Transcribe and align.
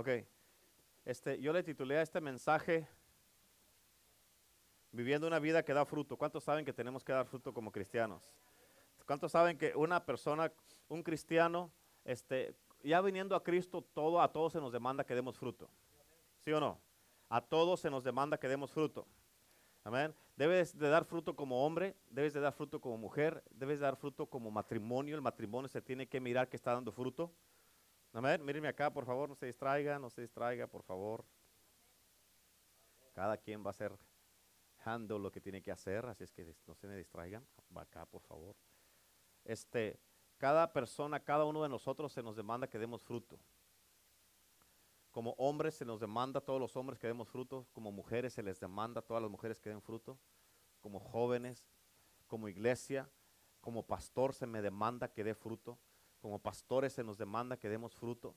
Ok. 0.00 0.08
Este, 1.04 1.38
yo 1.42 1.52
le 1.52 1.62
titulé 1.62 1.98
a 1.98 2.00
este 2.00 2.22
mensaje 2.22 2.88
Viviendo 4.92 5.26
una 5.26 5.38
vida 5.38 5.62
que 5.62 5.74
da 5.74 5.84
fruto. 5.84 6.16
¿Cuántos 6.16 6.42
saben 6.42 6.64
que 6.64 6.72
tenemos 6.72 7.04
que 7.04 7.12
dar 7.12 7.26
fruto 7.26 7.52
como 7.52 7.70
cristianos? 7.70 8.32
¿Cuántos 9.04 9.30
saben 9.30 9.58
que 9.58 9.76
una 9.76 10.02
persona, 10.06 10.50
un 10.88 11.02
cristiano, 11.02 11.70
este, 12.02 12.54
ya 12.82 13.02
viniendo 13.02 13.36
a 13.36 13.44
Cristo, 13.44 13.84
todo, 13.92 14.22
a 14.22 14.32
todos 14.32 14.54
se 14.54 14.58
nos 14.58 14.72
demanda 14.72 15.04
que 15.04 15.14
demos 15.14 15.38
fruto? 15.38 15.68
¿Sí 16.38 16.50
o 16.50 16.60
no? 16.60 16.80
A 17.28 17.42
todos 17.42 17.80
se 17.80 17.90
nos 17.90 18.02
demanda 18.02 18.38
que 18.38 18.48
demos 18.48 18.72
fruto. 18.72 19.06
Amén. 19.84 20.14
Debes 20.34 20.78
de 20.78 20.88
dar 20.88 21.04
fruto 21.04 21.36
como 21.36 21.66
hombre, 21.66 21.94
debes 22.08 22.32
de 22.32 22.40
dar 22.40 22.54
fruto 22.54 22.80
como 22.80 22.96
mujer, 22.96 23.44
debes 23.50 23.80
de 23.80 23.84
dar 23.84 23.96
fruto 23.96 24.24
como 24.24 24.50
matrimonio. 24.50 25.14
El 25.14 25.20
matrimonio 25.20 25.68
se 25.68 25.82
tiene 25.82 26.06
que 26.08 26.20
mirar 26.20 26.48
que 26.48 26.56
está 26.56 26.72
dando 26.72 26.90
fruto. 26.90 27.30
Amén. 28.12 28.44
Mírenme 28.44 28.68
acá, 28.68 28.92
por 28.92 29.04
favor, 29.04 29.28
no 29.28 29.36
se 29.36 29.46
distraiga, 29.46 29.98
no 29.98 30.10
se 30.10 30.22
distraiga, 30.22 30.66
por 30.66 30.82
favor. 30.82 31.24
Cada 33.12 33.36
quien 33.36 33.64
va 33.64 33.70
a 33.70 33.74
ser 33.74 33.96
handle 34.84 35.18
lo 35.18 35.30
que 35.30 35.40
tiene 35.40 35.62
que 35.62 35.70
hacer, 35.70 36.04
así 36.06 36.24
es 36.24 36.32
que 36.32 36.54
no 36.66 36.74
se 36.74 36.88
me 36.88 36.96
distraigan. 36.96 37.46
Va 37.76 37.82
acá, 37.82 38.06
por 38.06 38.22
favor. 38.22 38.56
Este, 39.44 40.00
cada 40.38 40.72
persona, 40.72 41.20
cada 41.20 41.44
uno 41.44 41.62
de 41.62 41.68
nosotros 41.68 42.12
se 42.12 42.22
nos 42.22 42.34
demanda 42.34 42.66
que 42.66 42.78
demos 42.78 43.04
fruto. 43.04 43.38
Como 45.12 45.32
hombres 45.38 45.74
se 45.74 45.84
nos 45.84 46.00
demanda 46.00 46.38
a 46.38 46.44
todos 46.44 46.60
los 46.60 46.76
hombres 46.76 46.98
que 46.98 47.06
demos 47.06 47.28
fruto, 47.28 47.66
como 47.72 47.92
mujeres 47.92 48.32
se 48.32 48.42
les 48.42 48.58
demanda 48.58 49.00
a 49.00 49.02
todas 49.02 49.22
las 49.22 49.30
mujeres 49.30 49.60
que 49.60 49.70
den 49.70 49.82
fruto, 49.82 50.18
como 50.80 50.98
jóvenes, 50.98 51.64
como 52.26 52.48
iglesia, 52.48 53.08
como 53.60 53.84
pastor 53.84 54.32
se 54.34 54.46
me 54.46 54.62
demanda 54.62 55.12
que 55.12 55.24
dé 55.24 55.34
fruto, 55.34 55.78
como 56.20 56.38
pastores 56.38 56.92
se 56.92 57.02
nos 57.02 57.18
demanda 57.18 57.56
que 57.56 57.68
demos 57.68 57.94
fruto. 57.94 58.34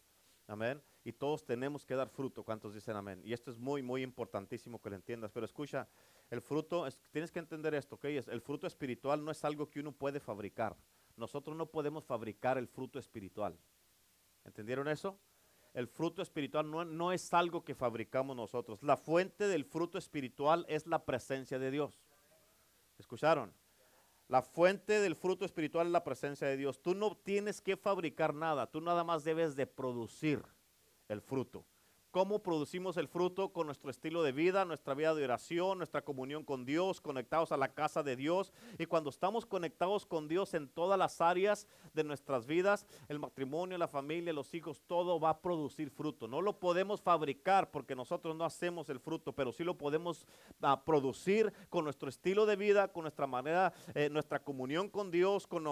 Amén. 0.48 0.82
Y 1.04 1.14
todos 1.14 1.46
tenemos 1.46 1.86
que 1.86 1.96
dar 1.96 2.10
fruto. 2.10 2.44
¿Cuántos 2.44 2.74
dicen 2.74 2.96
amén? 2.96 3.22
Y 3.24 3.34
esto 3.34 3.52
es 3.52 3.58
muy, 3.58 3.82
muy 3.82 4.04
importantísimo 4.04 4.82
que 4.82 4.90
lo 4.90 4.96
entiendas. 4.96 5.32
Pero 5.32 5.46
escucha, 5.46 5.88
el 6.30 6.42
fruto, 6.42 6.86
tienes 7.12 7.32
que 7.32 7.40
entender 7.40 7.74
esto, 7.74 7.96
¿ok? 7.96 8.06
el 8.06 8.42
fruto 8.42 8.68
espiritual 8.68 9.24
no 9.24 9.32
es 9.32 9.44
algo 9.46 9.70
que 9.70 9.80
uno 9.80 9.92
puede 9.92 10.20
fabricar. 10.20 10.76
Nosotros 11.16 11.56
no 11.56 11.68
podemos 11.68 12.04
fabricar 12.04 12.58
el 12.58 12.68
fruto 12.68 13.00
espiritual. 13.00 13.58
¿Entendieron 14.44 14.88
eso? 14.88 15.18
El 15.74 15.88
fruto 15.88 16.22
espiritual 16.22 16.70
no, 16.70 16.84
no 16.86 17.12
es 17.12 17.34
algo 17.34 17.64
que 17.64 17.74
fabricamos 17.74 18.36
nosotros. 18.36 18.84
La 18.84 18.98
fuente 18.98 19.48
del 19.48 19.66
fruto 19.66 19.98
espiritual 19.98 20.66
es 20.68 20.86
la 20.88 21.04
presencia 21.04 21.58
de 21.58 21.72
Dios. 21.72 22.00
¿Escucharon? 22.98 23.54
La 24.34 24.42
fuente 24.42 25.00
del 25.00 25.16
fruto 25.16 25.46
espiritual 25.46 25.86
es 25.86 25.94
la 25.94 26.04
presencia 26.04 26.48
de 26.48 26.58
Dios. 26.58 26.82
Tú 26.82 26.96
no 26.96 27.16
tienes 27.16 27.62
que 27.62 27.78
fabricar 27.78 28.34
nada, 28.34 28.66
tú 28.66 28.82
nada 28.82 29.04
más 29.04 29.24
debes 29.24 29.56
de 29.56 29.68
producir 29.68 30.42
el 31.08 31.22
fruto. 31.22 31.68
¿Cómo 32.14 32.44
producimos 32.44 32.98
el 32.98 33.08
fruto? 33.08 33.50
Con 33.50 33.66
nuestro 33.66 33.90
estilo 33.90 34.22
de 34.22 34.32
vida, 34.32 34.66
nuestra 34.66 34.94
vida 34.94 35.16
de 35.16 35.24
oración, 35.24 35.80
nuestra 35.80 36.04
comunión 36.04 36.44
con 36.44 36.64
Dios, 36.64 37.02
conectados 37.02 37.52
a 37.52 37.58
la 37.58 37.70
casa 37.70 38.04
de 38.04 38.16
Dios. 38.16 38.54
Y 38.78 38.86
cuando 38.86 39.10
estamos 39.10 39.48
conectados 39.48 40.06
con 40.06 40.28
Dios 40.28 40.54
en 40.54 40.68
todas 40.68 41.00
las 41.00 41.22
áreas 41.22 41.66
de 41.96 42.04
nuestras 42.04 42.46
vidas, 42.46 42.86
el 43.08 43.18
matrimonio, 43.18 43.80
la 43.80 43.88
familia, 43.88 44.32
los 44.32 44.54
hijos, 44.54 44.84
todo 44.86 45.20
va 45.20 45.30
a 45.32 45.42
producir 45.42 45.90
fruto. 45.90 46.28
No 46.28 46.44
lo 46.44 46.60
podemos 46.60 47.02
fabricar 47.02 47.72
porque 47.72 47.96
nosotros 47.96 48.36
no 48.36 48.46
hacemos 48.46 48.90
el 48.90 49.00
fruto, 49.00 49.34
pero 49.34 49.52
sí 49.52 49.64
lo 49.64 49.76
podemos 49.76 50.28
ah, 50.62 50.84
producir 50.86 51.52
con 51.72 51.84
nuestro 51.84 52.10
estilo 52.10 52.46
de 52.46 52.58
vida, 52.58 52.90
con 52.90 53.02
nuestra 53.02 53.26
manera, 53.26 53.74
eh, 53.96 54.08
nuestra 54.12 54.38
comunión 54.38 54.88
con 54.88 55.10
Dios, 55.10 55.48
con, 55.48 55.68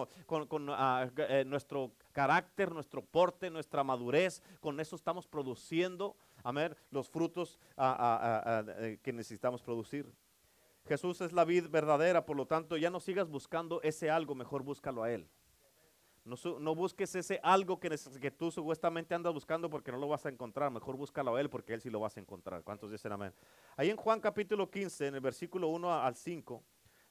ah, 0.69 1.07
eh, 1.17 1.43
nuestro 1.45 1.91
carácter, 2.13 2.71
nuestro 2.71 3.03
porte, 3.03 3.51
nuestra 3.51 3.83
madurez. 3.83 4.41
Con 4.59 4.79
eso 4.79 4.95
estamos 4.95 5.27
produciendo 5.27 6.15
amén, 6.43 6.75
los 6.89 7.09
frutos 7.09 7.59
eh, 7.77 8.99
que 9.01 9.13
necesitamos 9.13 9.61
producir. 9.61 10.11
Jesús 10.85 11.21
es 11.21 11.31
la 11.31 11.45
vid 11.45 11.67
verdadera, 11.69 12.25
por 12.25 12.35
lo 12.35 12.45
tanto, 12.45 12.77
ya 12.77 12.89
no 12.89 12.99
sigas 12.99 13.29
buscando 13.29 13.81
ese 13.81 14.09
algo, 14.09 14.35
mejor 14.35 14.63
búscalo 14.63 15.03
a 15.03 15.11
Él. 15.11 15.27
No, 16.23 16.75
busques 16.75 17.15
ese 17.15 17.39
algo 17.41 17.79
que, 17.79 17.89
tú 18.31 18.51
supuestamente 18.51 19.15
andas 19.15 19.33
buscando 19.33 19.69
porque 19.71 19.91
no 19.91 19.97
lo 19.97 20.07
vas 20.07 20.23
a 20.27 20.29
encontrar. 20.29 20.71
Mejor 20.71 20.95
búscalo 20.95 21.35
a 21.35 21.41
Él 21.41 21.49
porque 21.49 21.73
Él 21.73 21.81
sí 21.81 21.89
lo 21.89 21.99
vas 21.99 22.15
a 22.15 22.19
encontrar. 22.19 22.63
¿Cuántos 22.63 22.91
dicen 22.91 23.11
amén? 23.11 23.33
Ahí 23.75 23.89
en 23.89 23.97
Juan 23.97 24.19
capítulo 24.19 24.69
15, 24.69 25.07
en 25.07 25.15
el 25.15 25.21
versículo 25.21 25.69
1 25.69 25.91
al 25.91 26.15
5, 26.15 26.63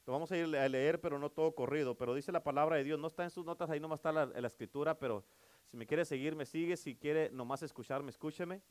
lo 0.06 0.12
vamos 0.12 0.30
a 0.30 0.36
ir 0.36 0.56
a 0.56 0.68
leer, 0.68 1.00
pero 1.00 1.18
no 1.18 1.28
todo 1.28 1.52
corrido. 1.52 1.96
Pero 1.96 2.14
dice 2.14 2.30
la 2.30 2.42
palabra 2.42 2.76
de 2.76 2.84
Dios. 2.84 3.00
No 3.00 3.08
está 3.08 3.24
en 3.24 3.30
sus 3.30 3.44
notas, 3.44 3.68
ahí 3.68 3.80
nomás 3.80 3.98
está 3.98 4.12
la, 4.12 4.26
la 4.26 4.46
escritura, 4.46 4.96
pero 4.96 5.24
si 5.70 5.76
me 5.76 5.86
quiere 5.86 6.04
seguir, 6.04 6.36
me 6.36 6.46
sigue. 6.46 6.76
Si 6.76 6.94
quiere 6.94 7.30
nomás 7.30 7.62
escucharme, 7.64 8.10
escúcheme. 8.10 8.62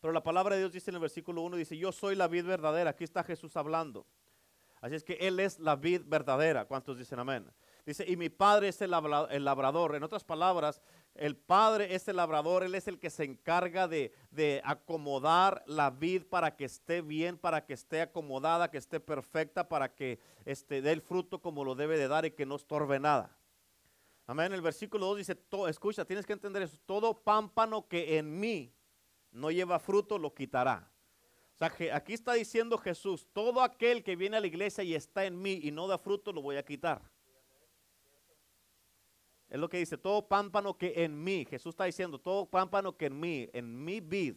Pero 0.00 0.12
la 0.12 0.22
palabra 0.22 0.54
de 0.54 0.62
Dios 0.62 0.72
dice 0.72 0.90
en 0.90 0.96
el 0.96 1.00
versículo 1.00 1.42
1, 1.42 1.56
dice, 1.56 1.76
yo 1.76 1.92
soy 1.92 2.14
la 2.14 2.28
vid 2.28 2.44
verdadera. 2.44 2.90
Aquí 2.90 3.04
está 3.04 3.24
Jesús 3.24 3.56
hablando. 3.56 4.06
Así 4.80 4.94
es 4.94 5.02
que 5.02 5.14
Él 5.14 5.40
es 5.40 5.58
la 5.58 5.76
vid 5.76 6.02
verdadera. 6.06 6.64
¿Cuántos 6.66 6.98
dicen 6.98 7.18
amén? 7.18 7.50
Dice, 7.84 8.04
y 8.06 8.16
mi 8.16 8.28
Padre 8.28 8.68
es 8.68 8.80
el 8.82 8.90
labrador. 8.90 9.96
En 9.96 10.02
otras 10.02 10.22
palabras, 10.22 10.82
el 11.14 11.36
Padre 11.36 11.94
es 11.94 12.06
el 12.06 12.16
labrador, 12.16 12.62
Él 12.62 12.74
es 12.74 12.86
el 12.86 12.98
que 12.98 13.10
se 13.10 13.24
encarga 13.24 13.88
de, 13.88 14.12
acomodar 14.64 15.64
la 15.66 15.90
vid 15.90 16.24
para 16.24 16.54
que 16.54 16.66
esté 16.66 17.00
bien, 17.00 17.38
para 17.38 17.64
que 17.64 17.72
esté 17.72 18.02
acomodada, 18.02 18.70
que 18.70 18.78
esté 18.78 19.00
perfecta, 19.00 19.68
para 19.68 19.94
que 19.94 20.20
este, 20.44 20.80
dé 20.80 20.92
el 20.92 21.02
fruto 21.02 21.40
como 21.40 21.64
lo 21.64 21.74
debe 21.74 21.98
de 21.98 22.08
dar 22.08 22.24
y 22.24 22.30
que 22.30 22.46
no 22.46 22.56
estorbe 22.56 23.00
nada. 23.00 23.36
Amén. 24.26 24.52
El 24.52 24.60
versículo 24.60 25.06
2 25.06 25.18
dice, 25.18 25.38
escucha, 25.68 26.04
tienes 26.04 26.26
que 26.26 26.34
entender 26.34 26.62
eso, 26.62 26.78
todo 26.84 27.18
pámpano 27.22 27.88
que 27.88 28.18
en 28.18 28.38
mí 28.38 28.72
no 29.30 29.50
lleva 29.50 29.78
fruto, 29.78 30.18
lo 30.18 30.34
quitará. 30.34 30.90
O 31.54 31.58
sea, 31.58 31.72
aquí 31.94 32.14
está 32.14 32.34
diciendo 32.34 32.78
Jesús, 32.78 33.26
todo 33.32 33.62
aquel 33.62 34.04
que 34.04 34.16
viene 34.16 34.36
a 34.36 34.40
la 34.40 34.46
iglesia 34.46 34.84
y 34.84 34.94
está 34.94 35.24
en 35.24 35.40
mí 35.40 35.60
y 35.62 35.70
no 35.70 35.88
da 35.88 35.98
fruto, 35.98 36.32
lo 36.32 36.40
voy 36.40 36.56
a 36.56 36.64
quitar. 36.64 37.02
Es 39.48 39.58
lo 39.58 39.68
que 39.68 39.78
dice, 39.78 39.96
todo 39.96 40.28
pámpano 40.28 40.76
que 40.76 40.92
en 41.04 41.22
mí, 41.22 41.46
Jesús 41.48 41.70
está 41.70 41.84
diciendo, 41.84 42.20
todo 42.20 42.46
pámpano 42.46 42.96
que 42.96 43.06
en 43.06 43.18
mí, 43.18 43.48
en 43.52 43.84
mi 43.84 44.00
vid, 44.00 44.36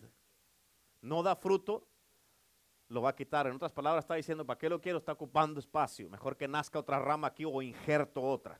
no 1.01 1.21
da 1.21 1.35
fruto, 1.35 1.85
lo 2.87 3.01
va 3.01 3.09
a 3.09 3.15
quitar. 3.15 3.47
En 3.47 3.55
otras 3.55 3.71
palabras, 3.71 4.03
está 4.03 4.15
diciendo, 4.15 4.45
¿para 4.45 4.57
qué 4.57 4.69
lo 4.69 4.79
quiero? 4.79 4.97
Está 4.97 5.11
ocupando 5.11 5.59
espacio. 5.59 6.09
Mejor 6.09 6.37
que 6.37 6.47
nazca 6.47 6.79
otra 6.79 6.99
rama 6.99 7.27
aquí 7.27 7.43
o 7.45 7.61
injerto 7.61 8.21
otra. 8.21 8.59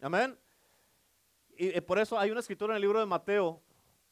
Amén. 0.00 0.38
Y 1.56 1.68
eh, 1.68 1.82
por 1.82 1.98
eso 1.98 2.18
hay 2.18 2.30
una 2.30 2.40
escritura 2.40 2.72
en 2.72 2.76
el 2.76 2.82
libro 2.82 3.00
de 3.00 3.06
Mateo, 3.06 3.62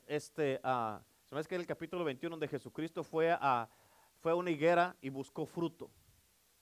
este, 0.07 0.61
uh, 0.65 1.01
¿sabes 1.25 1.47
que 1.47 1.55
en 1.55 1.61
el 1.61 1.67
capítulo 1.67 2.05
21 2.05 2.35
donde 2.35 2.49
Jesucristo 2.49 3.03
fue 3.03 3.31
a, 3.31 3.69
fue 4.21 4.33
a 4.33 4.35
una 4.35 4.51
higuera 4.51 4.97
y 5.01 5.09
buscó 5.09 5.47
fruto 5.47 5.91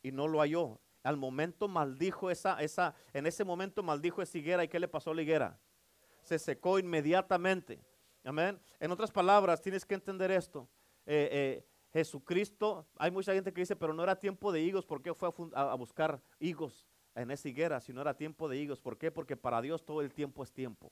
y 0.03 0.13
no 0.13 0.27
lo 0.29 0.41
halló? 0.41 0.81
Al 1.03 1.17
momento 1.17 1.69
maldijo 1.69 2.31
esa, 2.31 2.61
esa, 2.63 2.95
en 3.13 3.27
ese 3.27 3.45
momento 3.45 3.83
maldijo 3.83 4.23
esa 4.23 4.39
higuera 4.39 4.65
y 4.65 4.69
¿qué 4.69 4.81
le 4.81 4.89
pasó 4.89 5.11
a 5.11 5.15
la 5.15 5.23
higuera? 5.23 5.59
Se 6.23 6.39
secó 6.39 6.79
inmediatamente. 6.79 7.79
Amén. 8.25 8.59
En 8.81 8.91
otras 8.91 9.11
palabras, 9.11 9.61
tienes 9.61 9.85
que 9.85 9.95
entender 9.95 10.31
esto. 10.31 10.67
Eh, 11.05 11.29
eh, 11.31 11.67
Jesucristo, 11.93 12.87
hay 12.97 13.11
mucha 13.11 13.35
gente 13.35 13.53
que 13.53 13.61
dice, 13.61 13.77
pero 13.77 13.93
no 13.93 14.03
era 14.03 14.19
tiempo 14.19 14.51
de 14.51 14.63
higos, 14.63 14.87
¿por 14.87 15.03
qué 15.03 15.13
fue 15.15 15.29
a, 15.53 15.73
a, 15.73 15.75
buscar 15.75 16.21
higos 16.41 16.89
en 17.15 17.31
esa 17.31 17.49
higuera 17.49 17.81
si 17.81 17.93
no 17.93 18.01
era 18.01 18.17
tiempo 18.17 18.49
de 18.49 18.57
higos? 18.57 18.81
¿Por 18.81 18.97
qué? 18.97 19.13
Porque 19.13 19.37
para 19.37 19.61
Dios 19.61 19.85
todo 19.85 20.01
el 20.01 20.13
tiempo 20.13 20.43
es 20.43 20.51
tiempo. 20.51 20.91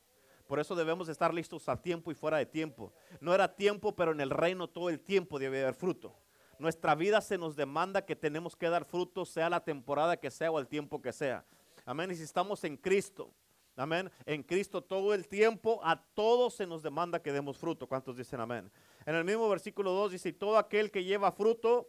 Por 0.52 0.60
eso 0.60 0.74
debemos 0.74 1.08
estar 1.08 1.32
listos 1.32 1.66
a 1.70 1.80
tiempo 1.80 2.10
y 2.10 2.14
fuera 2.14 2.36
de 2.36 2.44
tiempo. 2.44 2.92
No 3.22 3.34
era 3.34 3.56
tiempo, 3.56 3.96
pero 3.96 4.12
en 4.12 4.20
el 4.20 4.28
reino 4.28 4.68
todo 4.68 4.90
el 4.90 5.00
tiempo 5.00 5.38
debe 5.38 5.62
haber 5.62 5.72
fruto. 5.72 6.14
Nuestra 6.58 6.94
vida 6.94 7.22
se 7.22 7.38
nos 7.38 7.56
demanda 7.56 8.04
que 8.04 8.16
tenemos 8.16 8.54
que 8.54 8.68
dar 8.68 8.84
fruto, 8.84 9.24
sea 9.24 9.48
la 9.48 9.64
temporada 9.64 10.18
que 10.18 10.30
sea 10.30 10.50
o 10.50 10.58
el 10.58 10.68
tiempo 10.68 11.00
que 11.00 11.10
sea. 11.10 11.42
Amén. 11.86 12.10
Y 12.10 12.16
si 12.16 12.24
estamos 12.24 12.64
en 12.64 12.76
Cristo, 12.76 13.32
amén, 13.76 14.10
en 14.26 14.43
Cristo 14.43 14.82
todo 14.82 15.14
el 15.14 15.26
tiempo, 15.26 15.81
a 15.82 15.96
todos 15.96 16.52
se 16.52 16.66
nos 16.66 16.82
demanda 16.82 17.22
que 17.22 17.32
demos 17.32 17.56
fruto. 17.56 17.87
¿Cuántos 17.87 18.19
dicen 18.19 18.38
amén? 18.38 18.70
En 19.06 19.14
el 19.14 19.25
mismo 19.25 19.48
versículo 19.48 19.93
2 19.93 20.12
dice, 20.12 20.34
todo 20.34 20.58
aquel 20.58 20.90
que 20.90 21.02
lleva 21.02 21.32
fruto, 21.32 21.88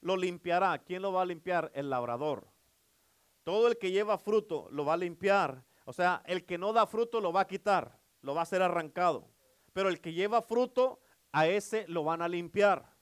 lo 0.00 0.16
limpiará. 0.16 0.78
¿Quién 0.78 1.02
lo 1.02 1.12
va 1.12 1.20
a 1.20 1.26
limpiar? 1.26 1.70
El 1.74 1.90
labrador. 1.90 2.48
Todo 3.44 3.68
el 3.68 3.76
que 3.76 3.90
lleva 3.90 4.16
fruto 4.16 4.68
lo 4.70 4.86
va 4.86 4.94
a 4.94 4.96
limpiar. 4.96 5.64
O 5.90 5.92
sea, 5.92 6.22
el 6.24 6.46
que 6.46 6.56
no 6.56 6.72
da 6.72 6.86
fruto 6.86 7.20
lo 7.20 7.32
va 7.32 7.40
a 7.40 7.46
quitar, 7.48 7.98
lo 8.22 8.32
va 8.32 8.42
a 8.42 8.46
ser 8.46 8.62
arrancado. 8.62 9.28
Pero 9.72 9.88
el 9.88 10.00
que 10.00 10.12
lleva 10.12 10.40
fruto, 10.40 11.00
a 11.32 11.48
ese 11.48 11.84
lo 11.88 12.04
van 12.04 12.22
a 12.22 12.28
limpiar. 12.28 12.94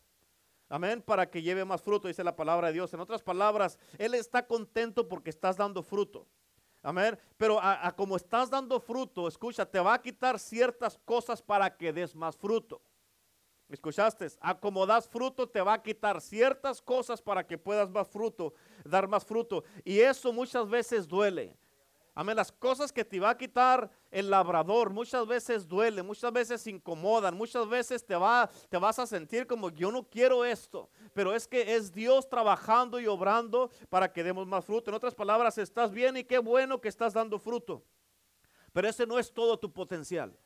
Amén, 0.71 1.03
para 1.03 1.29
que 1.29 1.43
lleve 1.43 1.67
más 1.67 1.83
fruto, 1.83 2.09
dice 2.09 2.25
la 2.25 2.35
palabra 2.35 2.69
de 2.69 2.73
Dios. 2.73 2.95
En 2.95 3.01
otras 3.01 3.23
palabras, 3.23 3.79
Él 3.99 4.15
está 4.15 4.47
contento 4.47 5.07
porque 5.07 5.29
estás 5.29 5.59
dando 5.59 5.83
fruto. 5.83 6.27
Amén, 6.83 7.19
pero 7.37 7.61
a, 7.61 7.95
como 7.95 8.17
estás 8.17 8.49
dando 8.49 8.81
fruto, 8.81 9.29
escucha, 9.29 9.67
te 9.67 9.81
va 9.81 9.93
a 9.93 10.01
quitar 10.01 10.39
ciertas 10.39 10.97
cosas 11.05 11.43
para 11.43 11.77
que 11.77 11.93
des 11.93 12.15
más 12.15 12.39
fruto. 12.39 12.81
¿Escuchaste? 13.69 14.29
A 14.41 14.59
como 14.59 14.87
das 14.87 15.07
fruto, 15.07 15.47
te 15.47 15.61
va 15.61 15.75
a 15.75 15.83
quitar 15.83 16.23
ciertas 16.23 16.81
cosas 16.81 17.21
para 17.21 17.47
que 17.47 17.59
puedas 17.59 17.91
más 17.91 18.09
fruto, 18.09 18.55
dar 18.83 19.07
más 19.07 19.27
fruto. 19.27 19.63
Y 19.85 19.99
eso 20.01 20.33
muchas 20.33 20.67
veces 20.67 21.07
duele. 21.07 21.55
Amén. 22.19 22.35
Las 22.35 22.51
cosas 22.51 22.91
que 22.91 23.05
te 23.05 23.21
va 23.21 23.31
a 23.31 23.39
quitar 23.39 23.89
el 24.11 24.29
labrador 24.29 24.91
muchas 24.91 25.25
veces 25.25 25.69
duele, 25.69 26.03
muchas 26.03 26.33
veces 26.33 26.67
incomodan, 26.67 27.37
muchas 27.37 27.69
veces 27.69 28.05
te, 28.05 28.17
va, 28.17 28.51
te 28.69 28.77
vas 28.77 28.99
a 28.99 29.07
sentir 29.07 29.47
como 29.47 29.71
yo 29.71 29.93
no 29.93 30.03
quiero 30.03 30.45
esto. 30.45 30.91
Pero 31.15 31.33
es 31.33 31.47
que 31.47 31.77
es 31.77 31.93
Dios 31.93 32.29
trabajando 32.29 32.99
y 32.99 33.07
obrando 33.07 33.71
para 33.89 34.13
que 34.13 34.25
demos 34.25 34.49
más 34.49 34.65
fruto. 34.65 34.91
En 34.91 34.97
otras 34.97 35.15
palabras, 35.15 35.59
estás 35.59 35.93
bien 35.93 36.17
y 36.17 36.25
qué 36.25 36.39
bueno 36.39 36.81
que 36.81 36.89
estás 36.89 37.15
dando 37.15 37.39
fruto. 37.39 37.85
Pero 38.73 38.89
ese 38.89 39.07
no 39.07 39.17
es 39.21 39.33
todo 39.33 39.57
tu 39.57 39.73
potencial. 39.73 40.37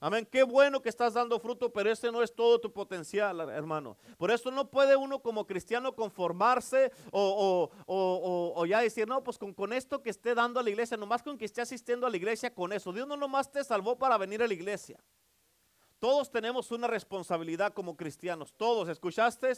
Amén. 0.00 0.28
Qué 0.30 0.44
bueno 0.44 0.80
que 0.80 0.88
estás 0.88 1.14
dando 1.14 1.40
fruto, 1.40 1.72
pero 1.72 1.90
ese 1.90 2.12
no 2.12 2.22
es 2.22 2.32
todo 2.32 2.60
tu 2.60 2.72
potencial, 2.72 3.40
hermano. 3.50 3.96
Por 4.16 4.30
eso 4.30 4.50
no 4.50 4.70
puede 4.70 4.94
uno 4.94 5.18
como 5.20 5.44
cristiano 5.44 5.92
conformarse 5.94 6.92
o, 7.10 8.64
ya 8.68 8.80
decir, 8.80 9.08
no, 9.08 9.24
pues 9.24 9.38
con, 9.38 9.52
con, 9.52 9.72
esto 9.72 10.00
que 10.00 10.10
esté 10.10 10.34
dando 10.34 10.60
a 10.60 10.62
la 10.62 10.70
iglesia, 10.70 10.96
nomás 10.96 11.22
con 11.22 11.36
que 11.36 11.44
esté 11.44 11.62
asistiendo 11.62 12.06
a 12.06 12.10
la 12.10 12.16
iglesia 12.16 12.54
con 12.54 12.72
eso. 12.72 12.92
Dios 12.92 13.08
no 13.08 13.16
nomás 13.16 13.50
te 13.50 13.64
salvó 13.64 13.98
para 13.98 14.16
venir 14.18 14.40
a 14.40 14.46
la 14.46 14.54
iglesia. 14.54 15.02
Todos 15.98 16.30
tenemos 16.30 16.70
una 16.70 16.86
responsabilidad 16.86 17.72
como 17.72 17.96
cristianos. 17.96 18.54
Todos, 18.56 18.88
¿escuchaste? 18.88 19.52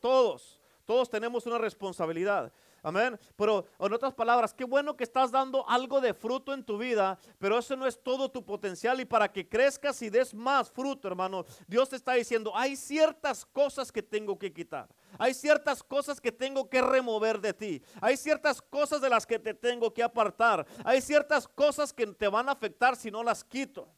Todos. 0.00 0.60
Todos 0.84 1.08
tenemos 1.08 1.46
una 1.46 1.58
responsabilidad. 1.58 2.52
Amén. 2.84 3.18
Pero 3.34 3.64
en 3.78 3.92
otras 3.94 4.12
palabras, 4.12 4.52
qué 4.52 4.64
bueno 4.64 4.94
que 4.94 5.04
estás 5.04 5.30
dando 5.30 5.66
algo 5.66 6.02
de 6.02 6.12
fruto 6.12 6.52
en 6.52 6.62
tu 6.62 6.76
vida, 6.76 7.18
pero 7.38 7.58
eso 7.58 7.74
no 7.76 7.86
es 7.86 8.00
todo 8.00 8.30
tu 8.30 8.44
potencial. 8.44 9.00
Y 9.00 9.06
para 9.06 9.32
que 9.32 9.48
crezcas 9.48 10.02
y 10.02 10.10
des 10.10 10.34
más 10.34 10.70
fruto, 10.70 11.08
hermano, 11.08 11.46
Dios 11.66 11.88
te 11.88 11.96
está 11.96 12.12
diciendo, 12.12 12.52
hay 12.54 12.76
ciertas 12.76 13.46
cosas 13.46 13.90
que 13.90 14.02
tengo 14.02 14.38
que 14.38 14.52
quitar. 14.52 14.86
Hay 15.18 15.32
ciertas 15.32 15.82
cosas 15.82 16.20
que 16.20 16.30
tengo 16.30 16.68
que 16.68 16.82
remover 16.82 17.40
de 17.40 17.54
ti. 17.54 17.82
Hay 18.02 18.18
ciertas 18.18 18.60
cosas 18.60 19.00
de 19.00 19.08
las 19.08 19.24
que 19.24 19.38
te 19.38 19.54
tengo 19.54 19.94
que 19.94 20.02
apartar. 20.02 20.66
Hay 20.84 21.00
ciertas 21.00 21.48
cosas 21.48 21.90
que 21.90 22.06
te 22.08 22.28
van 22.28 22.50
a 22.50 22.52
afectar 22.52 22.96
si 22.96 23.10
no 23.10 23.22
las 23.22 23.42
quito. 23.42 23.88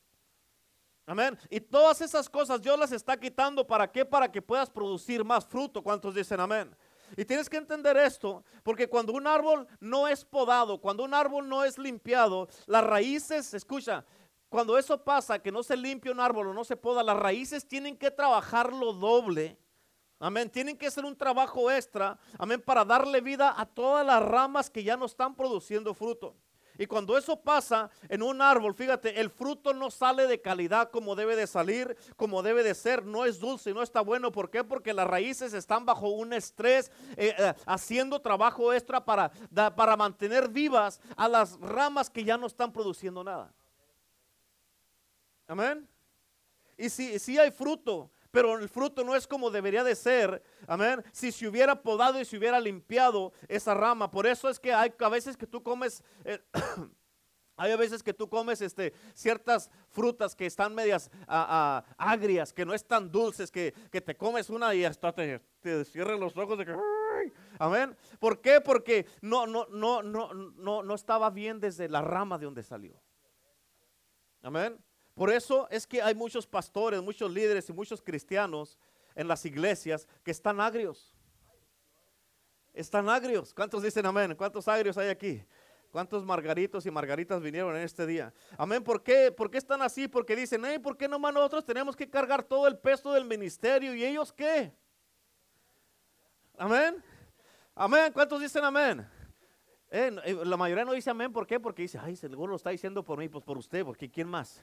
Amén. 1.06 1.36
Y 1.50 1.60
todas 1.60 2.00
esas 2.00 2.28
cosas 2.28 2.62
Dios 2.62 2.78
las 2.78 2.92
está 2.92 3.16
quitando. 3.16 3.66
¿Para 3.66 3.90
qué? 3.90 4.04
Para 4.04 4.30
que 4.30 4.42
puedas 4.42 4.70
producir 4.70 5.24
más 5.24 5.44
fruto. 5.44 5.82
¿Cuántos 5.82 6.14
dicen 6.14 6.38
amén? 6.38 6.76
Y 7.16 7.24
tienes 7.24 7.48
que 7.48 7.56
entender 7.56 7.96
esto, 7.96 8.44
porque 8.62 8.88
cuando 8.88 9.12
un 9.12 9.26
árbol 9.26 9.66
no 9.80 10.08
es 10.08 10.24
podado, 10.24 10.80
cuando 10.80 11.04
un 11.04 11.14
árbol 11.14 11.48
no 11.48 11.64
es 11.64 11.78
limpiado, 11.78 12.48
las 12.66 12.84
raíces, 12.84 13.52
escucha, 13.54 14.04
cuando 14.48 14.78
eso 14.78 15.02
pasa, 15.02 15.38
que 15.38 15.52
no 15.52 15.62
se 15.62 15.76
limpia 15.76 16.12
un 16.12 16.20
árbol 16.20 16.48
o 16.48 16.54
no 16.54 16.64
se 16.64 16.76
poda, 16.76 17.02
las 17.02 17.18
raíces 17.18 17.66
tienen 17.66 17.96
que 17.96 18.10
trabajarlo 18.10 18.92
doble. 18.92 19.58
Amén. 20.18 20.48
Tienen 20.48 20.78
que 20.78 20.86
hacer 20.86 21.04
un 21.04 21.16
trabajo 21.16 21.70
extra. 21.70 22.18
Amén. 22.38 22.62
Para 22.62 22.84
darle 22.84 23.20
vida 23.20 23.54
a 23.56 23.66
todas 23.66 24.06
las 24.06 24.22
ramas 24.22 24.70
que 24.70 24.82
ya 24.82 24.96
no 24.96 25.04
están 25.04 25.34
produciendo 25.34 25.92
fruto. 25.92 26.34
Y 26.78 26.86
cuando 26.86 27.16
eso 27.16 27.40
pasa 27.40 27.90
en 28.08 28.22
un 28.22 28.42
árbol, 28.42 28.74
fíjate, 28.74 29.20
el 29.20 29.30
fruto 29.30 29.72
no 29.72 29.90
sale 29.90 30.26
de 30.26 30.40
calidad 30.40 30.90
como 30.90 31.14
debe 31.14 31.36
de 31.36 31.46
salir, 31.46 31.96
como 32.16 32.42
debe 32.42 32.62
de 32.62 32.74
ser, 32.74 33.04
no 33.04 33.24
es 33.24 33.38
dulce, 33.38 33.72
no 33.72 33.82
está 33.82 34.00
bueno. 34.00 34.32
¿Por 34.32 34.50
qué? 34.50 34.62
Porque 34.64 34.92
las 34.92 35.06
raíces 35.06 35.54
están 35.54 35.86
bajo 35.86 36.08
un 36.08 36.32
estrés, 36.32 36.90
eh, 37.16 37.34
eh, 37.38 37.54
haciendo 37.66 38.20
trabajo 38.20 38.72
extra 38.72 39.04
para, 39.04 39.30
para 39.74 39.96
mantener 39.96 40.48
vivas 40.48 41.00
a 41.16 41.28
las 41.28 41.58
ramas 41.60 42.10
que 42.10 42.24
ya 42.24 42.36
no 42.36 42.46
están 42.46 42.72
produciendo 42.72 43.24
nada. 43.24 43.52
Amén. 45.46 45.88
Y 46.76 46.90
si, 46.90 47.18
si 47.18 47.38
hay 47.38 47.50
fruto, 47.50 48.10
pero 48.36 48.58
el 48.58 48.68
fruto 48.68 49.02
no 49.02 49.16
es 49.16 49.26
como 49.26 49.50
debería 49.50 49.82
de 49.82 49.94
ser. 49.94 50.42
Amén. 50.66 51.02
Si 51.10 51.32
se 51.32 51.48
hubiera 51.48 51.74
podado 51.74 52.20
y 52.20 52.24
se 52.26 52.36
hubiera 52.36 52.60
limpiado 52.60 53.32
esa 53.48 53.72
rama. 53.72 54.10
Por 54.10 54.26
eso 54.26 54.50
es 54.50 54.60
que 54.60 54.74
hay 54.74 54.92
a 54.98 55.08
veces 55.08 55.38
que 55.38 55.46
tú 55.46 55.62
comes... 55.62 56.04
Eh, 56.22 56.38
hay 57.56 57.74
veces 57.78 58.02
que 58.02 58.12
tú 58.12 58.28
comes 58.28 58.60
este, 58.60 58.92
ciertas 59.14 59.70
frutas 59.88 60.36
que 60.36 60.44
están 60.44 60.74
medias 60.74 61.10
agrias, 61.26 62.52
que 62.52 62.66
no 62.66 62.74
están 62.74 63.10
dulces, 63.10 63.50
que, 63.50 63.72
te 63.90 64.14
comes 64.18 64.50
una 64.50 64.74
y 64.74 64.84
hasta 64.84 65.14
te, 65.14 65.40
te 65.62 65.82
cierran 65.86 66.20
los 66.20 66.36
ojos 66.36 66.58
de 66.58 66.66
que... 66.66 66.76
Amén. 67.58 67.96
¿Por 68.18 68.42
qué? 68.42 68.60
Porque 68.60 69.06
no, 69.22 69.46
no, 69.46 69.66
no, 69.70 70.02
no, 70.02 70.34
no, 70.34 70.82
no 70.82 70.94
estaba 70.94 71.30
bien 71.30 71.58
desde 71.58 71.88
la 71.88 72.02
rama 72.02 72.36
de 72.36 72.44
donde 72.44 72.62
salió. 72.62 73.00
Amén. 74.42 74.78
Por 75.16 75.30
eso 75.30 75.66
es 75.70 75.86
que 75.86 76.02
hay 76.02 76.14
muchos 76.14 76.46
pastores, 76.46 77.00
muchos 77.00 77.30
líderes 77.32 77.66
y 77.70 77.72
muchos 77.72 78.02
cristianos 78.02 78.78
en 79.14 79.26
las 79.26 79.46
iglesias 79.46 80.06
que 80.22 80.30
están 80.30 80.60
agrios. 80.60 81.16
Están 82.74 83.08
agrios. 83.08 83.54
¿Cuántos 83.54 83.82
dicen 83.82 84.04
amén? 84.04 84.34
¿Cuántos 84.36 84.68
agrios 84.68 84.98
hay 84.98 85.08
aquí? 85.08 85.42
¿Cuántos 85.90 86.22
margaritos 86.22 86.84
y 86.84 86.90
margaritas 86.90 87.40
vinieron 87.40 87.74
en 87.74 87.82
este 87.82 88.06
día? 88.06 88.30
Amén. 88.58 88.84
¿Por 88.84 89.02
qué, 89.02 89.32
¿Por 89.32 89.50
qué 89.50 89.56
están 89.56 89.80
así? 89.80 90.06
Porque 90.06 90.36
dicen, 90.36 90.62
hey, 90.66 90.78
¿por 90.78 90.98
qué 90.98 91.08
nomás 91.08 91.32
nosotros 91.32 91.64
tenemos 91.64 91.96
que 91.96 92.10
cargar 92.10 92.42
todo 92.42 92.68
el 92.68 92.76
peso 92.76 93.10
del 93.14 93.24
ministerio? 93.24 93.94
¿Y 93.94 94.04
ellos 94.04 94.30
qué? 94.34 94.70
Amén. 96.58 97.02
Amén. 97.74 98.12
¿Cuántos 98.12 98.38
dicen 98.38 98.64
amén? 98.64 99.08
Eh, 99.90 100.14
eh, 100.24 100.34
la 100.44 100.58
mayoría 100.58 100.84
no 100.84 100.92
dice 100.92 101.08
amén. 101.08 101.32
¿Por 101.32 101.46
qué? 101.46 101.58
Porque 101.58 101.80
dice, 101.80 101.98
ay, 101.98 102.16
seguro 102.16 102.50
lo 102.50 102.56
está 102.56 102.68
diciendo 102.68 103.02
por 103.02 103.18
mí, 103.18 103.30
pues 103.30 103.42
por 103.42 103.56
usted, 103.56 103.82
porque 103.82 104.10
¿quién 104.10 104.28
más? 104.28 104.62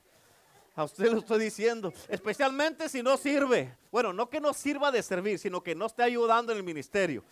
A 0.76 0.84
usted 0.84 1.12
lo 1.12 1.20
estoy 1.20 1.40
diciendo. 1.40 1.94
Especialmente 2.10 2.90
si 2.90 3.04
no 3.04 3.16
sirve. 3.18 3.78
Bueno, 3.92 4.12
no 4.12 4.30
que 4.30 4.42
no 4.42 4.54
sirva 4.54 4.92
de 4.92 5.04
servir, 5.04 5.38
sino 5.38 5.62
que 5.62 5.76
no 5.76 5.86
esté 5.86 6.04
ayudando 6.04 6.52
en 6.52 6.58
el 6.58 6.64
ministerio. 6.64 7.24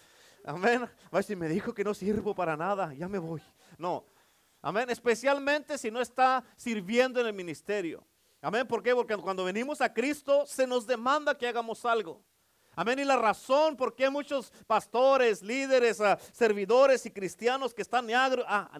Amén. 0.43 0.87
A 1.11 1.21
si 1.21 1.35
me 1.35 1.47
dijo 1.47 1.73
que 1.73 1.83
no 1.83 1.93
sirvo 1.93 2.35
para 2.35 2.55
nada, 2.55 2.93
ya 2.93 3.07
me 3.07 3.17
voy. 3.17 3.41
No. 3.77 4.05
Amén. 4.61 4.89
Especialmente 4.89 5.77
si 5.77 5.89
no 5.89 6.01
está 6.01 6.43
sirviendo 6.55 7.19
en 7.19 7.27
el 7.27 7.33
ministerio. 7.33 8.03
Amén. 8.41 8.67
¿Por 8.67 8.83
qué? 8.83 8.93
Porque 8.93 9.17
cuando 9.17 9.43
venimos 9.43 9.81
a 9.81 9.91
Cristo 9.91 10.45
se 10.45 10.67
nos 10.67 10.85
demanda 10.85 11.35
que 11.35 11.47
hagamos 11.47 11.83
algo. 11.85 12.23
Amén. 12.81 12.97
Y 12.97 13.03
la 13.03 13.15
razón 13.15 13.77
por 13.77 13.93
qué 13.93 14.09
muchos 14.09 14.51
pastores, 14.65 15.43
líderes, 15.43 16.01
ah, 16.01 16.17
servidores 16.31 17.05
y 17.05 17.11
cristianos 17.11 17.75
que 17.75 17.83
están 17.83 18.07
ah, 18.47 18.71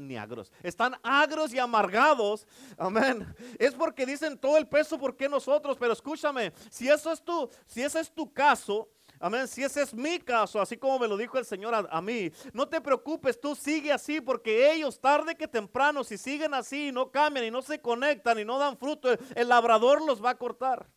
están 0.64 0.96
agros 1.04 1.54
y 1.54 1.60
amargados, 1.60 2.48
amén, 2.80 3.28
es 3.60 3.76
porque 3.76 4.08
dicen 4.08 4.40
todo 4.40 4.58
el 4.58 4.68
peso 4.68 4.98
por 4.98 5.16
qué 5.16 5.30
nosotros. 5.30 5.78
Pero 5.80 5.94
escúchame, 5.94 6.52
si 6.72 6.90
eso 6.90 7.12
es 7.12 7.22
tu, 7.22 7.48
si 7.68 7.84
ese 7.84 8.00
es 8.00 8.12
tu 8.12 8.34
caso, 8.34 8.90
Amén. 9.20 9.48
Si 9.48 9.64
ese 9.64 9.84
es 9.84 9.94
mi 9.94 10.18
caso, 10.18 10.60
así 10.60 10.78
como 10.78 10.98
me 10.98 11.08
lo 11.08 11.16
dijo 11.16 11.38
el 11.38 11.46
Señor 11.46 11.88
a, 11.88 12.02
mí, 12.02 12.32
no 12.54 12.68
te 12.68 12.82
preocupes, 12.82 13.40
tú 13.40 13.54
sigue 13.54 13.92
así, 13.92 14.20
porque 14.20 14.74
ellos 14.74 15.00
tarde 15.00 15.36
que 15.36 15.48
temprano, 15.48 16.04
si 16.04 16.18
siguen 16.18 16.56
así, 16.56 16.92
no 16.92 17.12
cambian 17.12 17.46
y 17.46 17.52
no 17.52 17.62
se 17.62 17.80
conectan 17.80 18.40
y 18.40 18.46
no 18.46 18.58
dan 18.58 18.80
fruto, 18.80 19.10
el 19.36 19.48
labrador 19.48 20.02
los 20.02 20.26
va 20.26 20.32
a 20.32 20.38
cortar. 20.40 20.88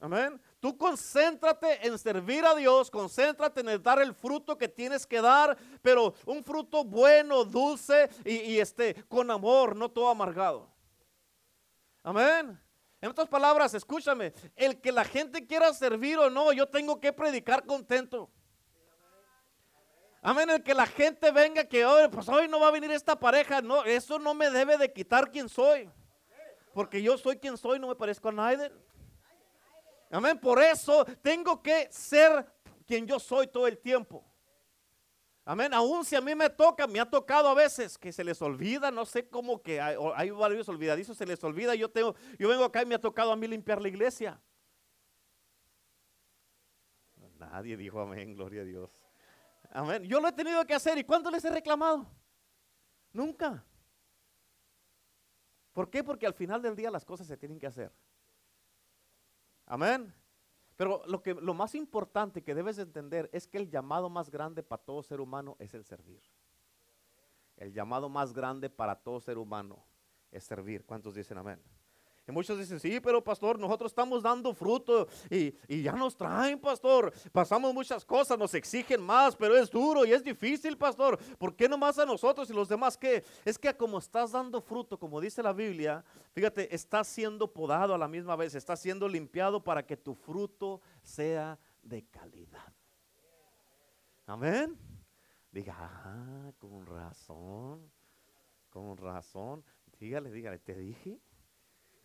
Amén. 0.00 0.40
Tú 0.60 0.76
concéntrate 0.76 1.86
en 1.86 1.98
servir 1.98 2.44
a 2.44 2.54
Dios, 2.54 2.90
concéntrate 2.90 3.60
en 3.60 3.82
dar 3.82 4.00
el 4.00 4.14
fruto 4.14 4.56
que 4.56 4.68
tienes 4.68 5.06
que 5.06 5.20
dar, 5.20 5.56
pero 5.82 6.14
un 6.24 6.44
fruto 6.44 6.84
bueno, 6.84 7.44
dulce 7.44 8.08
y, 8.24 8.58
este, 8.58 9.04
con 9.08 9.30
amor, 9.30 9.74
no 9.74 9.90
todo 9.90 10.08
amargado. 10.08 10.68
Amén. 12.04 12.60
En 13.00 13.10
otras 13.10 13.28
palabras, 13.28 13.74
escúchame, 13.74 14.32
el 14.54 14.80
que 14.80 14.92
la 14.92 15.04
gente 15.04 15.46
quiera 15.46 15.72
servir 15.72 16.18
o 16.18 16.30
no, 16.30 16.52
yo 16.52 16.66
tengo 16.66 17.00
que 17.00 17.12
predicar 17.12 17.64
contento. 17.64 18.30
Amén, 20.22 20.50
el 20.50 20.62
que 20.62 20.74
la 20.74 20.86
gente 20.86 21.30
venga 21.30 21.64
que 21.64 21.84
hoy, 21.84 22.08
pues 22.08 22.28
hoy 22.28 22.48
no 22.48 22.60
va 22.60 22.68
a 22.68 22.72
venir 22.72 22.90
esta 22.90 23.18
pareja, 23.18 23.62
no, 23.62 23.84
eso 23.84 24.18
no 24.18 24.34
me 24.34 24.50
debe 24.50 24.76
de 24.76 24.92
quitar 24.92 25.30
quién 25.30 25.48
soy. 25.48 25.90
Porque 26.72 27.02
yo 27.02 27.16
soy 27.18 27.36
quien 27.36 27.56
soy, 27.56 27.78
no 27.78 27.88
me 27.88 27.94
parezco 27.96 28.28
a 28.28 28.32
nadie. 28.32 28.70
Amén. 30.10 30.38
Por 30.38 30.62
eso 30.62 31.04
tengo 31.22 31.62
que 31.62 31.88
ser 31.90 32.46
quien 32.86 33.06
yo 33.06 33.18
soy 33.18 33.46
todo 33.46 33.66
el 33.66 33.78
tiempo. 33.78 34.24
Amén. 35.44 35.72
Aún 35.72 36.04
si 36.04 36.14
a 36.14 36.20
mí 36.20 36.34
me 36.34 36.50
toca, 36.50 36.86
me 36.86 37.00
ha 37.00 37.08
tocado 37.08 37.48
a 37.48 37.54
veces 37.54 37.96
que 37.96 38.12
se 38.12 38.22
les 38.22 38.40
olvida, 38.42 38.90
no 38.90 39.06
sé 39.06 39.28
cómo 39.28 39.62
que 39.62 39.80
hay, 39.80 40.30
varios 40.30 40.68
olvidadizos, 40.68 41.16
se 41.16 41.24
les 41.24 41.42
olvida. 41.42 41.74
Yo 41.74 41.90
tengo, 41.90 42.14
yo 42.38 42.48
vengo 42.48 42.64
acá 42.64 42.82
y 42.82 42.86
me 42.86 42.94
ha 42.94 43.00
tocado 43.00 43.32
a 43.32 43.36
mí 43.36 43.46
limpiar 43.46 43.80
la 43.80 43.88
iglesia. 43.88 44.40
Nadie 47.38 47.76
dijo 47.76 48.00
amén, 48.00 48.34
gloria 48.34 48.62
a 48.62 48.64
Dios. 48.64 48.90
Amén. 49.70 50.02
Yo 50.04 50.20
lo 50.20 50.28
he 50.28 50.32
tenido 50.32 50.66
que 50.66 50.74
hacer. 50.74 50.98
¿Y 50.98 51.04
cuándo 51.04 51.30
les 51.30 51.44
he 51.44 51.50
reclamado? 51.50 52.06
Nunca. 53.12 53.64
¿Por 55.72 55.88
qué? 55.88 56.02
Porque 56.02 56.26
al 56.26 56.34
final 56.34 56.60
del 56.60 56.76
día 56.76 56.90
las 56.90 57.04
cosas 57.04 57.26
se 57.26 57.36
tienen 57.36 57.58
que 57.58 57.66
hacer. 57.66 57.92
Amén. 59.68 60.12
Pero 60.76 61.02
lo, 61.06 61.22
que, 61.22 61.34
lo 61.34 61.54
más 61.54 61.74
importante 61.74 62.42
que 62.42 62.54
debes 62.54 62.78
entender 62.78 63.28
es 63.32 63.46
que 63.46 63.58
el 63.58 63.68
llamado 63.68 64.08
más 64.08 64.30
grande 64.30 64.62
para 64.62 64.82
todo 64.82 65.02
ser 65.02 65.20
humano 65.20 65.56
es 65.58 65.74
el 65.74 65.84
servir. 65.84 66.22
El 67.56 67.72
llamado 67.72 68.08
más 68.08 68.32
grande 68.32 68.70
para 68.70 68.94
todo 68.94 69.20
ser 69.20 69.38
humano 69.38 69.84
es 70.30 70.44
servir. 70.44 70.84
¿Cuántos 70.86 71.14
dicen 71.14 71.36
amén? 71.38 71.60
Y 72.28 72.32
muchos 72.32 72.58
dicen, 72.58 72.78
sí, 72.78 73.00
pero 73.00 73.24
pastor, 73.24 73.58
nosotros 73.58 73.90
estamos 73.90 74.22
dando 74.22 74.52
fruto 74.52 75.08
y, 75.30 75.54
y, 75.66 75.82
ya 75.82 75.92
nos 75.92 76.14
traen, 76.14 76.60
pastor. 76.60 77.10
Pasamos 77.32 77.72
muchas 77.72 78.04
cosas, 78.04 78.38
nos 78.38 78.52
exigen 78.52 79.00
más, 79.00 79.34
pero 79.34 79.56
es 79.56 79.70
duro 79.70 80.04
y 80.04 80.12
es 80.12 80.22
difícil, 80.22 80.76
pastor. 80.76 81.18
¿Por 81.38 81.56
qué 81.56 81.70
nomás 81.70 81.98
a 81.98 82.04
nosotros 82.04 82.50
y 82.50 82.52
los 82.52 82.68
demás 82.68 82.98
qué? 82.98 83.24
Es 83.46 83.58
que 83.58 83.74
como 83.74 83.98
estás 83.98 84.32
dando 84.32 84.60
fruto, 84.60 84.98
como 84.98 85.22
dice 85.22 85.42
la 85.42 85.54
Biblia, 85.54 86.04
fíjate, 86.34 86.74
estás 86.74 87.08
siendo 87.08 87.50
podado 87.50 87.94
a 87.94 87.98
la 87.98 88.08
misma 88.08 88.36
vez, 88.36 88.54
estás 88.54 88.78
siendo 88.78 89.08
limpiado 89.08 89.64
para 89.64 89.86
que 89.86 89.96
tu 89.96 90.14
fruto 90.14 90.82
sea 91.02 91.58
de 91.82 92.04
calidad. 92.04 92.74
Amén. 94.26 94.76
Diga, 95.50 95.74
ah, 95.78 96.52
con 96.58 96.84
razón, 96.84 97.90
con 98.68 98.98
razón. 98.98 99.64
Dígale, 99.98 100.30
dígale, 100.30 100.58
te 100.58 100.74
dije. 100.74 101.18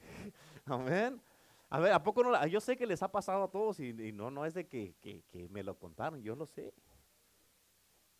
Amén. 0.65 1.22
A 1.69 1.79
ver, 1.79 1.91
¿a 1.91 2.03
poco 2.03 2.24
no? 2.24 2.48
Yo 2.48 2.60
sé 2.60 2.77
que 2.77 2.86
les 2.86 3.01
ha 3.01 3.12
pasado 3.12 3.43
a 3.43 3.51
todos 3.51 3.79
y, 3.79 3.93
no, 4.12 4.29
no 4.29 4.45
es 4.45 4.53
de 4.53 4.67
que, 4.67 4.93
me 5.50 5.63
lo 5.63 5.77
contaron, 5.77 6.22
yo 6.22 6.36
lo 6.36 6.45
sé. 6.45 6.74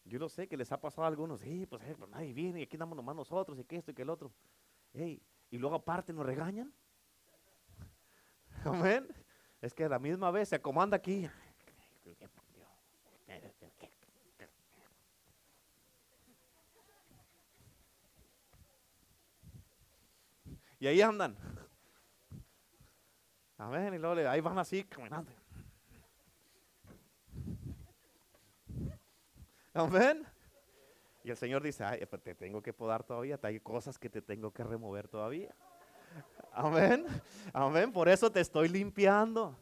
Yo 0.06 0.20
lo 0.20 0.28
sé 0.28 0.48
que 0.48 0.58
les 0.58 0.72
ha 0.72 0.82
pasado 0.82 1.06
a 1.06 1.08
algunos, 1.08 1.42
sí, 1.42 1.66
pues, 1.66 1.82
eh, 1.84 1.96
pues 1.98 2.10
nadie 2.10 2.34
viene 2.34 2.60
y 2.60 2.64
aquí 2.64 2.76
andamos 2.76 2.98
nomás 2.98 3.16
nosotros 3.16 3.58
y 3.60 3.64
que 3.64 3.78
esto 3.78 3.92
y 3.92 3.94
que 3.94 4.02
el 4.02 4.10
otro. 4.10 4.32
y 4.94 5.22
luego 5.52 5.76
aparte 5.76 6.12
nos 6.12 6.26
regañan. 6.26 6.74
Amén. 8.66 9.08
Es 9.62 9.74
que 9.74 9.86
a 9.86 9.90
la 9.90 10.00
misma 10.00 10.30
vez 10.32 10.50
se 10.50 10.60
comanda 10.60 10.98
aquí. 10.98 11.30
Y 20.84 20.88
ahí 20.88 21.02
andan. 21.02 21.38
Amén. 23.64 23.94
Y 23.94 23.98
luego 23.98 24.30
ahí 24.30 24.42
van 24.42 24.60
así 24.60 24.84
caminando. 24.84 25.32
Amén. 29.74 30.26
Y 31.24 31.32
el 31.32 31.38
Señor 31.38 31.64
dice, 31.64 31.86
ay, 31.86 32.06
pues 32.06 32.22
te 32.22 32.36
tengo 32.36 32.62
que 32.62 32.74
podar 32.74 33.04
todavía, 33.04 33.40
hay 33.42 33.62
cosas 33.62 33.98
que 33.98 34.10
te 34.10 34.22
tengo 34.22 34.52
que 34.52 34.66
remover 34.66 35.08
todavía. 35.08 35.56
Amén. 36.52 37.06
Amén. 37.54 37.94
Por 37.94 38.10
eso 38.10 38.30
te 38.30 38.42
estoy 38.42 38.68
limpiando. 38.68 39.58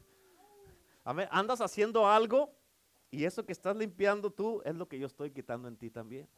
Amén. 1.04 1.28
Andas 1.30 1.60
haciendo 1.60 2.08
algo 2.08 2.52
y 3.08 3.24
eso 3.24 3.46
que 3.46 3.52
estás 3.52 3.76
limpiando 3.76 4.32
tú 4.32 4.62
es 4.64 4.74
lo 4.74 4.88
que 4.88 4.98
yo 4.98 5.06
estoy 5.06 5.30
quitando 5.30 5.68
en 5.68 5.76
ti 5.76 5.90
también. 5.90 6.28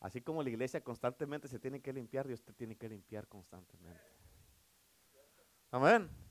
Así 0.00 0.20
como 0.20 0.42
la 0.42 0.50
iglesia 0.50 0.82
constantemente 0.82 1.46
se 1.46 1.60
tiene 1.60 1.80
que 1.80 1.92
limpiar, 1.92 2.26
Dios 2.26 2.42
te 2.42 2.52
tiene 2.52 2.74
que 2.76 2.88
limpiar 2.88 3.28
constantemente. 3.28 4.02
Amén. 5.70 6.23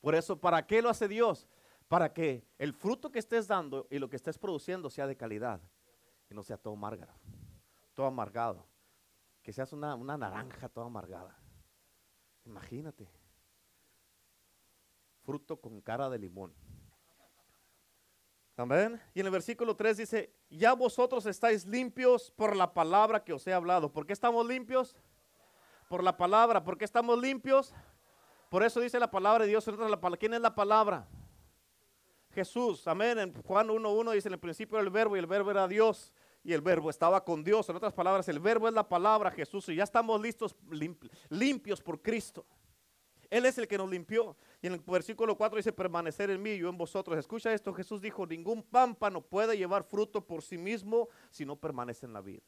Por 0.00 0.14
eso, 0.14 0.38
¿para 0.38 0.66
qué 0.66 0.80
lo 0.80 0.90
hace 0.90 1.08
Dios? 1.08 1.48
Para 1.88 2.12
que 2.12 2.46
el 2.58 2.72
fruto 2.72 3.10
que 3.10 3.18
estés 3.18 3.48
dando 3.48 3.86
y 3.90 3.98
lo 3.98 4.08
que 4.08 4.16
estés 4.16 4.38
produciendo 4.38 4.90
sea 4.90 5.06
de 5.06 5.16
calidad 5.16 5.60
y 6.30 6.34
no 6.34 6.42
sea 6.42 6.56
todo 6.56 6.74
amargado, 6.74 7.14
todo 7.94 8.06
amargado. 8.06 8.66
Que 9.42 9.52
seas 9.52 9.72
una, 9.72 9.94
una 9.94 10.16
naranja 10.18 10.68
toda 10.68 10.86
amargada. 10.86 11.38
Imagínate. 12.44 13.08
Fruto 15.22 15.58
con 15.58 15.80
cara 15.80 16.10
de 16.10 16.18
limón. 16.18 16.54
Amén. 18.58 19.00
Y 19.14 19.20
en 19.20 19.26
el 19.26 19.32
versículo 19.32 19.76
3 19.76 19.96
dice, 19.96 20.34
ya 20.50 20.72
vosotros 20.72 21.24
estáis 21.26 21.64
limpios 21.64 22.30
por 22.32 22.56
la 22.56 22.74
palabra 22.74 23.22
que 23.22 23.32
os 23.32 23.46
he 23.46 23.52
hablado. 23.52 23.92
¿Por 23.92 24.04
qué 24.04 24.12
estamos 24.12 24.46
limpios? 24.46 24.96
Por 25.88 26.02
la 26.02 26.16
palabra. 26.16 26.64
¿Por 26.64 26.76
qué 26.76 26.84
estamos 26.84 27.18
limpios? 27.18 27.72
Por 28.48 28.62
eso 28.62 28.80
dice 28.80 28.98
la 28.98 29.10
palabra 29.10 29.44
de 29.44 29.50
Dios. 29.50 29.64
¿Quién 30.18 30.34
es 30.34 30.40
la 30.40 30.54
palabra? 30.54 31.06
Jesús. 32.30 32.86
Amén. 32.86 33.18
En 33.18 33.42
Juan 33.42 33.68
1.1 33.68 34.12
dice, 34.12 34.28
en 34.28 34.34
el 34.34 34.40
principio 34.40 34.78
el 34.78 34.90
verbo 34.90 35.16
y 35.16 35.18
el 35.18 35.26
verbo 35.26 35.50
era 35.50 35.68
Dios. 35.68 36.12
Y 36.44 36.52
el 36.52 36.60
verbo 36.60 36.88
estaba 36.88 37.24
con 37.24 37.44
Dios. 37.44 37.68
En 37.68 37.76
otras 37.76 37.92
palabras, 37.92 38.28
el 38.28 38.40
verbo 38.40 38.68
es 38.68 38.74
la 38.74 38.88
palabra 38.88 39.30
Jesús. 39.30 39.68
Y 39.68 39.76
ya 39.76 39.84
estamos 39.84 40.20
listos, 40.20 40.56
limpios 41.28 41.82
por 41.82 42.00
Cristo. 42.00 42.46
Él 43.30 43.44
es 43.44 43.58
el 43.58 43.68
que 43.68 43.76
nos 43.76 43.90
limpió. 43.90 44.36
Y 44.62 44.68
en 44.68 44.74
el 44.74 44.80
versículo 44.80 45.36
4 45.36 45.56
dice, 45.56 45.72
permanecer 45.72 46.30
en 46.30 46.40
mí 46.40 46.50
y 46.50 46.58
yo 46.58 46.68
en 46.68 46.78
vosotros. 46.78 47.18
Escucha 47.18 47.52
esto, 47.52 47.74
Jesús 47.74 48.00
dijo, 48.00 48.26
ningún 48.26 48.62
pámpano 48.62 49.20
puede 49.20 49.56
llevar 49.56 49.84
fruto 49.84 50.24
por 50.24 50.42
sí 50.42 50.56
mismo 50.56 51.08
si 51.30 51.44
no 51.44 51.56
permanece 51.56 52.06
en 52.06 52.12
la 52.14 52.20
vida. 52.20 52.42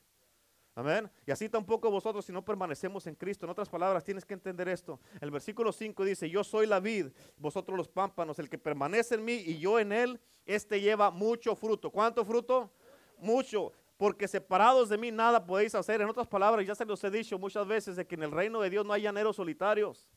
Amén. 0.74 1.10
Y 1.26 1.30
así 1.30 1.48
tampoco 1.48 1.90
vosotros 1.90 2.24
si 2.24 2.32
no 2.32 2.44
permanecemos 2.44 3.06
en 3.06 3.14
Cristo. 3.14 3.44
En 3.44 3.50
otras 3.50 3.68
palabras, 3.68 4.04
tienes 4.04 4.24
que 4.24 4.34
entender 4.34 4.68
esto. 4.68 5.00
El 5.20 5.30
versículo 5.30 5.72
5 5.72 6.04
dice, 6.04 6.30
yo 6.30 6.44
soy 6.44 6.66
la 6.66 6.80
vid, 6.80 7.08
vosotros 7.36 7.76
los 7.76 7.88
pámpanos, 7.88 8.38
el 8.38 8.48
que 8.48 8.58
permanece 8.58 9.16
en 9.16 9.24
mí 9.24 9.34
y 9.34 9.58
yo 9.58 9.78
en 9.78 9.92
él, 9.92 10.20
este 10.46 10.80
lleva 10.80 11.10
mucho 11.10 11.54
fruto. 11.54 11.90
¿Cuánto 11.90 12.24
fruto? 12.24 12.70
Mucho. 13.18 13.72
Porque 13.96 14.26
separados 14.26 14.88
de 14.88 14.96
mí 14.96 15.10
nada 15.10 15.44
podéis 15.44 15.74
hacer. 15.74 16.00
En 16.00 16.08
otras 16.08 16.26
palabras, 16.26 16.66
ya 16.66 16.74
se 16.74 16.86
los 16.86 17.02
he 17.04 17.10
dicho 17.10 17.38
muchas 17.38 17.66
veces 17.66 17.96
de 17.96 18.06
que 18.06 18.14
en 18.14 18.22
el 18.22 18.30
reino 18.30 18.60
de 18.60 18.70
Dios 18.70 18.86
no 18.86 18.92
hay 18.92 19.02
llaneros 19.02 19.36
solitarios. 19.36 20.08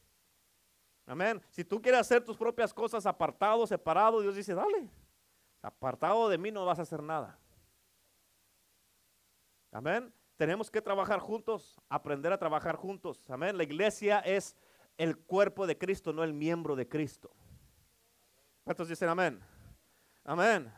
Amén. 1.06 1.42
Si 1.50 1.66
tú 1.66 1.82
quieres 1.82 2.00
hacer 2.00 2.24
tus 2.24 2.38
propias 2.38 2.74
cosas 2.74 3.06
apartado, 3.06 3.68
separado, 3.68 4.22
Dios 4.22 4.36
dice, 4.36 4.54
dale. 4.54 4.90
Apartado 5.62 6.30
de 6.30 6.38
mí 6.38 6.52
no 6.52 6.66
vas 6.66 6.80
a 6.80 6.84
hacer 6.84 7.04
nada. 7.04 7.38
Amén. 9.72 10.14
Tenemos 10.38 10.72
que 10.72 10.82
trabajar 10.82 11.20
juntos, 11.20 11.80
aprender 11.90 12.34
a 12.34 12.38
trabajar 12.38 12.76
juntos. 12.76 13.30
Amén. 13.30 13.58
La 13.58 13.64
iglesia 13.64 14.20
es 14.20 14.56
el 14.98 15.18
cuerpo 15.18 15.68
de 15.68 15.78
Cristo, 15.78 16.14
no 16.14 16.24
el 16.24 16.34
miembro 16.34 16.76
de 16.76 16.88
Cristo. 16.88 17.32
¿Cuántos 18.64 18.88
dicen 18.88 19.10
amén? 19.10 19.40
Amén. 20.24 20.72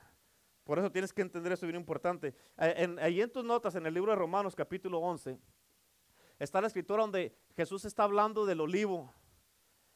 Por 0.63 0.79
eso 0.79 0.91
tienes 0.91 1.13
que 1.13 1.21
entender 1.21 1.51
eso 1.53 1.67
bien 1.67 1.79
importante. 1.79 2.29
Eh, 2.57 2.73
en, 2.77 2.99
ahí 2.99 3.21
en 3.21 3.31
tus 3.31 3.45
notas, 3.45 3.75
en 3.75 3.85
el 3.85 3.93
libro 3.93 4.11
de 4.11 4.17
Romanos 4.17 4.55
capítulo 4.55 4.99
11, 4.99 5.39
está 6.39 6.59
la 6.59 6.67
escritura 6.67 7.03
donde 7.03 7.37
Jesús 7.55 7.85
está 7.85 8.03
hablando 8.03 8.45
del 8.45 8.61
olivo 8.61 9.13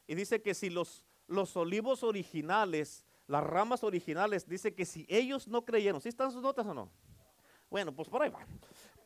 y 0.06 0.14
dice 0.14 0.40
que 0.40 0.54
si 0.54 0.70
los, 0.70 1.04
los 1.26 1.56
olivos 1.56 2.02
originales, 2.02 3.04
las 3.26 3.44
ramas 3.44 3.82
originales, 3.84 4.48
dice 4.48 4.74
que 4.74 4.86
si 4.86 5.06
ellos 5.08 5.48
no 5.48 5.64
creyeron, 5.64 6.00
¿sí 6.00 6.08
están 6.08 6.30
sus 6.30 6.42
notas 6.42 6.66
o 6.66 6.74
no? 6.74 6.90
Bueno, 7.68 7.94
pues 7.94 8.08
por 8.08 8.22
ahí 8.22 8.30
va. 8.30 8.44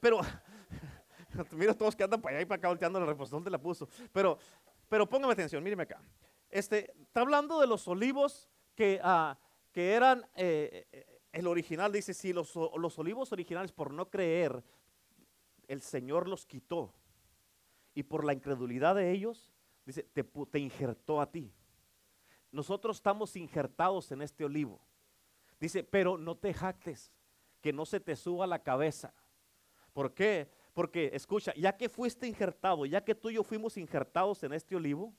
Pero, 0.04 0.20
mira 1.52 1.72
todos 1.72 1.96
que 1.96 2.04
andan 2.04 2.20
para 2.20 2.36
allá 2.36 2.42
y 2.42 2.44
para 2.44 2.58
acá 2.58 2.68
volteando 2.68 3.00
la 3.00 3.06
respuesta, 3.06 3.36
¿dónde 3.36 3.50
la 3.50 3.58
puso? 3.58 3.88
Pero, 4.12 4.36
pero 4.86 5.08
póngame 5.08 5.32
atención, 5.32 5.64
míreme 5.64 5.84
acá. 5.84 5.98
Este, 6.50 6.92
está 7.00 7.22
hablando 7.22 7.58
de 7.58 7.66
los 7.66 7.88
olivos 7.88 8.50
que, 8.74 9.00
ah, 9.02 9.38
que 9.72 9.94
eran, 9.94 10.26
eh, 10.36 10.88
eh, 10.92 11.20
el 11.32 11.46
original 11.46 11.90
dice, 11.90 12.12
si 12.12 12.34
los, 12.34 12.54
los 12.76 12.98
olivos 12.98 13.32
originales 13.32 13.72
por 13.72 13.94
no 13.94 14.10
creer, 14.10 14.62
el 15.68 15.80
Señor 15.80 16.28
los 16.28 16.44
quitó. 16.44 16.92
Y 17.94 18.02
por 18.02 18.26
la 18.26 18.34
incredulidad 18.34 18.94
de 18.96 19.10
ellos, 19.10 19.54
Dice, 19.86 20.02
te, 20.02 20.22
te 20.22 20.58
injertó 20.58 21.18
a 21.18 21.30
ti. 21.30 21.50
Nosotros 22.50 22.96
estamos 22.96 23.36
injertados 23.36 24.12
en 24.12 24.20
este 24.20 24.44
olivo. 24.44 24.80
Dice, 25.58 25.82
pero 25.82 26.18
no 26.18 26.36
te 26.36 26.52
jactes, 26.52 27.10
que 27.62 27.72
no 27.72 27.86
se 27.86 28.00
te 28.00 28.16
suba 28.16 28.46
la 28.46 28.62
cabeza. 28.62 29.14
¿Por 29.94 30.12
qué? 30.12 30.50
Porque, 30.74 31.10
escucha, 31.14 31.54
ya 31.56 31.74
que 31.74 31.88
fuiste 31.88 32.26
injertado, 32.26 32.84
ya 32.84 33.02
que 33.02 33.14
tú 33.14 33.30
y 33.30 33.34
yo 33.34 33.42
fuimos 33.42 33.78
injertados 33.78 34.42
en 34.42 34.52
este 34.52 34.76
olivo, 34.76 35.14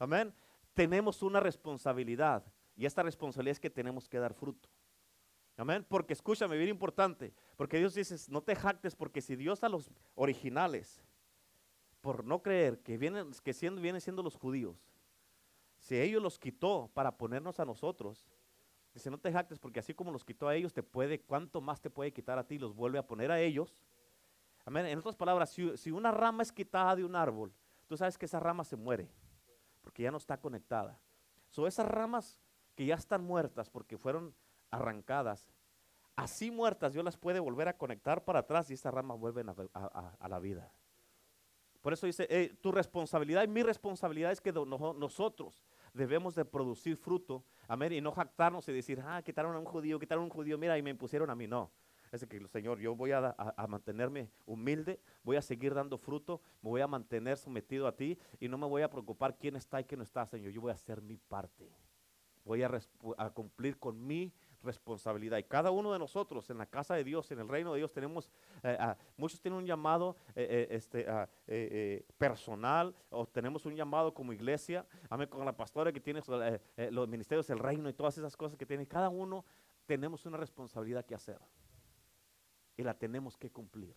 amén, 0.00 0.34
tenemos 0.74 1.22
una 1.22 1.38
responsabilidad. 1.38 2.44
Y 2.74 2.86
esta 2.86 3.02
responsabilidad 3.02 3.52
es 3.52 3.60
que 3.60 3.70
tenemos 3.70 4.08
que 4.08 4.18
dar 4.18 4.34
fruto. 4.34 4.68
Amén. 5.56 5.86
Porque 5.88 6.12
escúchame, 6.12 6.56
bien 6.56 6.70
importante. 6.70 7.32
Porque 7.56 7.78
Dios 7.78 7.94
dice, 7.94 8.16
no 8.30 8.42
te 8.42 8.56
jactes, 8.56 8.94
porque 8.94 9.20
si 9.20 9.36
Dios 9.36 9.62
a 9.62 9.68
los 9.68 9.90
originales 10.14 11.02
por 12.00 12.24
no 12.24 12.42
creer 12.42 12.78
que, 12.80 12.98
vienen, 12.98 13.30
que 13.42 13.52
siendo, 13.52 13.80
vienen 13.80 14.00
siendo 14.00 14.22
los 14.22 14.36
judíos, 14.36 14.76
si 15.78 15.98
ellos 15.98 16.22
los 16.22 16.38
quitó 16.38 16.90
para 16.94 17.16
ponernos 17.16 17.58
a 17.58 17.64
nosotros, 17.64 18.26
dice, 18.94 19.10
no 19.10 19.18
te 19.18 19.32
jactes 19.32 19.58
porque 19.58 19.80
así 19.80 19.94
como 19.94 20.10
los 20.10 20.24
quitó 20.24 20.48
a 20.48 20.54
ellos, 20.54 20.72
te 20.72 20.82
puede, 20.82 21.20
¿cuánto 21.20 21.60
más 21.60 21.80
te 21.80 21.90
puede 21.90 22.12
quitar 22.12 22.38
a 22.38 22.46
ti? 22.46 22.58
Los 22.58 22.74
vuelve 22.74 22.98
a 22.98 23.06
poner 23.06 23.30
a 23.30 23.40
ellos. 23.40 23.82
En 24.66 24.98
otras 24.98 25.16
palabras, 25.16 25.50
si, 25.50 25.90
una 25.90 26.10
rama 26.10 26.42
es 26.42 26.50
quitada 26.50 26.96
de 26.96 27.04
un 27.04 27.14
árbol, 27.14 27.52
tú 27.86 27.96
sabes 27.96 28.18
que 28.18 28.26
esa 28.26 28.40
rama 28.40 28.64
se 28.64 28.76
muere, 28.76 29.08
porque 29.80 30.02
ya 30.02 30.10
no 30.10 30.16
está 30.16 30.40
conectada. 30.40 30.98
Son 31.50 31.66
esas 31.66 31.86
ramas 31.86 32.40
que 32.74 32.84
ya 32.84 32.96
están 32.96 33.22
muertas 33.22 33.70
porque 33.70 33.96
fueron 33.96 34.34
arrancadas, 34.70 35.48
así 36.16 36.50
muertas, 36.50 36.92
Dios 36.92 37.04
las 37.04 37.16
puede 37.16 37.38
volver 37.38 37.68
a 37.68 37.78
conectar 37.78 38.24
para 38.24 38.40
atrás 38.40 38.68
y 38.70 38.74
esas 38.74 38.92
ramas 38.92 39.18
vuelven 39.18 39.48
a 39.48 40.28
la 40.28 40.38
vida. 40.40 40.72
Por 41.86 41.92
eso 41.92 42.06
dice, 42.06 42.26
eh, 42.28 42.52
tu 42.60 42.72
responsabilidad 42.72 43.44
y 43.44 43.46
mi 43.46 43.62
responsabilidad 43.62 44.32
es 44.32 44.40
que 44.40 44.50
nosotros 44.52 45.64
debemos 45.94 46.34
de 46.34 46.44
producir 46.44 46.96
fruto, 46.96 47.44
amén, 47.68 47.92
y 47.92 48.00
no 48.00 48.10
jactarnos 48.10 48.66
y 48.68 48.72
decir, 48.72 49.00
ah, 49.06 49.22
quitaron 49.22 49.54
a 49.54 49.60
un 49.60 49.64
judío, 49.64 50.00
quitaron 50.00 50.22
a 50.22 50.24
un 50.24 50.30
judío, 50.30 50.58
mira, 50.58 50.76
y 50.76 50.82
me 50.82 50.90
impusieron 50.90 51.30
a 51.30 51.36
mí, 51.36 51.46
no. 51.46 51.70
De 52.12 52.26
que, 52.26 52.46
Señor, 52.48 52.78
yo 52.78 52.94
voy 52.94 53.12
a, 53.12 53.34
mantenerme 53.68 54.30
humilde, 54.46 55.00
voy 55.22 55.36
a 55.36 55.42
seguir 55.42 55.74
dando 55.74 55.98
fruto, 55.98 56.40
me 56.62 56.70
voy 56.70 56.80
a 56.80 56.86
mantener 56.86 57.36
sometido 57.36 57.86
a 57.86 57.94
ti 57.94 58.18
y 58.40 58.48
no 58.48 58.56
me 58.56 58.66
voy 58.66 58.82
a 58.82 58.90
preocupar 58.90 59.36
quién 59.36 59.56
está 59.56 59.80
y 59.80 59.84
quién 59.84 59.98
no 59.98 60.04
está, 60.04 60.26
Señor. 60.26 60.52
Yo 60.52 60.60
voy 60.60 60.70
a 60.70 60.74
hacer 60.74 61.02
mi 61.02 61.16
parte. 61.16 61.70
Voy 62.44 62.62
a, 62.62 62.70
cumplir 63.34 63.76
con 63.76 64.06
mi 64.06 64.32
responsabilidad. 64.62 65.38
Y 65.38 65.42
cada 65.42 65.72
uno 65.72 65.92
de 65.92 65.98
nosotros 65.98 66.48
en 66.48 66.58
la 66.58 66.66
casa 66.66 66.94
de 66.94 67.02
Dios, 67.02 67.28
en 67.32 67.40
el 67.40 67.48
reino 67.48 67.72
de 67.72 67.78
Dios, 67.78 67.92
tenemos, 67.92 68.30
eh, 68.62 68.78
muchos 69.16 69.40
tienen 69.40 69.58
un 69.58 69.66
llamado 69.66 70.16
eh, 70.36 70.46
eh, 70.48 70.66
este, 70.70 71.06
eh, 71.48 72.06
personal 72.16 72.94
o 73.10 73.26
tenemos 73.26 73.66
un 73.66 73.74
llamado 73.74 74.14
como 74.14 74.32
iglesia, 74.32 74.86
amén, 75.10 75.28
con 75.28 75.44
la 75.44 75.56
pastora 75.56 75.92
que 75.92 76.00
tiene 76.00 76.22
los 76.90 77.08
ministerios 77.08 77.48
del 77.48 77.58
reino 77.58 77.88
y 77.88 77.92
todas 77.92 78.16
esas 78.16 78.36
cosas 78.36 78.56
que 78.56 78.64
tiene. 78.64 78.86
Cada 78.86 79.08
uno 79.08 79.44
tenemos 79.84 80.24
una 80.24 80.36
responsabilidad 80.36 81.04
que 81.04 81.16
hacer 81.16 81.40
y 82.76 82.82
la 82.82 82.94
tenemos 82.94 83.36
que 83.36 83.50
cumplir. 83.50 83.94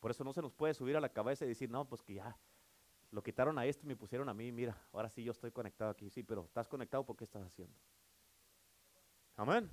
Por 0.00 0.10
eso 0.10 0.24
no 0.24 0.32
se 0.32 0.40
nos 0.40 0.52
puede 0.52 0.74
subir 0.74 0.96
a 0.96 1.00
la 1.00 1.10
cabeza 1.10 1.44
y 1.44 1.48
decir, 1.48 1.70
no, 1.70 1.84
pues 1.86 2.02
que 2.02 2.14
ya 2.14 2.36
lo 3.10 3.22
quitaron 3.22 3.58
a 3.58 3.66
este 3.66 3.84
y 3.84 3.88
me 3.88 3.96
pusieron 3.96 4.28
a 4.28 4.34
mí, 4.34 4.52
mira, 4.52 4.80
ahora 4.92 5.10
sí 5.10 5.22
yo 5.22 5.32
estoy 5.32 5.50
conectado 5.50 5.90
aquí. 5.90 6.08
Sí, 6.10 6.22
pero 6.22 6.44
estás 6.44 6.68
conectado 6.68 7.04
porque 7.04 7.24
estás 7.24 7.44
haciendo. 7.44 7.74
Amén. 9.36 9.70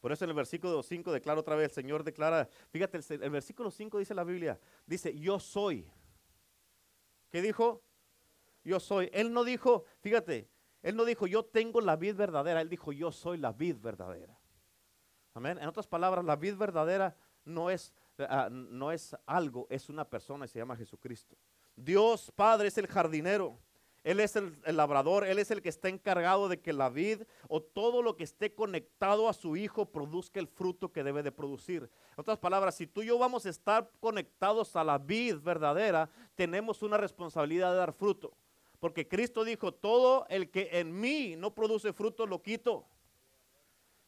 Por 0.00 0.12
eso 0.12 0.24
en 0.24 0.30
el 0.30 0.36
versículo 0.36 0.82
5 0.82 1.12
declara 1.12 1.40
otra 1.40 1.56
vez, 1.56 1.70
el 1.70 1.74
Señor 1.74 2.04
declara, 2.04 2.48
fíjate, 2.70 2.98
el, 2.98 3.22
el 3.22 3.30
versículo 3.30 3.70
5 3.70 3.98
dice 3.98 4.14
la 4.14 4.24
Biblia, 4.24 4.58
dice, 4.86 5.16
yo 5.18 5.40
soy. 5.40 5.90
¿Qué 7.30 7.42
dijo? 7.42 7.82
Yo 8.64 8.78
soy. 8.80 9.10
Él 9.12 9.32
no 9.32 9.44
dijo, 9.44 9.84
fíjate, 10.00 10.48
él 10.82 10.94
no 10.94 11.04
dijo, 11.04 11.26
yo 11.26 11.44
tengo 11.44 11.80
la 11.80 11.96
vid 11.96 12.14
verdadera, 12.14 12.60
él 12.60 12.68
dijo, 12.68 12.92
yo 12.92 13.10
soy 13.10 13.38
la 13.38 13.52
vid 13.52 13.76
verdadera. 13.76 14.37
Amén. 15.34 15.58
En 15.58 15.68
otras 15.68 15.86
palabras, 15.86 16.24
la 16.24 16.36
vid 16.36 16.56
verdadera 16.56 17.16
no 17.44 17.70
es, 17.70 17.92
ah, 18.18 18.48
no 18.50 18.92
es 18.92 19.16
algo, 19.26 19.66
es 19.70 19.88
una 19.88 20.04
persona 20.04 20.44
y 20.44 20.48
se 20.48 20.58
llama 20.58 20.76
Jesucristo. 20.76 21.36
Dios 21.76 22.32
Padre 22.34 22.68
es 22.68 22.78
el 22.78 22.86
jardinero. 22.86 23.58
Él 24.04 24.20
es 24.20 24.36
el, 24.36 24.58
el 24.64 24.76
labrador, 24.76 25.26
Él 25.26 25.38
es 25.38 25.50
el 25.50 25.60
que 25.60 25.68
está 25.68 25.88
encargado 25.88 26.48
de 26.48 26.60
que 26.60 26.72
la 26.72 26.88
vid 26.88 27.22
o 27.48 27.60
todo 27.60 28.00
lo 28.00 28.16
que 28.16 28.24
esté 28.24 28.54
conectado 28.54 29.28
a 29.28 29.34
su 29.34 29.56
hijo 29.56 29.86
produzca 29.86 30.40
el 30.40 30.46
fruto 30.46 30.92
que 30.92 31.02
debe 31.02 31.22
de 31.22 31.32
producir. 31.32 31.82
En 31.82 32.20
otras 32.20 32.38
palabras, 32.38 32.76
si 32.76 32.86
tú 32.86 33.02
y 33.02 33.06
yo 33.06 33.18
vamos 33.18 33.44
a 33.44 33.50
estar 33.50 33.90
conectados 34.00 34.76
a 34.76 34.84
la 34.84 34.98
vid 34.98 35.36
verdadera, 35.40 36.08
tenemos 36.36 36.82
una 36.82 36.96
responsabilidad 36.96 37.72
de 37.72 37.78
dar 37.78 37.92
fruto. 37.92 38.32
Porque 38.78 39.08
Cristo 39.08 39.44
dijo, 39.44 39.72
todo 39.72 40.24
el 40.28 40.50
que 40.50 40.70
en 40.72 40.98
mí 40.98 41.34
no 41.36 41.54
produce 41.54 41.92
fruto, 41.92 42.26
lo 42.26 42.40
quito. 42.40 42.86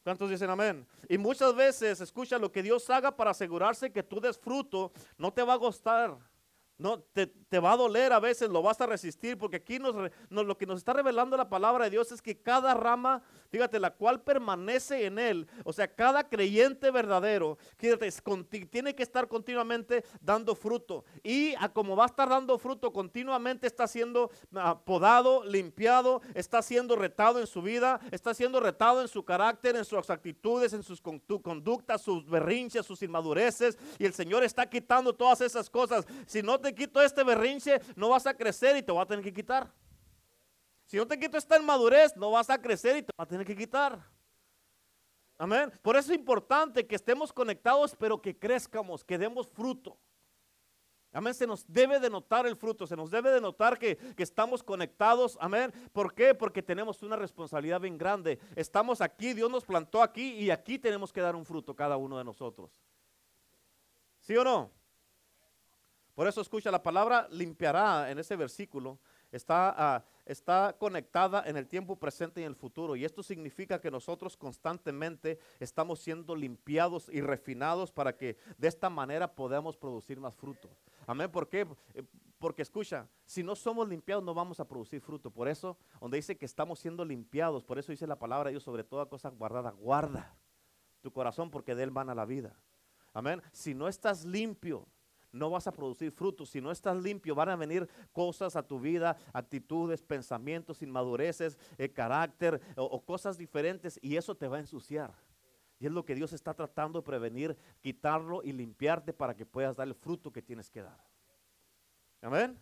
¿Cuántos 0.03 0.29
dicen 0.29 0.49
amén? 0.49 0.87
Y 1.07 1.17
muchas 1.17 1.55
veces, 1.55 2.01
escucha, 2.01 2.39
lo 2.39 2.51
que 2.51 2.63
Dios 2.63 2.89
haga 2.89 3.15
para 3.15 3.31
asegurarse 3.31 3.91
que 3.91 4.01
tú 4.01 4.19
des 4.19 4.37
fruto, 4.37 4.91
no 5.17 5.31
te 5.31 5.43
va 5.43 5.53
a 5.53 5.57
gustar. 5.57 6.17
No, 6.81 6.99
te, 6.99 7.27
te 7.27 7.59
va 7.59 7.73
a 7.73 7.77
doler 7.77 8.11
a 8.11 8.19
veces, 8.19 8.49
lo 8.49 8.63
vas 8.63 8.81
a 8.81 8.87
resistir, 8.87 9.37
porque 9.37 9.57
aquí 9.57 9.77
nos, 9.77 9.93
lo 10.29 10.57
que 10.57 10.65
nos 10.65 10.79
está 10.79 10.93
revelando 10.93 11.37
la 11.37 11.47
palabra 11.47 11.83
de 11.83 11.91
Dios 11.91 12.11
es 12.11 12.21
que 12.21 12.41
cada 12.41 12.73
rama, 12.73 13.21
fíjate, 13.49 13.79
la 13.79 13.93
cual 13.93 14.21
permanece 14.21 15.05
en 15.05 15.19
él, 15.19 15.47
o 15.63 15.73
sea, 15.73 15.93
cada 15.93 16.27
creyente 16.27 16.89
verdadero, 16.89 17.59
fíjate, 17.77 18.09
tiene 18.71 18.95
que 18.95 19.03
estar 19.03 19.27
continuamente 19.27 20.03
dando 20.21 20.55
fruto. 20.55 21.05
Y 21.21 21.53
a 21.59 21.69
como 21.69 21.95
va 21.95 22.05
a 22.05 22.07
estar 22.07 22.29
dando 22.29 22.57
fruto, 22.57 22.91
continuamente 22.91 23.67
está 23.67 23.85
siendo 23.85 24.31
podado, 24.83 25.43
limpiado, 25.45 26.21
está 26.33 26.61
siendo 26.63 26.95
retado 26.95 27.39
en 27.39 27.47
su 27.47 27.61
vida, 27.61 27.99
está 28.09 28.33
siendo 28.33 28.59
retado 28.59 29.01
en 29.01 29.07
su 29.07 29.23
carácter, 29.23 29.75
en 29.75 29.85
sus 29.85 30.09
actitudes, 30.09 30.73
en 30.73 30.81
sus 30.81 30.99
conductas, 30.99 32.01
sus 32.01 32.25
berrinches, 32.25 32.85
sus 32.85 33.03
inmadureces. 33.03 33.77
Y 33.99 34.05
el 34.05 34.13
Señor 34.13 34.43
está 34.43 34.67
quitando 34.67 35.13
todas 35.13 35.41
esas 35.41 35.69
cosas. 35.69 36.05
Si 36.25 36.41
no 36.41 36.59
te 36.59 36.70
quito 36.73 37.01
este 37.01 37.23
berrinche, 37.23 37.81
no 37.95 38.09
vas 38.09 38.25
a 38.27 38.33
crecer 38.33 38.75
y 38.77 38.83
te 38.83 38.91
va 38.91 39.03
a 39.03 39.05
tener 39.05 39.23
que 39.23 39.33
quitar. 39.33 39.71
Si 40.85 40.97
no 40.97 41.07
te 41.07 41.17
quito 41.17 41.37
esta 41.37 41.57
inmadurez, 41.57 42.15
no 42.17 42.31
vas 42.31 42.49
a 42.49 42.61
crecer 42.61 42.97
y 42.97 43.01
te 43.03 43.11
va 43.17 43.23
a 43.23 43.27
tener 43.27 43.45
que 43.45 43.55
quitar. 43.55 43.99
Amén. 45.37 45.71
Por 45.81 45.95
eso 45.95 46.11
es 46.11 46.19
importante 46.19 46.85
que 46.85 46.95
estemos 46.95 47.33
conectados, 47.33 47.95
pero 47.97 48.21
que 48.21 48.37
crezcamos, 48.37 49.03
que 49.03 49.17
demos 49.17 49.47
fruto. 49.47 49.97
Amén, 51.13 51.33
se 51.33 51.45
nos 51.45 51.65
debe 51.67 51.99
de 51.99 52.09
notar 52.09 52.45
el 52.45 52.55
fruto, 52.55 52.87
se 52.87 52.95
nos 52.95 53.11
debe 53.11 53.31
de 53.31 53.41
notar 53.41 53.77
que, 53.77 53.97
que 53.97 54.23
estamos 54.23 54.63
conectados. 54.63 55.37
Amén. 55.41 55.73
¿Por 55.91 56.13
qué? 56.13 56.33
Porque 56.33 56.61
tenemos 56.61 57.03
una 57.03 57.17
responsabilidad 57.17 57.81
bien 57.81 57.97
grande. 57.97 58.39
Estamos 58.55 59.01
aquí, 59.01 59.33
Dios 59.33 59.49
nos 59.49 59.65
plantó 59.65 60.01
aquí 60.01 60.33
y 60.33 60.51
aquí 60.51 60.79
tenemos 60.79 61.11
que 61.11 61.21
dar 61.21 61.35
un 61.35 61.45
fruto 61.45 61.75
cada 61.75 61.97
uno 61.97 62.17
de 62.17 62.23
nosotros. 62.23 62.71
¿Sí 64.19 64.37
o 64.37 64.43
no? 64.43 64.71
Por 66.21 66.27
eso 66.27 66.39
escucha, 66.39 66.69
la 66.69 66.83
palabra 66.83 67.27
limpiará 67.31 68.11
en 68.11 68.19
ese 68.19 68.35
versículo 68.35 68.99
está, 69.31 69.73
ah, 69.75 70.05
está 70.23 70.75
conectada 70.77 71.41
en 71.47 71.57
el 71.57 71.67
tiempo 71.67 71.95
presente 71.95 72.39
y 72.39 72.43
en 72.43 72.49
el 72.49 72.55
futuro. 72.55 72.95
Y 72.95 73.03
esto 73.03 73.23
significa 73.23 73.81
que 73.81 73.89
nosotros 73.89 74.37
constantemente 74.37 75.39
estamos 75.59 75.99
siendo 75.99 76.35
limpiados 76.35 77.09
y 77.11 77.21
refinados 77.21 77.91
para 77.91 78.15
que 78.15 78.37
de 78.59 78.67
esta 78.67 78.87
manera 78.87 79.33
podamos 79.33 79.75
producir 79.75 80.19
más 80.19 80.35
fruto. 80.35 80.69
Amén. 81.07 81.31
¿Por 81.31 81.49
qué? 81.49 81.65
Eh, 81.95 82.03
Porque 82.37 82.61
escucha, 82.61 83.07
si 83.25 83.41
no 83.41 83.55
somos 83.55 83.89
limpiados 83.89 84.23
no 84.23 84.35
vamos 84.35 84.59
a 84.59 84.67
producir 84.67 85.01
fruto. 85.01 85.31
Por 85.31 85.47
eso, 85.47 85.75
donde 85.99 86.17
dice 86.17 86.37
que 86.37 86.45
estamos 86.45 86.77
siendo 86.77 87.03
limpiados, 87.03 87.63
por 87.63 87.79
eso 87.79 87.91
dice 87.91 88.05
la 88.05 88.19
palabra 88.19 88.49
de 88.49 88.51
Dios 88.51 88.63
sobre 88.63 88.83
toda 88.83 89.07
cosa 89.07 89.29
guardada, 89.29 89.71
guarda 89.71 90.35
tu 91.01 91.11
corazón 91.11 91.49
porque 91.49 91.73
de 91.73 91.81
él 91.81 91.89
van 91.89 92.11
a 92.11 92.13
la 92.13 92.25
vida. 92.25 92.55
Amén. 93.11 93.41
Si 93.51 93.73
no 93.73 93.87
estás 93.87 94.23
limpio, 94.23 94.87
no 95.31 95.49
vas 95.49 95.67
a 95.67 95.71
producir 95.71 96.11
frutos. 96.11 96.49
Si 96.49 96.61
no 96.61 96.71
estás 96.71 96.97
limpio, 96.97 97.35
van 97.35 97.49
a 97.49 97.55
venir 97.55 97.87
cosas 98.11 98.55
a 98.55 98.63
tu 98.63 98.79
vida, 98.79 99.17
actitudes, 99.33 100.01
pensamientos, 100.01 100.81
inmadureces, 100.81 101.57
eh, 101.77 101.89
carácter 101.89 102.61
o, 102.75 102.83
o 102.83 103.03
cosas 103.03 103.37
diferentes 103.37 103.99
y 104.01 104.17
eso 104.17 104.35
te 104.35 104.47
va 104.47 104.57
a 104.57 104.61
ensuciar. 104.61 105.13
Y 105.79 105.87
es 105.87 105.91
lo 105.91 106.05
que 106.05 106.13
Dios 106.13 106.31
está 106.33 106.53
tratando 106.53 106.99
de 106.99 107.05
prevenir, 107.05 107.57
quitarlo 107.81 108.43
y 108.43 108.51
limpiarte 108.51 109.13
para 109.13 109.35
que 109.35 109.45
puedas 109.45 109.75
dar 109.75 109.87
el 109.87 109.95
fruto 109.95 110.31
que 110.31 110.41
tienes 110.41 110.69
que 110.69 110.83
dar. 110.83 111.03
Amén. 112.21 112.59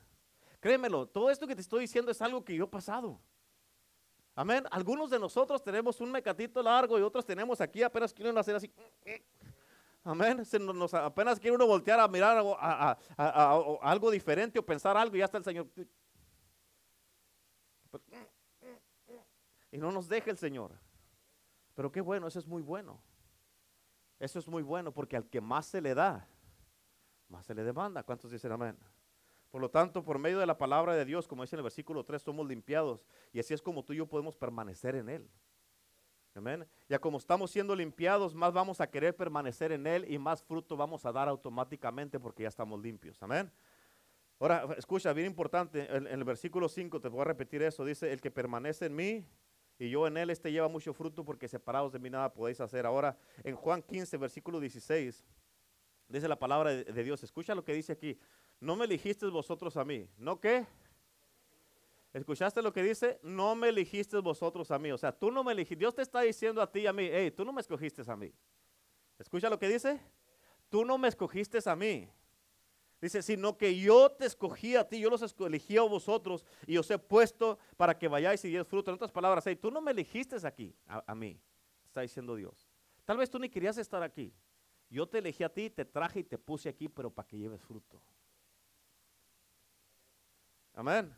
Créemelo, 0.59 1.07
todo 1.07 1.29
esto 1.29 1.47
que 1.47 1.55
te 1.55 1.61
estoy 1.61 1.81
diciendo 1.81 2.11
es 2.11 2.21
algo 2.21 2.43
que 2.43 2.55
yo 2.55 2.65
he 2.65 2.67
pasado. 2.67 3.19
Amén. 4.35 4.63
Algunos 4.71 5.09
de 5.09 5.19
nosotros 5.19 5.61
tenemos 5.61 5.99
un 5.99 6.11
mecatito 6.11 6.63
largo 6.63 6.97
y 6.97 7.01
otros 7.01 7.25
tenemos 7.25 7.59
aquí 7.59 7.83
apenas 7.83 8.13
quieren 8.13 8.37
hacer 8.37 8.55
así. 8.55 8.71
Amén. 10.03 10.45
Se 10.45 10.59
nos, 10.59 10.93
apenas 10.93 11.39
quiere 11.39 11.55
uno 11.55 11.67
voltear 11.67 11.99
a 11.99 12.07
mirar 12.07 12.37
algo, 12.37 12.57
algo 13.81 14.11
diferente 14.11 14.59
o 14.59 14.65
pensar 14.65 14.97
algo 14.97 15.15
y 15.15 15.19
ya 15.19 15.25
está 15.25 15.37
el 15.37 15.43
Señor. 15.43 15.67
Y 19.71 19.77
no 19.77 19.91
nos 19.91 20.07
deja 20.07 20.31
el 20.31 20.37
Señor. 20.37 20.71
Pero 21.75 21.91
qué 21.91 22.01
bueno, 22.01 22.27
eso 22.27 22.39
es 22.39 22.47
muy 22.47 22.61
bueno. 22.61 23.01
Eso 24.19 24.39
es 24.39 24.47
muy 24.47 24.63
bueno 24.63 24.91
porque 24.91 25.15
al 25.15 25.29
que 25.29 25.39
más 25.39 25.65
se 25.65 25.81
le 25.81 25.93
da, 25.93 26.27
más 27.29 27.45
se 27.45 27.53
le 27.53 27.63
demanda. 27.63 28.03
¿Cuántos 28.03 28.31
dicen 28.31 28.51
amén? 28.51 28.77
Por 29.49 29.61
lo 29.61 29.69
tanto, 29.69 30.03
por 30.03 30.19
medio 30.19 30.39
de 30.39 30.45
la 30.45 30.57
palabra 30.57 30.93
de 30.93 31.05
Dios, 31.05 31.27
como 31.27 31.43
dice 31.43 31.55
en 31.55 31.59
el 31.59 31.63
versículo 31.63 32.03
3, 32.03 32.21
somos 32.21 32.47
limpiados. 32.47 33.05
Y 33.31 33.39
así 33.39 33.53
es 33.53 33.61
como 33.61 33.83
tú 33.83 33.93
y 33.93 33.97
yo 33.97 34.07
podemos 34.07 34.35
permanecer 34.35 34.95
en 34.95 35.09
Él. 35.09 35.29
Amén. 36.35 36.65
Ya 36.87 36.99
como 36.99 37.17
estamos 37.17 37.51
siendo 37.51 37.75
limpiados, 37.75 38.35
más 38.35 38.53
vamos 38.53 38.79
a 38.81 38.89
querer 38.89 39.15
permanecer 39.15 39.71
en 39.71 39.87
Él 39.87 40.05
y 40.09 40.17
más 40.17 40.43
fruto 40.43 40.77
vamos 40.77 41.05
a 41.05 41.11
dar 41.11 41.27
automáticamente 41.27 42.19
porque 42.19 42.43
ya 42.43 42.49
estamos 42.49 42.79
limpios. 42.81 43.21
Amén. 43.23 43.51
Ahora, 44.39 44.65
escucha, 44.77 45.11
bien 45.11 45.27
importante, 45.27 45.93
en, 45.93 46.07
el 46.07 46.23
versículo 46.23 46.69
5, 46.69 47.01
te 47.01 47.09
voy 47.09 47.21
a 47.21 47.25
repetir 47.25 47.61
eso, 47.61 47.83
dice, 47.83 48.13
el 48.13 48.21
que 48.21 48.31
permanece 48.31 48.85
en 48.85 48.95
mí 48.95 49.25
y 49.77 49.89
yo 49.89 50.07
en 50.07 50.15
él, 50.15 50.29
este 50.29 50.51
lleva 50.51 50.69
mucho 50.69 50.93
fruto 50.93 51.25
porque 51.25 51.49
separados 51.49 51.91
de 51.91 51.99
mí 51.99 52.09
nada 52.09 52.33
podéis 52.33 52.61
hacer. 52.61 52.85
Ahora, 52.85 53.17
en 53.43 53.55
Juan 53.55 53.81
15, 53.81 54.15
versículo 54.17 54.61
16, 54.61 55.25
dice 56.07 56.27
la 56.29 56.39
palabra 56.39 56.69
de, 56.69 56.85
de 56.85 57.03
Dios, 57.03 57.21
escucha 57.21 57.53
lo 57.53 57.65
que 57.65 57.73
dice 57.73 57.91
aquí, 57.91 58.17
no 58.61 58.77
me 58.77 58.85
elegisteis 58.85 59.31
vosotros 59.31 59.75
a 59.75 59.83
mí, 59.83 60.07
¿no 60.17 60.39
qué? 60.39 60.65
¿Escuchaste 62.13 62.61
lo 62.61 62.73
que 62.73 62.81
dice? 62.81 63.19
No 63.21 63.55
me 63.55 63.69
elegisteis 63.69 64.23
vosotros 64.23 64.71
a 64.71 64.79
mí. 64.79 64.91
O 64.91 64.97
sea, 64.97 65.11
tú 65.11 65.29
no 65.29 65.43
me 65.43 65.51
elegiste. 65.51 65.79
Dios 65.79 65.93
te 65.93 66.01
está 66.01 66.21
diciendo 66.21 66.61
a 66.61 66.71
ti 66.71 66.81
y 66.81 66.87
a 66.87 66.93
mí, 66.93 67.07
hey, 67.11 67.31
tú 67.31 67.45
no 67.45 67.53
me 67.53 67.61
escogiste 67.61 68.01
a 68.07 68.15
mí. 68.15 68.33
¿Escucha 69.19 69.49
lo 69.49 69.59
que 69.59 69.67
dice? 69.67 69.99
Tú 70.69 70.83
no 70.85 70.97
me 70.97 71.07
escogiste 71.07 71.59
a 71.65 71.75
mí. 71.75 72.09
Dice, 73.01 73.21
sino 73.21 73.57
que 73.57 73.79
yo 73.79 74.11
te 74.11 74.25
escogí 74.25 74.75
a 74.75 74.87
ti, 74.87 74.99
yo 74.99 75.09
los 75.09 75.35
elegí 75.39 75.77
a 75.77 75.83
vosotros 75.83 76.43
y 76.67 76.77
os 76.77 76.89
he 76.91 76.97
puesto 76.97 77.57
para 77.77 77.97
que 77.97 78.09
vayáis 78.09 78.43
y 78.43 78.51
deis 78.51 78.67
fruto. 78.67 78.91
En 78.91 78.95
otras 78.95 79.11
palabras, 79.11 79.45
hey, 79.47 79.55
tú 79.55 79.71
no 79.71 79.79
me 79.79 79.91
elegiste 79.91 80.35
aquí, 80.45 80.75
a, 80.85 81.03
a 81.07 81.15
mí, 81.15 81.39
está 81.85 82.01
diciendo 82.01 82.35
Dios. 82.35 82.69
Tal 83.05 83.17
vez 83.17 83.29
tú 83.29 83.39
ni 83.39 83.49
querías 83.49 83.77
estar 83.77 84.03
aquí. 84.03 84.33
Yo 84.89 85.07
te 85.07 85.19
elegí 85.19 85.43
a 85.43 85.49
ti, 85.49 85.69
te 85.69 85.85
traje 85.85 86.19
y 86.19 86.23
te 86.23 86.37
puse 86.37 86.67
aquí, 86.67 86.89
pero 86.89 87.09
para 87.09 87.27
que 87.27 87.37
lleves 87.37 87.61
fruto. 87.61 88.01
Amén. 90.73 91.15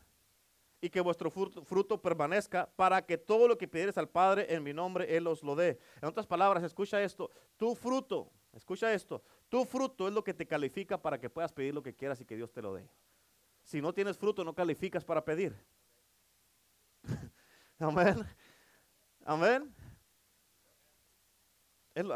Y 0.82 0.90
que 0.90 1.00
vuestro 1.00 1.30
fruto, 1.30 2.02
permanezca 2.02 2.68
para 2.74 3.06
que 3.06 3.16
todo 3.16 3.46
lo 3.46 3.56
que 3.56 3.68
pidieres 3.68 3.96
al 3.96 4.08
Padre 4.08 4.52
en 4.52 4.64
mi 4.64 4.72
nombre, 4.72 5.16
Él 5.16 5.28
os 5.28 5.44
lo 5.44 5.54
dé. 5.54 5.78
En 6.02 6.08
otras 6.08 6.26
palabras, 6.26 6.64
escucha 6.64 7.00
esto, 7.00 7.30
tu 7.56 7.76
fruto, 7.76 8.32
escucha 8.52 8.92
esto, 8.92 9.22
tu 9.48 9.64
fruto 9.64 10.08
es 10.08 10.12
lo 10.12 10.24
que 10.24 10.34
te 10.34 10.44
califica 10.44 11.00
para 11.00 11.20
que 11.20 11.30
puedas 11.30 11.52
pedir 11.52 11.72
lo 11.72 11.84
que 11.84 11.94
quieras 11.94 12.20
y 12.20 12.24
que 12.24 12.34
Dios 12.34 12.52
te 12.52 12.60
lo 12.60 12.74
dé. 12.74 12.90
Si 13.62 13.80
no 13.80 13.94
tienes 13.94 14.18
fruto, 14.18 14.42
no 14.42 14.52
calificas 14.52 15.04
para 15.04 15.24
pedir. 15.24 15.54
Amén. 17.78 18.26
Amén. 19.24 19.72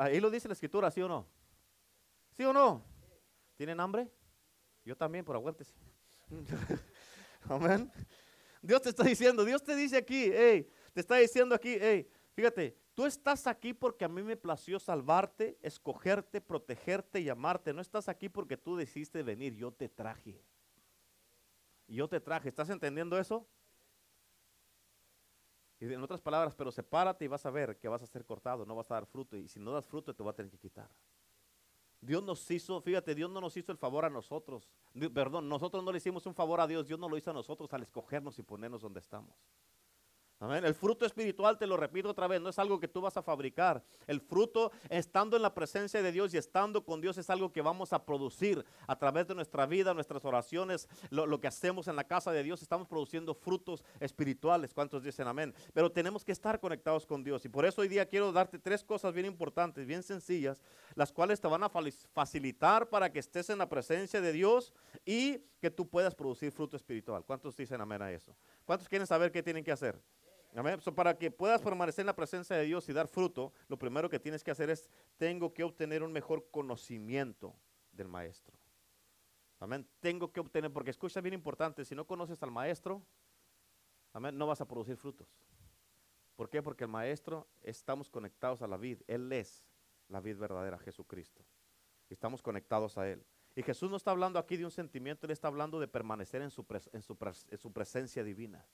Ahí 0.01 0.19
lo 0.19 0.29
dice 0.29 0.49
la 0.49 0.55
escritura, 0.55 0.91
¿sí 0.91 1.01
o 1.03 1.09
no? 1.09 1.25
¿Sí 2.37 2.43
o 2.43 2.53
no? 2.53 2.83
¿Tienen 3.57 3.79
hambre? 3.79 4.11
Yo 4.85 4.97
también, 4.97 5.25
por 5.25 5.37
aguántese. 5.37 5.73
Amén. 7.49 7.93
Dios 8.63 8.83
te 8.83 8.91
está 8.91 9.05
diciendo, 9.05 9.45
Dios 9.45 9.63
te 9.63 9.77
dice 9.77 9.97
aquí, 9.99 10.31
hey, 10.33 10.69
te 10.93 11.01
está 11.01 11.17
diciendo 11.17 11.55
aquí, 11.55 11.77
hey, 11.81 12.09
fíjate, 12.33 12.77
tú 12.95 13.07
estás 13.07 13.47
aquí 13.47 13.75
porque 13.75 14.05
a 14.05 14.09
mí 14.09 14.23
me 14.23 14.37
plació 14.37 14.79
salvarte, 14.79 15.59
escogerte, 15.63 16.41
protegerte 16.41 17.21
y 17.21 17.29
amarte. 17.29 17.73
No 17.73 17.81
estás 17.81 18.09
aquí 18.09 18.29
porque 18.29 18.57
tú 18.57 18.77
decidiste 18.77 19.23
venir, 19.23 19.55
yo 19.55 19.73
te 19.73 19.89
traje. 19.89 20.43
Yo 21.89 22.09
te 22.09 22.21
traje, 22.21 22.49
¿estás 22.49 22.69
entendiendo 22.71 23.19
eso? 23.19 23.47
Y 25.79 25.93
en 25.93 26.03
otras 26.03 26.23
palabras, 26.23 26.55
pero 26.55 26.73
sepárate 26.73 27.27
y 27.27 27.29
vas 27.29 27.45
a 27.45 27.51
ver 27.51 27.79
que 27.79 27.89
vas 27.89 28.03
a 28.03 28.07
ser 28.07 28.25
cortado, 28.25 28.65
no 28.65 28.75
vas 28.75 28.91
a 28.91 28.95
dar 28.95 29.07
fruto. 29.07 29.37
Y 29.37 29.47
si 29.47 29.61
no 29.61 29.73
das 29.73 29.87
fruto, 29.87 30.15
te 30.15 30.23
va 30.23 30.31
a 30.31 30.35
tener 30.35 30.51
que 30.51 30.59
quitar. 30.59 30.91
Dios 32.01 32.23
nos 32.23 32.51
hizo, 32.51 32.81
fíjate, 32.81 33.15
Dios 33.15 33.31
no 33.31 33.41
nos 33.41 33.57
hizo 33.57 33.73
el 33.73 33.79
favor 33.79 34.05
a 34.05 34.11
nosotros. 34.11 34.69
Perdón, 35.15 35.49
nosotros 35.49 35.83
no 35.83 35.93
le 35.93 35.99
hicimos 35.99 36.27
un 36.27 36.35
favor 36.35 36.61
a 36.61 36.67
Dios, 36.67 36.87
Dios 36.87 36.99
no 36.99 37.09
lo 37.09 37.17
hizo 37.17 37.31
a 37.31 37.35
nosotros 37.35 37.73
al 37.73 37.83
escogernos 37.83 38.39
y 38.39 38.43
ponernos 38.43 38.83
donde 38.83 39.01
estamos. 39.01 39.35
El 40.39 40.75
fruto 40.75 41.07
espiritual, 41.07 41.57
te 41.57 41.67
lo 41.67 41.79
repito 41.79 42.11
otra 42.11 42.27
vez, 42.27 42.43
no 42.43 42.51
es 42.51 42.59
algo 42.59 42.79
que 42.79 42.89
tú 42.89 43.01
vas 43.01 43.17
a 43.17 43.23
fabricar. 43.23 43.83
El 44.07 44.21
fruto, 44.21 44.71
estando 44.91 45.35
en 45.37 45.43
la 45.43 45.55
presencia 45.55 46.03
de 46.03 46.13
Dios 46.13 46.35
y 46.35 46.37
estando 46.37 46.85
con 46.85 47.01
Dios, 47.01 47.17
es 47.17 47.31
algo 47.31 47.51
que 47.51 47.63
vamos 47.63 47.95
a 47.95 48.05
producir 48.05 48.63
a 48.87 48.99
través 48.99 49.27
de 49.27 49.35
nuestra 49.35 49.65
vida, 49.65 49.95
nuestras 49.95 50.23
oraciones, 50.27 50.89
lo, 51.09 51.41
que 51.41 51.47
hacemos 51.47 51.89
en 51.89 51.97
la 51.97 52.05
casa 52.05 52.33
de 52.33 52.43
Dios. 52.43 52.61
Estamos 52.61 52.87
produciendo 52.87 53.35
frutos 53.35 53.83
espirituales. 53.99 54.75
¿Cuántos 54.75 55.03
dicen 55.03 55.27
amén? 55.27 55.55
Pero 55.73 55.91
tenemos 55.91 56.23
que 56.23 56.33
estar 56.33 56.61
conectados 56.61 57.07
con 57.07 57.25
Dios. 57.25 57.43
Y 57.47 57.49
por 57.49 57.65
eso 57.65 57.81
hoy 57.81 57.89
día 57.89 58.05
quiero 58.05 58.31
darte 58.31 58.59
tres 58.59 58.85
cosas 58.85 59.15
bien 59.15 59.25
importantes, 59.25 59.87
bien 59.87 60.03
sencillas, 60.03 60.61
las 60.95 61.13
cuales 61.13 61.41
te 61.41 61.49
van 61.49 61.63
a 61.63 61.71
facilitar 62.13 62.91
para 62.91 63.11
que 63.11 63.21
estés 63.21 63.49
en 63.49 63.57
la 63.57 63.71
presencia 63.71 64.21
de 64.21 64.33
Dios 64.33 64.75
y 65.07 65.39
que 65.63 65.71
tú 65.71 65.89
puedas 65.89 66.15
producir 66.15 66.53
fruto 66.53 66.77
espiritual. 66.77 67.25
¿Cuántos 67.25 67.57
dicen 67.57 67.81
amén 67.81 68.03
a 68.03 68.13
eso? 68.13 68.37
¿Cuántos 68.67 68.87
quieren 68.87 69.07
saber 69.07 69.33
qué 69.33 69.43
tienen 69.43 69.65
que 69.65 69.73
hacer? 69.73 69.99
Para 70.95 71.19
que 71.19 71.31
puedas 71.31 71.61
permanecer 71.61 72.03
en 72.03 72.07
la 72.07 72.17
presencia 72.17 72.57
de 72.57 72.65
Dios 72.65 72.89
y 72.89 72.93
dar 72.93 73.09
fruto, 73.09 73.53
lo 73.69 73.79
primero 73.79 74.09
que 74.09 74.19
tienes 74.19 74.43
que 74.43 74.51
hacer 74.51 74.71
es, 74.71 74.89
tengo 75.19 75.53
que 75.53 75.63
obtener 75.63 76.03
un 76.03 76.13
mejor 76.13 76.51
conocimiento 76.51 77.55
del 77.93 78.09
maestro. 78.09 78.57
Amén. 79.61 79.87
Tengo 80.01 80.33
que 80.33 80.41
obtener, 80.41 80.73
porque 80.73 80.91
escucha 80.91 81.21
bien 81.21 81.35
importante, 81.35 81.85
si 81.85 81.95
no 81.95 82.07
conoces 82.07 82.43
al 82.43 82.51
maestro, 82.51 83.03
no 84.15 84.47
vas 84.47 84.61
a 84.61 84.67
producir 84.67 84.97
frutos. 84.97 85.29
¿Por 86.37 86.49
qué? 86.49 86.63
Porque 86.63 86.85
el 86.85 86.91
maestro, 86.91 87.47
estamos 87.63 88.09
conectados 88.09 88.63
a 88.63 88.67
la 88.67 88.77
vid. 88.77 89.03
Él 89.07 89.31
es 89.33 89.63
la 90.09 90.21
vid 90.21 90.37
verdadera, 90.39 90.79
Jesucristo. 90.79 91.45
Estamos 92.09 92.43
conectados 92.43 92.97
a 92.99 93.09
Él. 93.09 93.25
Y 93.55 93.63
Jesús 93.63 93.91
no 93.91 93.97
está 93.97 94.11
hablando 94.11 94.39
aquí 94.39 94.57
de 94.57 94.65
un 94.65 94.71
sentimiento, 94.71 95.27
Él 95.27 95.33
está 95.33 95.49
hablando 95.49 95.81
de 95.81 95.89
permanecer 95.89 96.43
en 96.43 96.51
su 96.51 97.73
presencia 97.73 98.23
divina. 98.23 98.67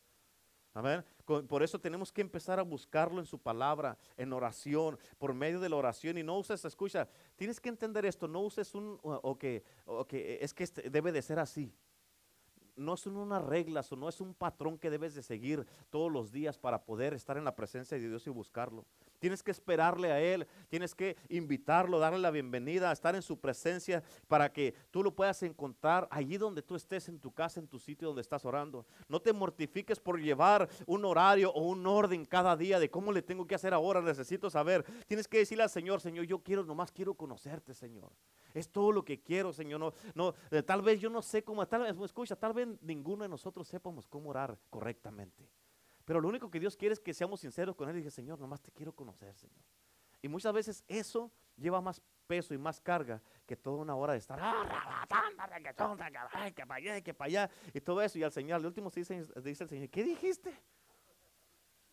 Amén. 0.75 1.05
Por 1.25 1.63
eso 1.63 1.79
tenemos 1.79 2.11
que 2.11 2.23
empezar 2.23 2.59
a 2.59 2.63
buscarlo 2.63 3.21
en 3.21 3.27
su 3.27 3.39
palabra, 3.39 3.99
en 4.17 4.33
oración, 4.33 4.99
por 5.19 5.35
medio 5.35 5.61
de 5.61 5.69
la 5.69 5.77
oración. 5.77 6.17
Y 6.19 6.23
no 6.23 6.39
uses, 6.39 6.65
escucha, 6.65 7.09
tienes 7.37 7.61
que 7.61 7.69
entender 7.69 8.07
esto, 8.07 8.27
no 8.27 8.41
uses 8.41 8.75
un, 8.75 8.99
o 9.03 9.39
que, 9.39 9.63
o 9.85 10.07
que 10.07 10.39
es 10.41 10.55
que 10.55 10.65
este 10.65 10.89
debe 10.89 11.13
de 11.13 11.23
ser 11.23 11.39
así 11.39 11.73
no 12.77 12.97
son 12.97 13.17
unas 13.17 13.43
reglas 13.43 13.91
o 13.93 13.97
no 13.97 14.09
es 14.09 14.21
un 14.21 14.35
patrón 14.35 14.79
que 14.79 14.91
debes 14.91 15.15
de 15.15 15.23
seguir 15.23 15.67
todos 15.91 16.11
los 16.11 16.33
días 16.33 16.59
para 16.59 16.85
poder 16.85 17.15
estar 17.15 17.37
en 17.37 17.45
la 17.45 17.55
presencia 17.55 17.99
de 17.99 18.09
Dios 18.09 18.27
y 18.27 18.31
buscarlo. 18.31 18.85
Tienes 19.23 19.41
que 19.41 19.53
esperarle 19.53 20.11
a 20.11 20.21
Él, 20.21 20.49
tienes 20.69 20.97
que 20.97 21.17
invitarlo, 21.29 22.01
darle 22.01 22.19
la 22.19 22.33
bienvenida, 22.33 22.91
estar 22.91 23.15
en 23.15 23.23
su 23.23 23.39
presencia 23.39 24.03
para 24.27 24.53
que 24.53 24.75
tú 24.91 25.05
lo 25.05 25.15
puedas 25.15 25.45
encontrar 25.45 26.09
allí 26.11 26.39
donde 26.39 26.61
tú 26.61 26.75
estés, 26.75 27.09
en 27.09 27.21
tu 27.21 27.31
casa, 27.31 27.61
en 27.61 27.69
tu 27.69 27.79
sitio 27.79 28.09
donde 28.09 28.21
estás 28.21 28.45
orando. 28.45 28.85
No 29.07 29.23
te 29.23 29.33
mortifiques 29.33 30.01
por 30.01 30.21
llevar 30.21 30.69
un 30.87 31.05
horario 31.05 31.53
o 31.53 31.63
un 31.63 31.87
orden 31.87 32.25
cada 32.25 32.57
día 32.57 32.81
de 32.81 32.91
cómo 32.91 33.13
le 33.13 33.23
tengo 33.23 33.47
que 33.47 33.55
hacer 33.55 33.73
ahora, 33.73 34.03
necesito 34.03 34.51
saber. 34.51 34.85
Tienes 35.07 35.29
que 35.29 35.39
decirle 35.39 35.63
al 35.63 35.71
Señor, 35.71 36.01
Señor, 36.01 36.25
yo 36.25 36.41
quiero, 36.41 36.65
nomás 36.65 36.91
quiero 36.91 37.15
conocerte, 37.15 37.75
Señor. 37.75 38.11
Es 38.55 38.71
todo 38.71 38.91
lo 38.91 39.05
que 39.05 39.21
quiero, 39.21 39.53
Señor. 39.53 39.79
No, 39.79 39.93
no, 40.17 40.35
eh, 40.51 40.65
tal 40.65 40.83
vez 40.83 41.01
yo 41.01 41.11
no 41.11 41.23
sé 41.23 41.45
cómo, 41.45 41.65
tal 41.69 41.83
vez, 41.83 41.97
escucha, 42.05 42.35
tal 42.35 42.55
vez 42.55 42.67
ninguno 42.81 43.23
de 43.23 43.29
nosotros 43.29 43.69
sepamos 43.69 44.09
cómo 44.09 44.31
orar 44.31 44.59
correctamente. 44.69 45.49
Pero 46.05 46.21
lo 46.21 46.29
único 46.29 46.51
que 46.51 46.59
Dios 46.59 46.77
quiere 46.77 46.93
es 46.95 47.01
que 47.01 47.15
seamos 47.15 47.41
sinceros 47.41 47.77
con 47.77 47.88
Él 47.88 47.97
y 47.97 47.99
dije, 47.99 48.11
Señor, 48.11 48.38
nomás 48.38 48.61
te 48.61 48.71
quiero 48.73 48.93
conocer, 48.93 49.35
Señor. 49.37 49.62
Y 50.21 50.29
muchas 50.29 50.53
veces 50.53 50.85
eso 50.88 51.31
lleva 51.57 51.81
más 51.81 52.01
peso 52.27 52.55
y 52.55 52.59
más 52.59 52.81
carga 52.81 53.21
que 53.47 53.57
toda 53.57 53.79
una 53.79 53.95
hora 53.95 54.12
de 54.12 54.21
estar, 54.21 54.38
que 56.55 56.67
para 56.67 56.79
allá, 56.79 57.01
que 57.01 57.15
para 57.15 57.27
allá, 57.27 57.51
y 57.75 57.81
todo 57.81 58.01
eso. 58.01 58.19
Y 58.19 58.23
al 58.23 58.33
Señor, 58.33 58.57
al 58.57 58.67
último 58.67 58.91
dice, 58.91 59.27
dice 59.43 59.65
el 59.65 59.69
Señor, 59.69 59.88
¿qué 59.91 60.05
dijiste? 60.05 60.59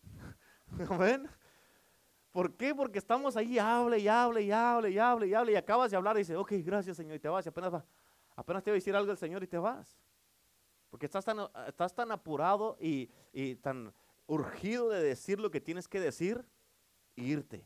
Amén. 0.89 1.27
¿Por 2.31 2.55
qué? 2.55 2.75
Porque 2.75 2.99
estamos 2.99 3.35
ahí, 3.35 3.57
hable 3.57 3.99
y 3.99 4.07
hable 4.07 4.43
y 4.43 4.51
hable 4.51 4.91
y 4.91 4.99
hable 4.99 5.27
y 5.27 5.33
hable 5.33 5.51
y 5.51 5.55
acabas 5.55 5.89
de 5.89 5.97
hablar 5.97 6.15
y 6.15 6.19
dices, 6.19 6.37
ok, 6.37 6.53
gracias 6.59 6.97
Señor, 6.97 7.15
y 7.15 7.19
te 7.19 7.27
vas 7.27 7.45
y 7.45 7.49
apenas, 7.49 7.73
va, 7.73 7.85
apenas 8.35 8.63
te 8.63 8.69
va 8.69 8.73
a 8.73 8.75
decir 8.75 8.95
algo 8.95 9.11
el 9.11 9.17
Señor 9.17 9.43
y 9.43 9.47
te 9.47 9.57
vas. 9.57 9.97
Porque 10.89 11.05
estás 11.05 11.25
tan, 11.25 11.39
estás 11.67 11.93
tan 11.93 12.11
apurado 12.11 12.77
y, 12.79 13.09
y 13.31 13.55
tan 13.55 13.93
urgido 14.27 14.89
de 14.89 15.01
decir 15.01 15.39
lo 15.39 15.51
que 15.51 15.61
tienes 15.61 15.87
que 15.87 15.99
decir 15.99 16.45
e 17.15 17.23
irte. 17.23 17.65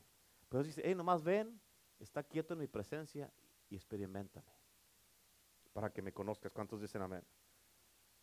Pero 0.50 0.64
dice, 0.64 0.82
hey, 0.84 0.96
nomás 0.96 1.24
ven, 1.24 1.60
está 2.00 2.24
quieto 2.24 2.54
en 2.54 2.60
mi 2.60 2.68
presencia 2.68 3.32
y 3.70 3.76
experimentame. 3.76 4.52
Para 5.74 5.92
que 5.92 6.02
me 6.02 6.14
conozcas. 6.14 6.52
¿Cuántos 6.52 6.82
dicen 6.82 7.02
amén? 7.02 7.24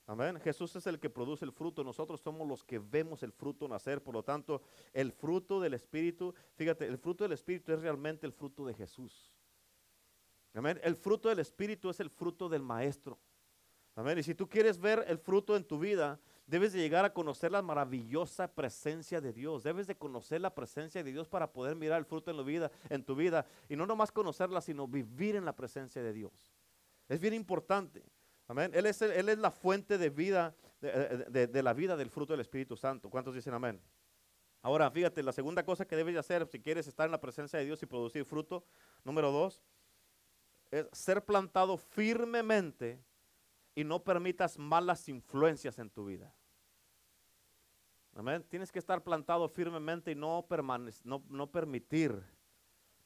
Amén. 0.07 0.41
Jesús 0.41 0.75
es 0.77 0.87
el 0.87 0.99
que 0.99 1.11
produce 1.11 1.45
el 1.45 1.53
fruto. 1.53 1.85
Nosotros 1.85 2.21
somos 2.21 2.47
los 2.47 2.65
que 2.65 2.79
vemos 2.79 3.23
el 3.23 3.33
fruto 3.33 3.69
nacer. 3.69 4.03
Por 4.03 4.15
lo 4.15 4.23
tanto, 4.23 4.63
el 4.93 5.13
fruto 5.13 5.61
del 5.61 5.75
Espíritu, 5.75 6.35
fíjate, 6.57 6.87
el 6.87 6.99
fruto 6.99 7.25
del 7.25 7.33
Espíritu 7.33 7.73
es 7.73 7.81
realmente 7.81 8.27
el 8.27 8.33
fruto 8.33 8.67
de 8.67 8.75
Jesús. 8.75 9.33
Amén. 10.55 10.81
El 10.83 10.97
fruto 10.97 11.29
del 11.29 11.39
Espíritu 11.39 11.91
es 11.91 12.01
el 12.01 12.11
fruto 12.11 12.49
del 12.49 12.63
Maestro. 12.63 13.19
Amén. 13.95 14.19
Y 14.19 14.23
si 14.23 14.35
tú 14.35 14.49
quieres 14.49 14.79
ver 14.79 15.05
el 15.09 15.19
fruto 15.19 15.57
en 15.57 15.65
tu 15.65 15.79
vida, 15.79 16.19
debes 16.47 16.73
de 16.73 16.81
llegar 16.81 17.05
a 17.05 17.13
conocer 17.13 17.53
la 17.53 17.63
maravillosa 17.63 18.49
presencia 18.49 19.21
de 19.21 19.33
Dios. 19.33 19.63
Debes 19.63 19.87
de 19.87 19.97
conocer 19.97 20.41
la 20.41 20.55
presencia 20.55 21.03
de 21.03 21.13
Dios 21.13 21.29
para 21.29 21.53
poder 21.53 21.77
mirar 21.77 21.99
el 21.99 22.05
fruto 22.05 22.31
en, 22.31 22.45
vida, 22.45 22.71
en 22.89 23.05
tu 23.05 23.15
vida. 23.15 23.47
Y 23.69 23.77
no 23.77 23.87
nomás 23.87 24.11
conocerla, 24.11 24.61
sino 24.61 24.87
vivir 24.87 25.37
en 25.37 25.45
la 25.45 25.55
presencia 25.55 26.03
de 26.03 26.13
Dios. 26.13 26.53
Es 27.09 27.21
bien 27.21 27.35
importante. 27.35 28.05
Amén. 28.49 28.73
Él 28.75 28.87
es, 28.87 29.01
él 29.03 29.29
es 29.29 29.39
la 29.39 29.51
fuente 29.51 29.97
de 29.97 30.11
vida, 30.11 30.55
de, 30.81 31.63
la 31.63 31.73
vida 31.73 31.97
del 31.97 32.11
fruto 32.11 32.33
del 32.33 32.41
Espíritu 32.41 32.77
Santo. 32.77 33.11
¿Cuántos 33.11 33.35
dicen 33.35 33.55
amén? 33.55 33.81
Ahora, 34.63 34.91
fíjate, 34.91 35.23
la 35.23 35.33
segunda 35.33 35.65
cosa 35.65 35.87
que 35.87 35.97
debes 35.97 36.15
de 36.15 36.21
hacer 36.21 36.47
si 36.47 36.61
quieres 36.61 36.87
estar 36.87 37.07
en 37.07 37.13
la 37.13 37.21
presencia 37.21 37.59
de 37.59 37.65
Dios 37.65 37.83
y 37.83 37.87
producir 37.87 38.25
fruto, 38.25 38.65
número 39.05 39.31
dos, 39.31 39.63
es 40.71 40.87
ser 40.93 41.25
plantado 41.25 41.77
firmemente 41.77 43.01
y 43.75 43.85
no 43.85 44.03
permitas 44.03 44.59
malas 44.59 45.09
influencias 45.09 45.79
en 45.79 45.91
tu 45.91 46.07
vida. 46.07 46.35
Tienes 48.49 48.73
que 48.73 48.79
estar 48.79 49.03
plantado 49.03 49.49
firmemente 49.49 50.11
y 50.11 50.15
no, 50.15 50.47
no, 51.05 51.23
no 51.29 51.51
permitir 51.51 52.23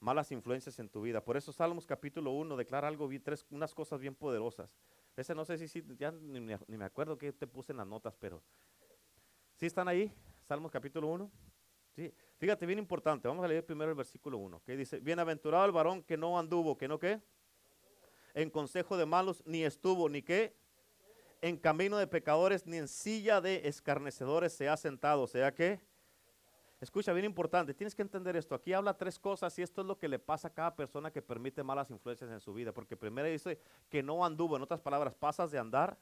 malas 0.00 0.32
influencias 0.32 0.78
en 0.78 0.88
tu 0.88 1.02
vida. 1.02 1.22
Por 1.22 1.36
eso 1.36 1.52
Salmos 1.52 1.86
capítulo 1.86 2.32
1 2.32 2.56
declara 2.56 2.88
algo, 2.88 3.08
tres, 3.22 3.46
unas 3.50 3.74
cosas 3.74 4.00
bien 4.00 4.14
poderosas. 4.14 4.76
Ese 5.16 5.34
no 5.34 5.44
sé 5.44 5.56
si, 5.68 5.84
ya 5.96 6.10
ni, 6.10 6.40
me 6.40 6.84
acuerdo 6.84 7.16
qué 7.16 7.32
te 7.32 7.46
puse 7.46 7.72
en 7.72 7.78
las 7.78 7.86
notas, 7.86 8.16
pero 8.18 8.42
¿sí 9.54 9.66
están 9.66 9.88
ahí? 9.88 10.12
Salmos 10.42 10.70
capítulo 10.72 11.08
1. 11.08 11.30
Sí. 11.94 12.12
Fíjate, 12.38 12.66
bien 12.66 12.78
importante. 12.78 13.28
Vamos 13.28 13.44
a 13.44 13.48
leer 13.48 13.64
primero 13.64 13.90
el 13.90 13.96
versículo 13.96 14.38
1, 14.38 14.62
que 14.64 14.76
dice, 14.76 14.98
bienaventurado 14.98 15.64
el 15.64 15.72
varón 15.72 16.02
que 16.02 16.16
no 16.16 16.38
anduvo, 16.38 16.76
que 16.76 16.88
no 16.88 16.98
qué, 16.98 17.22
en 18.34 18.50
consejo 18.50 18.96
de 18.96 19.06
malos, 19.06 19.42
ni 19.46 19.64
estuvo, 19.64 20.08
ni 20.08 20.22
qué, 20.22 20.54
en 21.40 21.56
camino 21.56 21.96
de 21.96 22.06
pecadores, 22.06 22.66
ni 22.66 22.76
en 22.78 22.88
silla 22.88 23.40
de 23.40 23.68
escarnecedores 23.68 24.52
se 24.52 24.68
ha 24.68 24.76
sentado. 24.76 25.22
O 25.22 25.26
sea 25.26 25.54
que, 25.54 25.80
escucha, 26.80 27.12
bien 27.12 27.26
importante, 27.26 27.74
tienes 27.74 27.94
que 27.94 28.02
entender 28.02 28.34
esto. 28.36 28.54
Aquí 28.54 28.72
habla 28.72 28.96
tres 28.96 29.18
cosas 29.18 29.56
y 29.58 29.62
esto 29.62 29.82
es 29.82 29.86
lo 29.86 29.98
que 29.98 30.08
le 30.08 30.18
pasa 30.18 30.48
a 30.48 30.52
cada 30.52 30.74
persona 30.74 31.10
que 31.10 31.22
permite 31.22 31.62
malas 31.62 31.90
influencias 31.90 32.30
en 32.30 32.40
su 32.40 32.52
vida. 32.52 32.72
Porque 32.72 32.96
primero 32.96 33.28
dice 33.28 33.60
que 33.88 34.02
no 34.02 34.24
anduvo, 34.24 34.56
en 34.56 34.62
otras 34.62 34.80
palabras, 34.80 35.14
pasas 35.14 35.50
de 35.50 35.58
andar, 35.58 35.98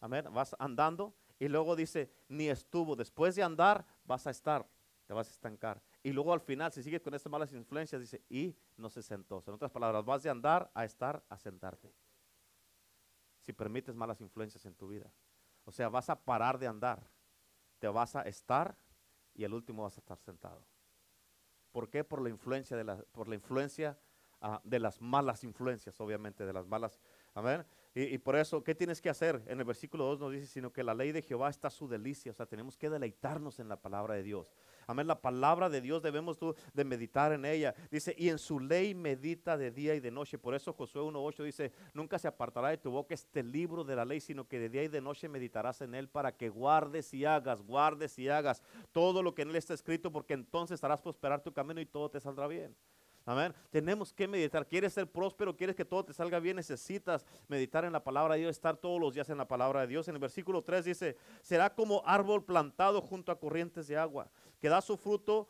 amén, 0.00 0.24
vas 0.32 0.56
andando 0.58 1.14
Y 1.38 1.48
luego 1.48 1.76
dice, 1.76 2.10
ni 2.28 2.48
estuvo. 2.48 2.96
Después 2.96 3.36
de 3.36 3.42
andar, 3.42 3.84
vas 4.04 4.26
a 4.26 4.30
estar, 4.30 4.66
te 5.06 5.12
vas 5.12 5.28
a 5.28 5.30
estancar. 5.30 5.80
Y 6.02 6.12
luego 6.12 6.32
al 6.32 6.40
final, 6.40 6.72
si 6.72 6.82
sigues 6.82 7.02
con 7.02 7.14
estas 7.14 7.30
malas 7.30 7.52
influencias, 7.52 8.00
dice, 8.00 8.22
y 8.28 8.56
no 8.76 8.88
se 8.88 9.02
sentó. 9.02 9.42
En 9.46 9.54
otras 9.54 9.70
palabras, 9.70 10.04
vas 10.04 10.22
de 10.22 10.30
andar 10.30 10.70
a 10.74 10.84
estar, 10.84 11.22
a 11.28 11.36
sentarte. 11.36 11.92
Si 13.40 13.52
permites 13.52 13.94
malas 13.94 14.20
influencias 14.20 14.64
en 14.64 14.74
tu 14.74 14.88
vida. 14.88 15.12
O 15.64 15.72
sea, 15.72 15.88
vas 15.88 16.08
a 16.08 16.18
parar 16.18 16.58
de 16.58 16.66
andar. 16.66 17.06
Te 17.78 17.88
vas 17.88 18.16
a 18.16 18.22
estar 18.22 18.76
y 19.34 19.44
al 19.44 19.52
último 19.52 19.82
vas 19.82 19.96
a 19.96 20.00
estar 20.00 20.18
sentado. 20.18 20.64
¿Por 21.70 21.88
qué? 21.90 22.02
Por 22.02 22.22
la 22.22 22.30
influencia 22.30 22.76
de 22.76 22.84
la, 22.84 22.96
por 22.96 23.28
la 23.28 23.34
influencia 23.34 23.98
ah, 24.40 24.60
de 24.64 24.78
las 24.78 25.00
malas 25.00 25.44
influencias, 25.44 26.00
obviamente, 26.00 26.44
de 26.46 26.52
las 26.52 26.66
malas. 26.66 26.98
Amén. 27.34 27.64
Y, 27.92 28.18
por 28.18 28.36
eso, 28.36 28.62
¿qué 28.62 28.72
tienes 28.72 29.00
que 29.00 29.10
hacer? 29.10 29.42
En 29.48 29.58
el 29.58 29.64
versículo 29.64 30.04
2 30.04 30.20
nos 30.20 30.32
dice, 30.32 30.46
sino 30.46 30.72
que 30.72 30.84
la 30.84 30.94
ley 30.94 31.10
de 31.10 31.22
Jehová 31.22 31.50
está 31.50 31.70
su 31.70 31.88
delicia. 31.88 32.30
O 32.30 32.34
sea, 32.34 32.46
tenemos 32.46 32.76
que 32.76 32.88
deleitarnos 32.88 33.58
en 33.58 33.68
la 33.68 33.80
palabra 33.80 34.14
de 34.14 34.22
Dios. 34.22 34.54
Amén. 34.86 35.08
La 35.08 35.20
palabra 35.20 35.68
de 35.68 35.80
Dios 35.80 36.00
debemos 36.00 36.38
tú 36.38 36.54
de 36.72 36.84
meditar 36.84 37.32
en 37.32 37.44
ella. 37.44 37.74
Dice, 37.90 38.14
y 38.16 38.28
en 38.28 38.38
su 38.38 38.60
ley 38.60 38.94
medita 38.94 39.56
de 39.56 39.72
día 39.72 39.96
y 39.96 40.00
de 40.00 40.12
noche. 40.12 40.38
Por 40.38 40.54
eso 40.54 40.72
Josué 40.72 41.02
1.8 41.02 41.42
dice, 41.42 41.72
nunca 41.92 42.16
se 42.20 42.28
apartará 42.28 42.68
de 42.68 42.78
tu 42.78 42.92
boca 42.92 43.12
este 43.12 43.42
libro 43.42 43.82
de 43.82 43.96
la 43.96 44.04
ley, 44.04 44.20
sino 44.20 44.46
que 44.46 44.60
de 44.60 44.68
día 44.68 44.84
y 44.84 44.88
de 44.88 45.00
noche 45.00 45.28
meditarás 45.28 45.80
en 45.80 45.96
él 45.96 46.08
para 46.08 46.36
que 46.36 46.48
guardes 46.48 47.12
y 47.12 47.24
hagas, 47.24 47.60
guardes 47.60 48.16
y 48.20 48.28
hagas 48.28 48.62
todo 48.92 49.20
lo 49.20 49.34
que 49.34 49.42
en 49.42 49.50
él 49.50 49.56
está 49.56 49.74
escrito, 49.74 50.12
porque 50.12 50.34
entonces 50.34 50.84
harás 50.84 51.02
prosperar 51.02 51.42
tu 51.42 51.52
camino 51.52 51.80
y 51.80 51.86
todo 51.86 52.08
te 52.08 52.20
saldrá 52.20 52.46
bien. 52.46 52.76
Amén. 53.24 53.54
Tenemos 53.70 54.12
que 54.12 54.26
meditar. 54.26 54.66
¿Quieres 54.66 54.92
ser 54.92 55.06
próspero? 55.06 55.56
¿Quieres 55.56 55.76
que 55.76 55.84
todo 55.84 56.04
te 56.04 56.12
salga 56.12 56.40
bien? 56.40 56.56
Necesitas 56.56 57.26
meditar 57.48 57.84
en 57.84 57.92
la 57.92 58.02
palabra 58.02 58.34
de 58.34 58.40
Dios, 58.40 58.50
estar 58.50 58.76
todos 58.76 59.00
los 59.00 59.14
días 59.14 59.28
en 59.30 59.38
la 59.38 59.46
palabra 59.46 59.82
de 59.82 59.86
Dios. 59.88 60.08
En 60.08 60.14
el 60.14 60.20
versículo 60.20 60.62
3 60.62 60.84
dice, 60.84 61.16
será 61.42 61.74
como 61.74 62.02
árbol 62.06 62.44
plantado 62.44 63.00
junto 63.00 63.30
a 63.30 63.38
corrientes 63.38 63.86
de 63.88 63.96
agua, 63.96 64.30
que 64.58 64.68
da 64.68 64.80
su 64.80 64.96
fruto 64.96 65.48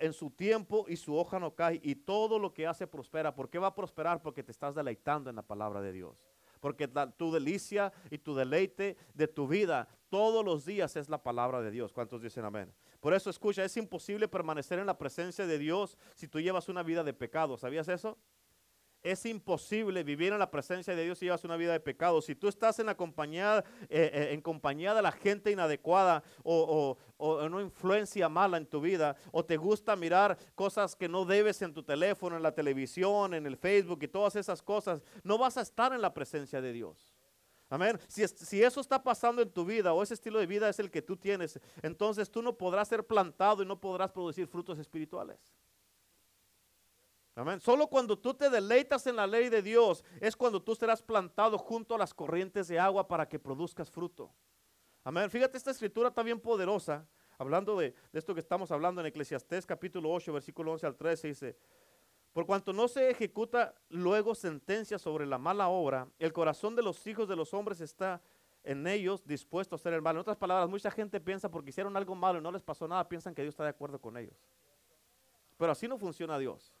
en 0.00 0.12
su 0.12 0.30
tiempo 0.30 0.84
y 0.88 0.96
su 0.96 1.16
hoja 1.16 1.38
no 1.38 1.54
cae 1.54 1.80
y 1.82 1.94
todo 1.94 2.38
lo 2.38 2.52
que 2.52 2.66
hace 2.66 2.86
prospera. 2.86 3.34
¿Por 3.34 3.48
qué 3.48 3.58
va 3.58 3.68
a 3.68 3.74
prosperar? 3.74 4.20
Porque 4.20 4.42
te 4.42 4.52
estás 4.52 4.74
deleitando 4.74 5.30
en 5.30 5.36
la 5.36 5.42
palabra 5.42 5.80
de 5.80 5.92
Dios. 5.92 6.26
Porque 6.60 6.88
tu 7.16 7.32
delicia 7.32 7.92
y 8.10 8.18
tu 8.18 8.34
deleite 8.34 8.96
de 9.14 9.28
tu 9.28 9.46
vida 9.46 9.88
todos 10.08 10.44
los 10.44 10.64
días 10.64 10.96
es 10.96 11.08
la 11.08 11.22
palabra 11.22 11.60
de 11.62 11.70
Dios. 11.70 11.92
¿Cuántos 11.92 12.20
dicen 12.20 12.44
amén? 12.44 12.72
Por 13.00 13.14
eso 13.14 13.30
escucha, 13.30 13.64
es 13.64 13.76
imposible 13.76 14.26
permanecer 14.26 14.78
en 14.78 14.86
la 14.86 14.98
presencia 14.98 15.46
de 15.46 15.58
Dios 15.58 15.96
si 16.14 16.26
tú 16.26 16.40
llevas 16.40 16.68
una 16.68 16.82
vida 16.82 17.04
de 17.04 17.14
pecado. 17.14 17.56
¿Sabías 17.56 17.88
eso? 17.88 18.18
Es 19.00 19.24
imposible 19.26 20.02
vivir 20.02 20.32
en 20.32 20.40
la 20.40 20.50
presencia 20.50 20.96
de 20.96 21.04
Dios 21.04 21.18
si 21.18 21.26
llevas 21.26 21.44
una 21.44 21.56
vida 21.56 21.72
de 21.72 21.78
pecado. 21.78 22.20
Si 22.20 22.34
tú 22.34 22.48
estás 22.48 22.80
en 22.80 22.86
la 22.86 22.96
compañía, 22.96 23.64
eh, 23.88 24.10
eh, 24.12 24.28
en 24.32 24.40
compañía 24.40 24.92
de 24.92 25.02
la 25.02 25.12
gente 25.12 25.52
inadecuada 25.52 26.24
o, 26.42 26.98
o, 27.16 27.44
una 27.46 27.62
influencia 27.62 28.28
mala 28.28 28.56
en 28.56 28.66
tu 28.66 28.80
vida, 28.80 29.16
o 29.30 29.44
te 29.44 29.56
gusta 29.56 29.94
mirar 29.94 30.36
cosas 30.56 30.96
que 30.96 31.08
no 31.08 31.24
debes 31.24 31.62
en 31.62 31.72
tu 31.72 31.84
teléfono, 31.84 32.36
en 32.36 32.42
la 32.42 32.52
televisión, 32.52 33.34
en 33.34 33.46
el 33.46 33.56
Facebook 33.56 34.00
y 34.02 34.08
todas 34.08 34.34
esas 34.34 34.60
cosas, 34.62 35.00
no 35.22 35.38
vas 35.38 35.56
a 35.56 35.60
estar 35.60 35.92
en 35.92 36.02
la 36.02 36.12
presencia 36.12 36.60
de 36.60 36.72
Dios. 36.72 37.17
Amén. 37.70 37.98
Si, 38.08 38.62
eso 38.62 38.80
está 38.80 39.02
pasando 39.02 39.42
en 39.42 39.50
tu 39.50 39.64
vida 39.64 39.92
o 39.92 40.02
ese 40.02 40.14
estilo 40.14 40.38
de 40.38 40.46
vida 40.46 40.68
es 40.68 40.78
el 40.78 40.90
que 40.90 41.02
tú 41.02 41.16
tienes, 41.16 41.60
entonces 41.82 42.30
tú 42.30 42.40
no 42.40 42.56
podrás 42.56 42.88
ser 42.88 43.06
plantado 43.06 43.62
y 43.62 43.66
no 43.66 43.78
podrás 43.78 44.10
producir 44.10 44.46
frutos 44.46 44.78
espirituales. 44.78 45.38
Amén. 47.34 47.60
Solo 47.60 47.86
cuando 47.86 48.18
tú 48.18 48.34
te 48.34 48.48
deleitas 48.48 49.06
en 49.06 49.16
la 49.16 49.26
ley 49.26 49.48
de 49.48 49.62
Dios 49.62 50.02
es 50.20 50.34
cuando 50.34 50.62
tú 50.62 50.74
serás 50.74 51.02
plantado 51.02 51.58
junto 51.58 51.94
a 51.94 51.98
las 51.98 52.14
corrientes 52.14 52.68
de 52.68 52.80
agua 52.80 53.06
para 53.06 53.28
que 53.28 53.38
produzcas 53.38 53.90
fruto. 53.90 54.32
Amén. 55.04 55.30
Fíjate, 55.30 55.56
esta 55.56 55.70
escritura 55.70 56.08
está 56.08 56.22
bien 56.22 56.40
poderosa. 56.40 57.06
Hablando 57.36 57.78
de, 57.78 57.94
de 58.12 58.18
esto 58.18 58.34
que 58.34 58.40
estamos 58.40 58.72
hablando 58.72 59.00
en 59.00 59.06
Eclesiastés 59.06 59.64
capítulo 59.64 60.10
8, 60.10 60.32
versículo 60.32 60.72
11 60.72 60.86
al 60.86 60.96
13, 60.96 61.28
dice, 61.28 61.56
por 62.32 62.46
cuanto 62.46 62.72
no 62.72 62.88
se 62.88 63.10
ejecuta 63.10 63.74
luego 63.88 64.34
sentencia 64.34 64.98
sobre 64.98 65.26
la 65.26 65.38
mala 65.38 65.68
obra, 65.68 66.08
el 66.18 66.32
corazón 66.32 66.76
de 66.76 66.82
los 66.82 67.06
hijos 67.06 67.28
de 67.28 67.36
los 67.36 67.52
hombres 67.54 67.80
está 67.80 68.20
en 68.62 68.86
ellos 68.86 69.26
dispuesto 69.26 69.74
a 69.74 69.76
hacer 69.76 69.94
el 69.94 70.02
mal. 70.02 70.16
En 70.16 70.20
otras 70.20 70.36
palabras, 70.36 70.68
mucha 70.68 70.90
gente 70.90 71.20
piensa 71.20 71.50
porque 71.50 71.70
hicieron 71.70 71.96
algo 71.96 72.14
malo 72.14 72.38
y 72.38 72.42
no 72.42 72.52
les 72.52 72.62
pasó 72.62 72.86
nada, 72.86 73.08
piensan 73.08 73.34
que 73.34 73.42
Dios 73.42 73.52
está 73.52 73.64
de 73.64 73.70
acuerdo 73.70 73.98
con 73.98 74.16
ellos. 74.16 74.36
Pero 75.56 75.72
así 75.72 75.88
no 75.88 75.98
funciona 75.98 76.38
Dios. 76.38 76.72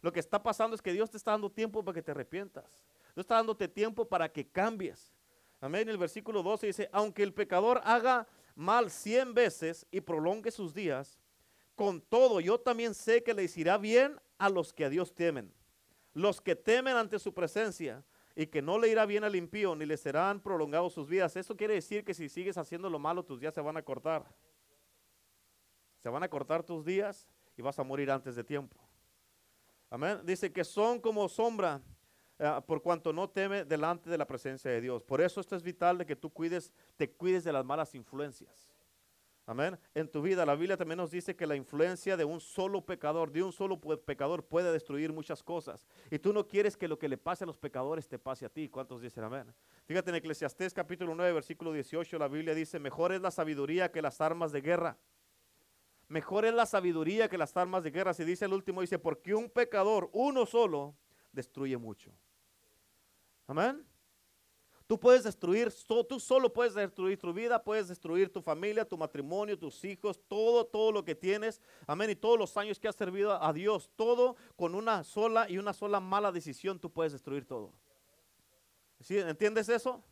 Lo 0.00 0.12
que 0.12 0.20
está 0.20 0.42
pasando 0.42 0.74
es 0.74 0.82
que 0.82 0.92
Dios 0.92 1.10
te 1.10 1.16
está 1.16 1.32
dando 1.32 1.50
tiempo 1.50 1.84
para 1.84 1.94
que 1.94 2.02
te 2.02 2.10
arrepientas. 2.10 2.84
Dios 3.14 3.24
está 3.24 3.36
dándote 3.36 3.68
tiempo 3.68 4.06
para 4.06 4.30
que 4.30 4.46
cambies. 4.46 5.12
Amén. 5.60 5.88
El 5.88 5.98
versículo 5.98 6.42
12 6.42 6.66
dice, 6.66 6.90
aunque 6.92 7.22
el 7.22 7.32
pecador 7.32 7.80
haga 7.84 8.26
mal 8.54 8.90
cien 8.90 9.34
veces 9.34 9.86
y 9.90 10.00
prolongue 10.00 10.50
sus 10.50 10.74
días, 10.74 11.18
con 11.74 12.00
todo 12.00 12.40
yo 12.40 12.60
también 12.60 12.94
sé 12.94 13.22
que 13.22 13.34
le 13.34 13.50
irá 13.56 13.78
bien 13.78 14.20
a 14.38 14.48
los 14.48 14.72
que 14.72 14.84
a 14.84 14.90
Dios 14.90 15.14
temen, 15.14 15.52
los 16.12 16.40
que 16.40 16.56
temen 16.56 16.96
ante 16.96 17.18
su 17.18 17.32
presencia 17.32 18.04
y 18.36 18.46
que 18.46 18.62
no 18.62 18.78
le 18.78 18.88
irá 18.88 19.06
bien 19.06 19.24
al 19.24 19.36
impío 19.36 19.74
ni 19.74 19.86
le 19.86 19.96
serán 19.96 20.40
prolongados 20.40 20.92
sus 20.92 21.08
vidas. 21.08 21.36
Eso 21.36 21.56
quiere 21.56 21.74
decir 21.74 22.04
que 22.04 22.14
si 22.14 22.28
sigues 22.28 22.58
haciendo 22.58 22.90
lo 22.90 22.98
malo, 22.98 23.24
tus 23.24 23.40
días 23.40 23.54
se 23.54 23.60
van 23.60 23.76
a 23.76 23.82
cortar. 23.82 24.24
Se 26.00 26.08
van 26.08 26.22
a 26.22 26.28
cortar 26.28 26.62
tus 26.62 26.84
días 26.84 27.28
y 27.56 27.62
vas 27.62 27.78
a 27.78 27.84
morir 27.84 28.10
antes 28.10 28.34
de 28.36 28.44
tiempo. 28.44 28.76
Amén. 29.90 30.20
Dice 30.24 30.52
que 30.52 30.64
son 30.64 31.00
como 31.00 31.28
sombra 31.28 31.80
eh, 32.38 32.60
por 32.66 32.82
cuanto 32.82 33.12
no 33.12 33.30
teme 33.30 33.64
delante 33.64 34.10
de 34.10 34.18
la 34.18 34.26
presencia 34.26 34.70
de 34.70 34.80
Dios. 34.80 35.04
Por 35.04 35.20
eso 35.20 35.40
esto 35.40 35.54
es 35.54 35.62
vital 35.62 35.98
de 35.98 36.06
que 36.06 36.16
tú 36.16 36.30
cuides, 36.30 36.72
te 36.96 37.10
cuides 37.10 37.44
de 37.44 37.52
las 37.52 37.64
malas 37.64 37.94
influencias. 37.94 38.73
Amén. 39.46 39.78
En 39.94 40.08
tu 40.08 40.22
vida, 40.22 40.46
la 40.46 40.54
Biblia 40.54 40.76
también 40.76 40.96
nos 40.96 41.10
dice 41.10 41.36
que 41.36 41.46
la 41.46 41.54
influencia 41.54 42.16
de 42.16 42.24
un 42.24 42.40
solo 42.40 42.80
pecador, 42.80 43.30
de 43.30 43.42
un 43.42 43.52
solo 43.52 43.78
pecador, 43.78 44.42
puede 44.42 44.72
destruir 44.72 45.12
muchas 45.12 45.42
cosas. 45.42 45.86
Y 46.10 46.18
tú 46.18 46.32
no 46.32 46.48
quieres 46.48 46.78
que 46.78 46.88
lo 46.88 46.98
que 46.98 47.08
le 47.08 47.18
pase 47.18 47.44
a 47.44 47.46
los 47.46 47.58
pecadores 47.58 48.08
te 48.08 48.18
pase 48.18 48.46
a 48.46 48.48
ti. 48.48 48.70
¿Cuántos 48.70 49.02
dicen 49.02 49.22
amén? 49.22 49.54
Fíjate 49.84 50.08
en 50.10 50.16
Eclesiastés 50.16 50.72
capítulo 50.72 51.14
9, 51.14 51.34
versículo 51.34 51.74
18, 51.74 52.18
la 52.18 52.28
Biblia 52.28 52.54
dice, 52.54 52.78
mejor 52.78 53.12
es 53.12 53.20
la 53.20 53.30
sabiduría 53.30 53.92
que 53.92 54.00
las 54.00 54.22
armas 54.22 54.50
de 54.50 54.62
guerra. 54.62 54.96
Mejor 56.08 56.46
es 56.46 56.54
la 56.54 56.64
sabiduría 56.64 57.28
que 57.28 57.36
las 57.36 57.54
armas 57.54 57.84
de 57.84 57.90
guerra. 57.90 58.14
Si 58.14 58.24
dice 58.24 58.46
el 58.46 58.54
último, 58.54 58.80
dice, 58.80 58.98
porque 58.98 59.34
un 59.34 59.50
pecador, 59.50 60.08
uno 60.12 60.46
solo, 60.46 60.94
destruye 61.32 61.76
mucho. 61.76 62.10
Amén. 63.46 63.84
Tú 64.86 65.00
puedes 65.00 65.24
destruir, 65.24 65.72
tú 66.08 66.20
solo 66.20 66.52
puedes 66.52 66.74
destruir 66.74 67.18
tu 67.18 67.32
vida, 67.32 67.62
puedes 67.62 67.88
destruir 67.88 68.30
tu 68.30 68.42
familia, 68.42 68.84
tu 68.84 68.98
matrimonio, 68.98 69.58
tus 69.58 69.82
hijos, 69.82 70.20
todo, 70.28 70.66
todo 70.66 70.92
lo 70.92 71.02
que 71.02 71.14
tienes. 71.14 71.62
Amén. 71.86 72.10
Y 72.10 72.16
todos 72.16 72.38
los 72.38 72.54
años 72.58 72.78
que 72.78 72.88
has 72.88 72.94
servido 72.94 73.42
a 73.42 73.52
Dios, 73.54 73.90
todo 73.96 74.36
con 74.56 74.74
una 74.74 75.02
sola 75.02 75.48
y 75.48 75.56
una 75.56 75.72
sola 75.72 76.00
mala 76.00 76.30
decisión, 76.30 76.78
tú 76.78 76.90
puedes 76.90 77.12
destruir 77.12 77.46
todo. 77.46 77.72
¿Sí? 79.00 79.16
¿Entiendes 79.18 79.70
eso? 79.70 80.04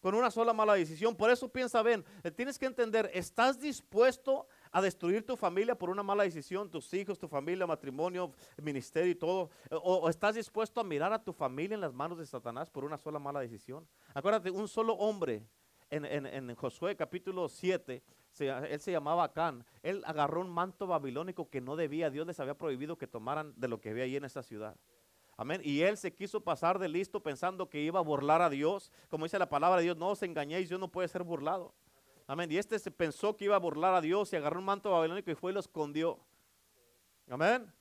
Con 0.00 0.14
una 0.14 0.30
sola 0.30 0.52
mala 0.52 0.74
decisión. 0.74 1.16
Por 1.16 1.30
eso 1.30 1.48
piensa, 1.48 1.82
ven, 1.82 2.04
tienes 2.36 2.60
que 2.60 2.66
entender, 2.66 3.10
¿estás 3.12 3.58
dispuesto 3.58 4.46
a 4.76 4.82
destruir 4.82 5.24
tu 5.24 5.38
familia 5.38 5.74
por 5.74 5.88
una 5.88 6.02
mala 6.02 6.24
decisión, 6.24 6.70
tus 6.70 6.92
hijos, 6.92 7.18
tu 7.18 7.28
familia, 7.28 7.66
matrimonio, 7.66 8.34
ministerio 8.62 9.10
y 9.10 9.14
todo? 9.14 9.48
¿O, 9.70 10.06
estás 10.10 10.34
dispuesto 10.34 10.82
a 10.82 10.84
mirar 10.84 11.14
a 11.14 11.24
tu 11.24 11.32
familia 11.32 11.76
en 11.76 11.80
las 11.80 11.94
manos 11.94 12.18
de 12.18 12.26
Satanás 12.26 12.68
por 12.68 12.84
una 12.84 12.98
sola 12.98 13.18
mala 13.18 13.40
decisión? 13.40 13.88
Acuérdate, 14.12 14.50
un 14.50 14.68
solo 14.68 14.92
hombre 14.92 15.42
en, 15.88 16.04
en, 16.04 16.54
Josué 16.56 16.94
capítulo 16.94 17.48
7, 17.48 18.02
él 18.38 18.80
se 18.80 18.92
llamaba 18.92 19.24
Acán, 19.24 19.64
él 19.82 20.02
agarró 20.04 20.42
un 20.42 20.50
manto 20.50 20.86
babilónico 20.86 21.48
que 21.48 21.62
no 21.62 21.74
debía, 21.74 22.10
Dios 22.10 22.26
les 22.26 22.38
había 22.38 22.58
prohibido 22.58 22.98
que 22.98 23.06
tomaran 23.06 23.54
de 23.56 23.68
lo 23.68 23.80
que 23.80 23.88
había 23.88 24.04
ahí 24.04 24.16
en 24.16 24.26
esa 24.26 24.42
ciudad. 24.42 24.76
Amén. 25.38 25.62
Y 25.64 25.80
él 25.80 25.96
se 25.96 26.12
quiso 26.12 26.42
pasar 26.42 26.78
de 26.78 26.88
listo 26.90 27.22
pensando 27.22 27.70
que 27.70 27.80
iba 27.80 27.98
a 27.98 28.02
burlar 28.02 28.42
a 28.42 28.50
Dios. 28.50 28.92
Como 29.08 29.24
dice 29.24 29.38
la 29.38 29.48
palabra 29.48 29.78
de 29.78 29.84
Dios, 29.84 29.96
no 29.96 30.08
os 30.08 30.22
engañéis, 30.22 30.68
Dios 30.68 30.80
no 30.80 30.88
puede 30.88 31.08
ser 31.08 31.22
burlado. 31.22 31.74
Amén. 32.26 32.50
Y 32.50 32.58
este 32.58 32.78
se 32.78 32.90
pensó 32.90 33.36
que 33.36 33.44
iba 33.44 33.56
a 33.56 33.60
burlar 33.60 33.94
a 33.94 34.00
Dios 34.00 34.32
y 34.32 34.36
agarró 34.36 34.58
un 34.58 34.64
manto 34.64 34.90
babilónico 34.90 35.30
y 35.30 35.34
fue 35.34 35.52
y 35.52 35.54
lo 35.54 35.60
escondió. 35.60 36.18
Amén. 37.28 37.72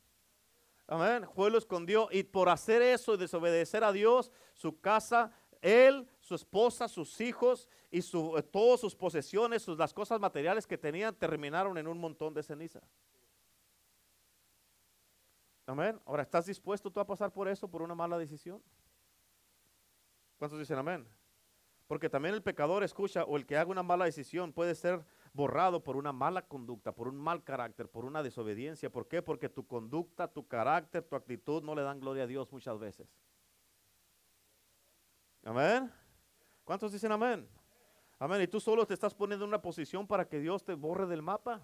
Amén. 0.87 1.27
Fue 1.33 1.49
y 1.49 1.51
lo 1.51 1.57
escondió. 1.57 2.09
Y 2.11 2.23
por 2.23 2.49
hacer 2.49 2.81
eso 2.81 3.15
y 3.15 3.17
desobedecer 3.17 3.83
a 3.83 3.91
Dios, 3.91 4.31
su 4.53 4.79
casa, 4.79 5.31
él, 5.61 6.07
su 6.19 6.35
esposa, 6.35 6.87
sus 6.87 7.19
hijos 7.21 7.67
y 7.89 8.03
su, 8.03 8.37
eh, 8.37 8.43
todas 8.43 8.79
sus 8.79 8.95
posesiones, 8.95 9.63
sus, 9.63 9.77
las 9.77 9.93
cosas 9.93 10.19
materiales 10.19 10.67
que 10.67 10.77
tenían, 10.77 11.15
terminaron 11.15 11.77
en 11.77 11.87
un 11.87 11.97
montón 11.97 12.33
de 12.33 12.43
ceniza. 12.43 12.81
Amén. 15.65 15.99
Ahora, 16.05 16.21
¿estás 16.21 16.45
dispuesto 16.45 16.91
tú 16.91 16.99
a 16.99 17.07
pasar 17.07 17.31
por 17.31 17.47
eso, 17.47 17.67
por 17.67 17.81
una 17.81 17.95
mala 17.95 18.19
decisión? 18.19 18.61
¿Cuántos 20.37 20.59
dicen 20.59 20.77
amén? 20.77 21.07
Porque 21.87 22.09
también 22.09 22.33
el 22.33 22.41
pecador 22.41 22.83
escucha 22.83 23.23
o 23.25 23.37
el 23.37 23.45
que 23.45 23.57
haga 23.57 23.69
una 23.69 23.83
mala 23.83 24.05
decisión 24.05 24.53
puede 24.53 24.73
ser 24.73 25.05
borrado 25.33 25.83
por 25.83 25.97
una 25.97 26.11
mala 26.11 26.47
conducta, 26.47 26.91
por 26.91 27.07
un 27.07 27.17
mal 27.17 27.43
carácter, 27.43 27.87
por 27.89 28.05
una 28.05 28.23
desobediencia. 28.23 28.91
¿Por 28.91 29.07
qué? 29.07 29.21
Porque 29.21 29.49
tu 29.49 29.67
conducta, 29.67 30.27
tu 30.27 30.47
carácter, 30.47 31.03
tu 31.03 31.15
actitud 31.15 31.61
no 31.63 31.75
le 31.75 31.83
dan 31.83 31.99
gloria 31.99 32.23
a 32.23 32.27
Dios 32.27 32.51
muchas 32.51 32.79
veces. 32.79 33.07
Amén. 35.43 35.91
¿Cuántos 36.63 36.91
dicen 36.91 37.11
amén? 37.11 37.47
Amén. 38.17 38.41
Y 38.41 38.47
tú 38.47 38.59
solo 38.59 38.87
te 38.87 38.95
estás 38.95 39.13
poniendo 39.13 39.45
en 39.45 39.49
una 39.49 39.61
posición 39.61 40.07
para 40.07 40.27
que 40.27 40.39
Dios 40.39 40.63
te 40.63 40.73
borre 40.73 41.05
del 41.05 41.21
mapa. 41.21 41.61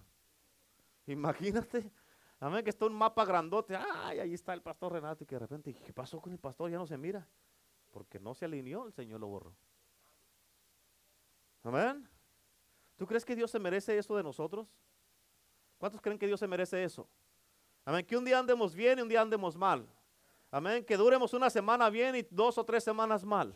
Imagínate. 1.08 1.92
Amén. 2.40 2.64
Que 2.64 2.70
está 2.70 2.86
un 2.86 2.94
mapa 2.94 3.26
grandote. 3.26 3.76
Ay, 3.76 4.20
ahí 4.20 4.34
está 4.36 4.54
el 4.54 4.62
pastor 4.62 4.94
Renato. 4.94 5.24
Y 5.24 5.28
que 5.28 5.36
de 5.36 5.40
repente, 5.40 5.74
¿qué 5.74 5.94
pasó 5.94 6.22
con 6.22 6.32
el 6.32 6.40
pastor? 6.40 6.70
Ya 6.70 6.78
no 6.78 6.86
se 6.86 6.98
mira. 6.98 7.28
Porque 7.90 8.20
no 8.20 8.36
se 8.36 8.46
alineó, 8.46 8.86
el 8.86 8.94
Señor 8.94 9.20
lo 9.20 9.28
borró. 9.28 9.56
Amén. 11.63 12.08
¿Tú 12.97 13.06
crees 13.08 13.26
que 13.26 13.36
Dios 13.36 13.52
se 13.52 13.60
merece 13.60 13.97
eso 13.97 14.15
de 14.15 14.24
nosotros? 14.24 14.67
¿Cuántos 15.78 16.02
creen 16.02 16.19
que 16.19 16.28
Dios 16.28 16.39
se 16.39 16.47
merece 16.47 16.84
eso? 16.84 17.08
Amén. 17.86 18.06
Que 18.06 18.15
un 18.15 18.26
día 18.26 18.39
andemos 18.39 18.76
bien 18.76 19.00
y 19.00 19.02
un 19.02 19.10
día 19.10 19.21
andemos 19.21 19.56
mal. 19.56 19.88
Amén. 20.52 20.84
Que 20.86 20.97
duremos 20.97 21.34
una 21.34 21.50
semana 21.50 21.89
bien 21.89 22.15
y 22.15 22.21
dos 22.30 22.58
o 22.58 22.63
tres 22.63 22.84
semanas 22.84 23.24
mal. 23.24 23.56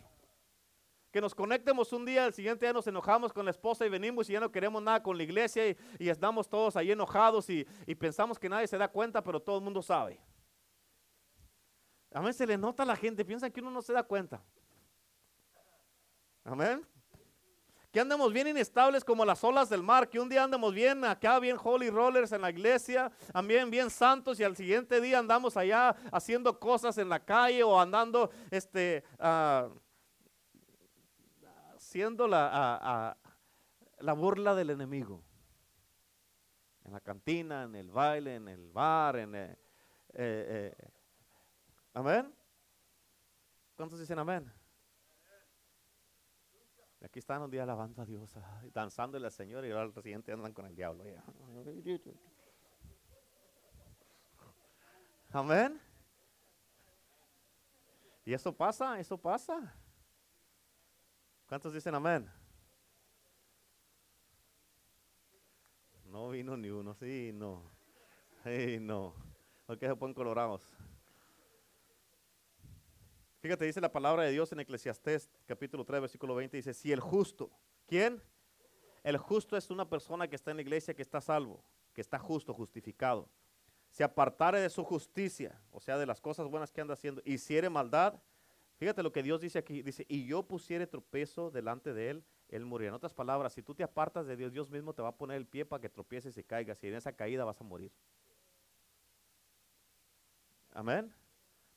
Que 1.12 1.20
nos 1.20 1.34
conectemos 1.34 1.92
un 1.92 2.04
día, 2.04 2.26
el 2.26 2.34
siguiente 2.34 2.66
día 2.66 2.72
nos 2.72 2.86
enojamos 2.86 3.32
con 3.32 3.44
la 3.44 3.50
esposa 3.50 3.86
y 3.86 3.88
venimos 3.88 4.28
y 4.28 4.32
ya 4.32 4.40
no 4.40 4.50
queremos 4.50 4.82
nada 4.82 5.02
con 5.02 5.16
la 5.16 5.22
iglesia 5.22 5.68
y, 5.68 5.76
estamos 5.98 6.48
todos 6.48 6.76
ahí 6.76 6.90
enojados 6.90 7.48
y, 7.48 7.66
y, 7.86 7.94
pensamos 7.94 8.38
que 8.38 8.48
nadie 8.48 8.66
se 8.66 8.76
da 8.76 8.88
cuenta, 8.88 9.22
pero 9.22 9.40
todo 9.40 9.58
el 9.58 9.64
mundo 9.64 9.80
sabe. 9.80 10.20
Amén, 12.12 12.34
se 12.34 12.46
le 12.46 12.58
nota 12.58 12.82
a 12.82 12.86
la 12.86 12.96
gente, 12.96 13.24
piensan 13.24 13.50
que 13.50 13.60
uno 13.60 13.70
no 13.70 13.80
se 13.80 13.92
da 13.92 14.02
cuenta. 14.02 14.42
Amén. 16.44 16.86
Que 17.96 18.00
andamos 18.00 18.30
bien 18.30 18.46
inestables 18.46 19.02
como 19.02 19.24
las 19.24 19.42
olas 19.42 19.70
del 19.70 19.82
mar, 19.82 20.10
que 20.10 20.20
un 20.20 20.28
día 20.28 20.44
andamos 20.44 20.74
bien 20.74 21.02
acá, 21.02 21.38
bien 21.38 21.56
holy 21.64 21.88
rollers 21.88 22.30
en 22.32 22.42
la 22.42 22.50
iglesia, 22.50 23.10
también 23.32 23.70
bien 23.70 23.88
santos 23.88 24.38
y 24.38 24.44
al 24.44 24.54
siguiente 24.54 25.00
día 25.00 25.18
andamos 25.18 25.56
allá 25.56 25.96
haciendo 26.12 26.60
cosas 26.60 26.98
en 26.98 27.08
la 27.08 27.24
calle 27.24 27.62
o 27.62 27.80
andando 27.80 28.30
este, 28.50 29.02
uh, 29.18 29.74
siendo 31.78 32.28
la, 32.28 33.16
la 34.00 34.12
burla 34.12 34.54
del 34.54 34.68
enemigo. 34.68 35.22
En 36.84 36.92
la 36.92 37.00
cantina, 37.00 37.62
en 37.62 37.76
el 37.76 37.90
baile, 37.90 38.34
en 38.34 38.48
el 38.48 38.68
bar, 38.68 39.16
en... 39.16 39.34
Eh, 39.36 39.56
eh, 40.12 40.74
eh. 40.78 40.90
Amén. 41.94 42.30
¿Cuántos 43.74 43.98
dicen 43.98 44.18
amén? 44.18 44.52
Aquí 47.06 47.20
están 47.20 47.40
un 47.40 47.48
día 47.48 47.62
alabando 47.62 48.02
a 48.02 48.04
Dios, 48.04 48.34
danzándole 48.74 49.26
al 49.26 49.32
Señor 49.32 49.64
y 49.64 49.70
ahora 49.70 49.84
al 49.84 50.02
siguiente 50.02 50.32
andan 50.32 50.52
con 50.52 50.66
el 50.66 50.74
diablo. 50.74 51.04
Amén. 55.30 55.80
Y 58.24 58.34
eso 58.34 58.52
pasa, 58.52 58.98
eso 58.98 59.16
pasa. 59.16 59.72
¿Cuántos 61.48 61.72
dicen 61.72 61.94
amén? 61.94 62.28
No 66.06 66.30
vino 66.30 66.56
ni 66.56 66.70
uno, 66.70 66.92
sí, 66.92 67.30
no. 67.32 67.70
Sí, 68.42 68.78
no. 68.80 69.14
¿Por 69.64 69.78
qué 69.78 69.86
se 69.86 69.94
ponen 69.94 70.12
colorados? 70.12 70.68
Fíjate, 73.46 73.64
dice 73.64 73.80
la 73.80 73.92
palabra 73.92 74.24
de 74.24 74.32
Dios 74.32 74.50
en 74.50 74.58
Eclesiastés 74.58 75.30
capítulo 75.46 75.84
3, 75.84 76.00
versículo 76.00 76.34
20, 76.34 76.56
dice, 76.56 76.74
si 76.74 76.90
el 76.90 76.98
justo, 76.98 77.48
¿quién? 77.86 78.20
El 79.04 79.18
justo 79.18 79.56
es 79.56 79.70
una 79.70 79.88
persona 79.88 80.26
que 80.26 80.34
está 80.34 80.50
en 80.50 80.56
la 80.56 80.62
iglesia, 80.62 80.94
que 80.94 81.02
está 81.02 81.20
salvo, 81.20 81.62
que 81.94 82.00
está 82.00 82.18
justo, 82.18 82.52
justificado. 82.52 83.30
Se 83.88 84.02
apartare 84.02 84.58
de 84.58 84.68
su 84.68 84.82
justicia, 84.82 85.62
o 85.70 85.78
sea, 85.78 85.96
de 85.96 86.06
las 86.06 86.20
cosas 86.20 86.48
buenas 86.48 86.72
que 86.72 86.80
anda 86.80 86.94
haciendo, 86.94 87.22
hiciere 87.24 87.70
maldad, 87.70 88.20
Fíjate 88.78 89.04
lo 89.04 89.12
que 89.12 89.22
Dios 89.22 89.40
dice 89.40 89.60
aquí. 89.60 89.80
Dice, 89.80 90.04
y 90.08 90.26
yo 90.26 90.42
pusiere 90.42 90.88
tropezo 90.88 91.52
delante 91.52 91.94
de 91.94 92.10
él, 92.10 92.24
él 92.48 92.66
morirá. 92.66 92.88
En 92.88 92.94
otras 92.94 93.14
palabras, 93.14 93.52
si 93.52 93.62
tú 93.62 93.76
te 93.76 93.84
apartas 93.84 94.26
de 94.26 94.36
Dios, 94.36 94.52
Dios 94.52 94.68
mismo 94.68 94.92
te 94.92 95.02
va 95.02 95.10
a 95.10 95.16
poner 95.16 95.36
el 95.36 95.46
pie 95.46 95.64
para 95.64 95.80
que 95.80 95.88
tropieces 95.88 96.36
y 96.36 96.42
caigas. 96.42 96.82
Y 96.82 96.88
en 96.88 96.94
esa 96.96 97.12
caída 97.12 97.44
vas 97.44 97.60
a 97.60 97.64
morir. 97.64 97.92
Amén. 100.74 101.14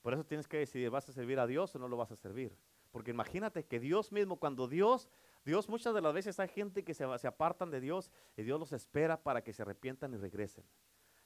Por 0.01 0.13
eso 0.13 0.23
tienes 0.23 0.47
que 0.47 0.57
decidir, 0.57 0.89
¿vas 0.89 1.07
a 1.09 1.11
servir 1.11 1.39
a 1.39 1.47
Dios 1.47 1.75
o 1.75 1.79
no 1.79 1.87
lo 1.87 1.97
vas 1.97 2.11
a 2.11 2.15
servir? 2.15 2.55
Porque 2.91 3.11
imagínate 3.11 3.65
que 3.65 3.79
Dios 3.79 4.11
mismo, 4.11 4.37
cuando 4.37 4.67
Dios, 4.67 5.09
Dios 5.45 5.69
muchas 5.69 5.93
de 5.93 6.01
las 6.01 6.13
veces 6.13 6.39
hay 6.39 6.47
gente 6.47 6.83
que 6.83 6.93
se, 6.93 7.05
se 7.17 7.27
apartan 7.27 7.69
de 7.69 7.81
Dios 7.81 8.11
y 8.37 8.43
Dios 8.43 8.59
los 8.59 8.71
espera 8.73 9.21
para 9.21 9.43
que 9.43 9.53
se 9.53 9.61
arrepientan 9.61 10.13
y 10.13 10.17
regresen. 10.17 10.63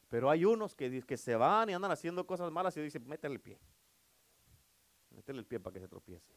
Pero 0.09 0.29
hay 0.29 0.45
unos 0.45 0.75
que, 0.75 1.01
que 1.01 1.17
se 1.17 1.35
van 1.35 1.69
y 1.69 1.73
andan 1.73 1.91
haciendo 1.91 2.25
cosas 2.27 2.51
malas 2.51 2.75
y 2.77 2.81
dicen, 2.81 3.07
métele 3.07 3.35
el 3.35 3.41
pie. 3.41 3.59
Métele 5.11 5.39
el 5.39 5.45
pie 5.45 5.59
para 5.59 5.73
que 5.73 5.79
se 5.79 5.87
tropiece. 5.87 6.33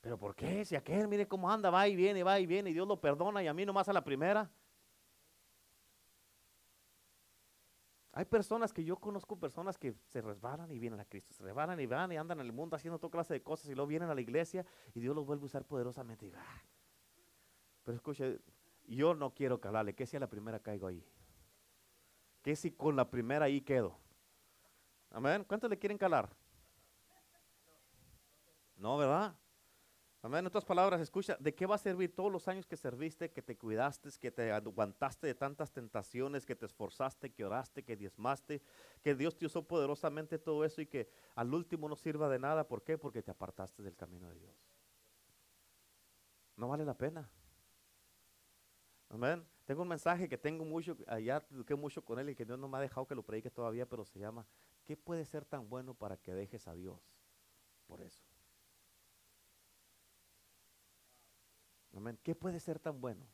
Pero 0.00 0.18
¿por 0.18 0.34
qué? 0.36 0.64
Si 0.64 0.76
aquel, 0.76 1.08
mire 1.08 1.26
cómo 1.26 1.50
anda, 1.50 1.68
va 1.68 1.88
y 1.88 1.96
viene, 1.96 2.22
va 2.22 2.38
y 2.38 2.46
viene, 2.46 2.70
y 2.70 2.72
Dios 2.72 2.86
lo 2.86 3.00
perdona 3.00 3.42
y 3.42 3.48
a 3.48 3.54
mí 3.54 3.66
nomás 3.66 3.88
a 3.88 3.92
la 3.92 4.04
primera. 4.04 4.48
Hay 8.16 8.24
personas 8.24 8.72
que 8.72 8.82
yo 8.82 8.96
conozco, 8.96 9.38
personas 9.38 9.76
que 9.76 9.92
se 10.06 10.22
resbalan 10.22 10.70
y 10.70 10.78
vienen 10.78 10.98
a 11.00 11.04
Cristo, 11.04 11.34
se 11.34 11.42
resbalan 11.44 11.78
y 11.78 11.84
van 11.84 12.10
y 12.12 12.16
andan 12.16 12.40
en 12.40 12.46
el 12.46 12.52
mundo 12.52 12.74
haciendo 12.74 12.98
toda 12.98 13.10
clase 13.10 13.34
de 13.34 13.42
cosas 13.42 13.68
y 13.68 13.74
luego 13.74 13.88
vienen 13.88 14.08
a 14.08 14.14
la 14.14 14.22
iglesia 14.22 14.64
y 14.94 15.00
Dios 15.00 15.14
los 15.14 15.26
vuelve 15.26 15.42
a 15.42 15.44
usar 15.44 15.66
poderosamente. 15.66 16.32
Ah". 16.34 16.62
Pero 17.84 17.94
escuche, 17.94 18.40
yo 18.86 19.12
no 19.12 19.34
quiero 19.34 19.60
calarle, 19.60 19.94
¿qué 19.94 20.06
si 20.06 20.16
a 20.16 20.20
la 20.20 20.30
primera 20.30 20.58
caigo 20.60 20.86
ahí? 20.86 21.04
¿Qué 22.40 22.56
si 22.56 22.70
con 22.70 22.96
la 22.96 23.10
primera 23.10 23.44
ahí 23.44 23.60
quedo? 23.60 23.98
Amén. 25.10 25.44
¿Cuántos 25.46 25.68
le 25.68 25.78
quieren 25.78 25.98
calar? 25.98 26.34
No, 28.76 28.96
¿verdad? 28.96 29.36
Amén. 30.26 30.40
En 30.40 30.48
otras 30.48 30.64
palabras, 30.64 31.00
escucha, 31.00 31.36
¿de 31.38 31.54
qué 31.54 31.66
va 31.66 31.76
a 31.76 31.78
servir 31.78 32.12
todos 32.12 32.32
los 32.32 32.48
años 32.48 32.66
que 32.66 32.76
serviste, 32.76 33.30
que 33.30 33.42
te 33.42 33.56
cuidaste, 33.56 34.10
que 34.20 34.32
te 34.32 34.50
aguantaste 34.50 35.24
de 35.28 35.36
tantas 35.36 35.70
tentaciones, 35.70 36.44
que 36.44 36.56
te 36.56 36.66
esforzaste, 36.66 37.32
que 37.32 37.44
oraste, 37.44 37.84
que 37.84 37.94
diezmaste, 37.94 38.60
que 39.04 39.14
Dios 39.14 39.38
te 39.38 39.46
usó 39.46 39.62
poderosamente 39.68 40.40
todo 40.40 40.64
eso 40.64 40.80
y 40.80 40.86
que 40.86 41.08
al 41.36 41.54
último 41.54 41.88
no 41.88 41.94
sirva 41.94 42.28
de 42.28 42.40
nada? 42.40 42.66
¿Por 42.66 42.82
qué? 42.82 42.98
Porque 42.98 43.22
te 43.22 43.30
apartaste 43.30 43.84
del 43.84 43.94
camino 43.94 44.28
de 44.28 44.34
Dios. 44.40 44.56
No 46.56 46.66
vale 46.66 46.84
la 46.84 46.98
pena. 46.98 47.30
Amén. 49.10 49.46
Tengo 49.64 49.82
un 49.82 49.88
mensaje 49.88 50.28
que 50.28 50.36
tengo 50.36 50.64
mucho, 50.64 50.96
allá 51.06 51.46
eduqué 51.52 51.76
mucho 51.76 52.04
con 52.04 52.18
él 52.18 52.30
y 52.30 52.34
que 52.34 52.44
Dios 52.44 52.58
no 52.58 52.66
me 52.66 52.78
ha 52.78 52.80
dejado 52.80 53.06
que 53.06 53.14
lo 53.14 53.22
predique 53.22 53.52
todavía, 53.52 53.86
pero 53.86 54.04
se 54.04 54.18
llama, 54.18 54.44
¿qué 54.82 54.96
puede 54.96 55.24
ser 55.24 55.44
tan 55.44 55.68
bueno 55.68 55.94
para 55.94 56.16
que 56.16 56.34
dejes 56.34 56.66
a 56.66 56.74
Dios 56.74 56.98
por 57.86 58.00
eso? 58.00 58.35
Amén. 61.96 62.18
¿Qué 62.22 62.34
puede 62.34 62.60
ser 62.60 62.78
tan 62.78 63.00
bueno? 63.00 63.26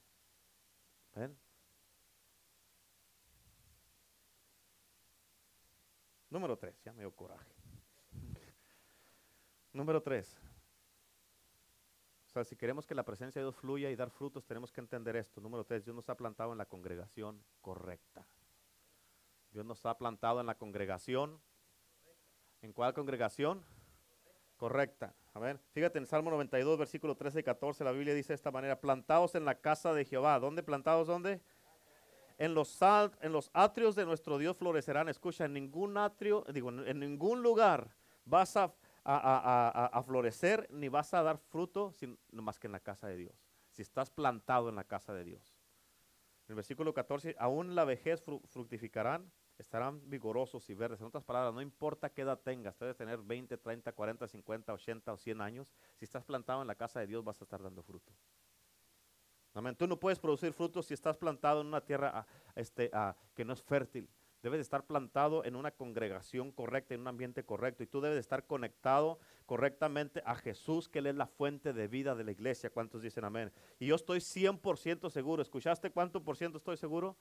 Número 6.31 6.57
tres, 6.57 6.81
ya 6.83 6.93
me 6.93 7.01
dio 7.01 7.15
coraje. 7.15 7.53
Número 9.73 10.01
tres. 10.03 10.39
O 12.27 12.31
sea, 12.31 12.45
si 12.45 12.57
queremos 12.57 12.87
que 12.87 12.95
la 12.95 13.05
presencia 13.05 13.41
de 13.41 13.45
Dios 13.45 13.57
fluya 13.57 13.91
y 13.91 13.97
dar 13.97 14.11
frutos, 14.11 14.47
tenemos 14.47 14.73
que 14.73 14.81
entender 14.81 15.17
esto. 15.17 15.41
Número 15.41 15.65
tres, 15.65 15.85
Dios 15.85 15.95
nos 15.95 16.09
ha 16.09 16.17
plantado 16.17 16.53
en 16.53 16.59
la 16.59 16.65
congregación 16.65 17.45
correcta. 17.61 18.27
Dios 19.51 19.67
nos 19.67 19.85
ha 19.85 19.99
plantado 19.99 20.41
en 20.41 20.47
la 20.47 20.55
congregación. 20.57 21.43
¿En 22.63 22.73
cuál 22.73 22.95
congregación? 22.95 23.63
Correcta. 24.57 25.15
A 25.35 25.39
ver, 25.39 25.59
fíjate 25.73 25.99
en 25.99 26.07
Salmo 26.07 26.31
92, 26.31 26.79
versículo 26.79 27.17
13 27.17 27.41
y 27.41 27.43
14, 27.43 27.85
la 27.85 27.93
Biblia 27.93 28.15
dice 28.15 28.33
de 28.33 28.37
esta 28.37 28.51
manera, 28.51 28.81
plantados 28.81 29.35
en 29.35 29.45
la 29.45 29.61
casa 29.61 29.95
de 29.95 30.05
Jehová. 30.05 30.39
¿Dónde 30.39 30.63
plantados? 30.63 31.07
¿Dónde? 31.07 31.41
En 32.37 32.55
los, 32.55 32.79
en 33.21 33.33
los 33.33 33.51
atrios 33.55 33.95
de 33.95 34.05
nuestro 34.05 34.37
Dios 34.37 34.57
florecerán. 34.59 35.09
Escucha, 35.09 35.47
en 35.47 35.55
ningún 35.55 35.97
atrio, 35.97 36.45
digo, 36.53 36.71
en 36.71 36.99
ningún 36.99 37.43
lugar 37.43 37.95
vas 38.25 38.57
a, 38.57 38.75
a, 39.05 40.03
florecer 40.05 40.69
ni 40.71 40.89
vas 40.89 41.15
a 41.15 41.23
dar 41.23 41.39
fruto 41.39 41.93
sin, 41.93 42.19
más 42.33 42.59
que 42.59 42.67
en 42.67 42.73
la 42.73 42.81
casa 42.81 43.09
de 43.09 43.17
Dios. 43.17 43.35
Si 43.71 43.83
estás 43.83 44.11
plantado 44.11 44.69
en 44.69 44.77
la 44.77 44.85
casa 44.85 45.15
de 45.15 45.25
Dios. 45.25 45.57
En 46.47 46.53
el 46.53 46.57
versículo 46.57 46.93
14, 46.93 47.37
aún 47.39 47.75
la 47.75 47.85
vejez 47.85 48.23
fructificarán 48.23 49.31
estarán 49.59 50.09
vigorosos 50.09 50.69
y 50.71 50.75
verdes. 50.75 51.01
En 51.01 51.07
otras 51.07 51.25
palabras, 51.25 51.55
no 51.55 51.63
importa 51.63 52.11
qué 52.11 52.23
edad 52.23 52.41
tengas, 52.41 52.79
debes 52.79 52.97
tener 52.97 53.19
20, 53.19 53.57
30, 53.57 53.93
40, 53.93 54.29
50, 54.29 54.73
80 54.73 55.13
o 55.13 55.17
100 55.17 55.41
años. 55.41 55.73
Si 55.97 56.05
estás 56.05 56.25
plantado 56.25 56.63
en 56.63 56.69
la 56.69 56.75
casa 56.75 57.01
de 57.01 57.07
Dios, 57.07 57.25
vas 57.25 57.41
a 57.41 57.45
estar 57.45 57.63
dando 57.63 57.83
fruto. 57.83 58.13
Amén. 59.55 59.77
Tú 59.77 59.87
no 59.87 59.99
puedes 59.99 60.19
producir 60.19 60.53
frutos 60.53 60.87
si 60.87 60.95
estás 60.95 61.17
plantado 61.17 61.61
en 61.61 61.67
una 61.67 61.83
tierra 61.83 62.11
ah, 62.15 62.27
este, 62.55 62.91
ah, 62.93 63.15
que 63.35 63.45
no 63.45 63.53
es 63.53 63.63
fértil. 63.63 64.09
Debes 64.43 64.61
estar 64.61 64.85
plantado 64.85 65.45
en 65.45 65.55
una 65.55 65.71
congregación 65.71 66.51
correcta, 66.51 66.95
en 66.95 67.03
un 67.03 67.09
ambiente 67.09 67.45
correcto. 67.45 67.85
Y 67.85 67.87
tú 67.87 68.01
debes 68.01 68.19
estar 68.19 68.45
conectado 68.45 69.21
correctamente 69.47 70.21
a 70.27 70.35
Jesús, 70.35 70.89
que 70.89 70.99
Él 70.99 71.07
es 71.07 71.15
la 71.15 71.29
fuente 71.29 71.73
de 71.73 71.87
vida 71.87 72.17
de 72.17 72.25
la 72.25 72.33
iglesia. 72.33 72.71
¿Cuántos 72.71 73.03
dicen 73.03 73.25
amén? 73.25 73.53
Y 73.79 73.87
yo 73.87 73.95
estoy 73.95 74.19
100% 74.19 75.11
seguro. 75.11 75.43
¿Escuchaste 75.43 75.91
cuánto 75.91 76.25
por 76.25 76.37
ciento 76.37 76.59
estoy 76.59 76.77
seguro? 76.77 77.17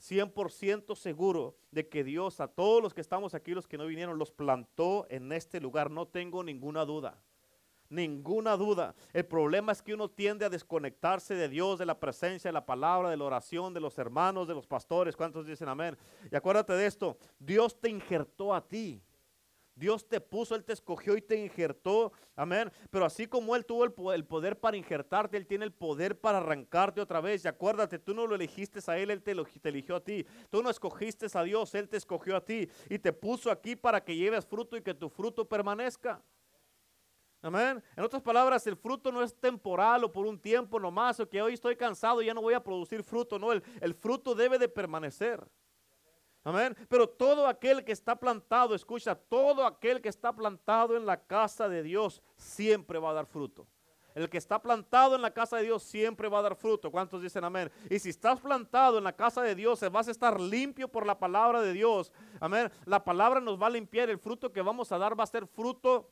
100% 0.00 0.94
seguro 0.96 1.56
de 1.70 1.88
que 1.88 2.04
Dios 2.04 2.40
a 2.40 2.48
todos 2.48 2.82
los 2.82 2.94
que 2.94 3.00
estamos 3.00 3.34
aquí, 3.34 3.52
los 3.52 3.66
que 3.66 3.78
no 3.78 3.86
vinieron, 3.86 4.18
los 4.18 4.32
plantó 4.32 5.06
en 5.08 5.32
este 5.32 5.60
lugar. 5.60 5.90
No 5.90 6.06
tengo 6.06 6.44
ninguna 6.44 6.84
duda. 6.84 7.20
Ninguna 7.88 8.56
duda. 8.56 8.94
El 9.12 9.26
problema 9.26 9.72
es 9.72 9.82
que 9.82 9.94
uno 9.94 10.08
tiende 10.08 10.44
a 10.44 10.50
desconectarse 10.50 11.34
de 11.34 11.48
Dios, 11.48 11.78
de 11.78 11.86
la 11.86 12.00
presencia, 12.00 12.48
de 12.48 12.52
la 12.52 12.66
palabra, 12.66 13.10
de 13.10 13.16
la 13.16 13.24
oración, 13.24 13.72
de 13.72 13.80
los 13.80 13.98
hermanos, 13.98 14.48
de 14.48 14.54
los 14.54 14.66
pastores. 14.66 15.16
¿Cuántos 15.16 15.46
dicen 15.46 15.68
amén? 15.68 15.96
Y 16.30 16.34
acuérdate 16.34 16.72
de 16.72 16.86
esto. 16.86 17.18
Dios 17.38 17.78
te 17.80 17.88
injertó 17.88 18.54
a 18.54 18.66
ti. 18.66 19.00
Dios 19.76 20.06
te 20.08 20.20
puso, 20.20 20.54
Él 20.54 20.64
te 20.64 20.72
escogió 20.72 21.16
y 21.16 21.22
te 21.22 21.36
injertó. 21.36 22.12
Amén. 22.36 22.70
Pero 22.90 23.04
así 23.04 23.26
como 23.26 23.56
Él 23.56 23.64
tuvo 23.64 23.84
el 24.12 24.24
poder 24.24 24.58
para 24.58 24.76
injertarte, 24.76 25.36
Él 25.36 25.46
tiene 25.46 25.64
el 25.64 25.72
poder 25.72 26.18
para 26.18 26.38
arrancarte 26.38 27.00
otra 27.00 27.20
vez. 27.20 27.44
Y 27.44 27.48
acuérdate, 27.48 27.98
tú 27.98 28.14
no 28.14 28.26
lo 28.26 28.34
elegiste 28.34 28.78
a 28.86 28.98
Él, 28.98 29.10
Él 29.10 29.22
te, 29.22 29.34
te 29.34 29.68
eligió 29.68 29.96
a 29.96 30.00
ti. 30.00 30.24
Tú 30.50 30.62
no 30.62 30.70
escogiste 30.70 31.26
a 31.32 31.42
Dios, 31.42 31.74
Él 31.74 31.88
te 31.88 31.96
escogió 31.96 32.36
a 32.36 32.44
ti. 32.44 32.68
Y 32.88 32.98
te 32.98 33.12
puso 33.12 33.50
aquí 33.50 33.74
para 33.74 34.02
que 34.02 34.16
lleves 34.16 34.46
fruto 34.46 34.76
y 34.76 34.82
que 34.82 34.94
tu 34.94 35.08
fruto 35.08 35.44
permanezca. 35.48 36.22
Amén. 37.42 37.82
En 37.96 38.04
otras 38.04 38.22
palabras, 38.22 38.66
el 38.66 38.76
fruto 38.76 39.12
no 39.12 39.22
es 39.22 39.34
temporal 39.34 40.04
o 40.04 40.12
por 40.12 40.24
un 40.24 40.38
tiempo 40.38 40.80
nomás, 40.80 41.20
o 41.20 41.28
que 41.28 41.42
hoy 41.42 41.54
estoy 41.54 41.76
cansado 41.76 42.22
y 42.22 42.26
ya 42.26 42.32
no 42.32 42.40
voy 42.40 42.54
a 42.54 42.62
producir 42.62 43.02
fruto. 43.02 43.38
No, 43.38 43.52
el 43.52 43.94
fruto 43.94 44.34
debe 44.34 44.58
de 44.58 44.68
permanecer. 44.68 45.44
Amén. 46.44 46.76
Pero 46.88 47.08
todo 47.08 47.46
aquel 47.46 47.82
que 47.84 47.92
está 47.92 48.14
plantado, 48.14 48.74
escucha, 48.74 49.14
todo 49.14 49.66
aquel 49.66 50.02
que 50.02 50.10
está 50.10 50.32
plantado 50.32 50.96
en 50.96 51.06
la 51.06 51.16
casa 51.16 51.68
de 51.68 51.82
Dios 51.82 52.22
siempre 52.36 52.98
va 52.98 53.10
a 53.10 53.14
dar 53.14 53.26
fruto. 53.26 53.66
El 54.14 54.30
que 54.30 54.38
está 54.38 54.62
plantado 54.62 55.16
en 55.16 55.22
la 55.22 55.32
casa 55.32 55.56
de 55.56 55.64
Dios 55.64 55.82
siempre 55.82 56.28
va 56.28 56.38
a 56.38 56.42
dar 56.42 56.54
fruto. 56.54 56.90
¿Cuántos 56.90 57.20
dicen 57.20 57.42
amén? 57.42 57.72
Y 57.90 57.98
si 57.98 58.10
estás 58.10 58.38
plantado 58.38 58.98
en 58.98 59.04
la 59.04 59.12
casa 59.12 59.42
de 59.42 59.56
Dios, 59.56 59.80
vas 59.90 60.06
a 60.06 60.12
estar 60.12 60.40
limpio 60.40 60.86
por 60.86 61.04
la 61.04 61.18
palabra 61.18 61.60
de 61.62 61.72
Dios. 61.72 62.12
Amén. 62.38 62.70
La 62.84 63.02
palabra 63.02 63.40
nos 63.40 63.60
va 63.60 63.66
a 63.66 63.70
limpiar. 63.70 64.08
El 64.10 64.18
fruto 64.18 64.52
que 64.52 64.62
vamos 64.62 64.92
a 64.92 64.98
dar 64.98 65.18
va 65.18 65.24
a 65.24 65.26
ser 65.26 65.46
fruto 65.46 66.10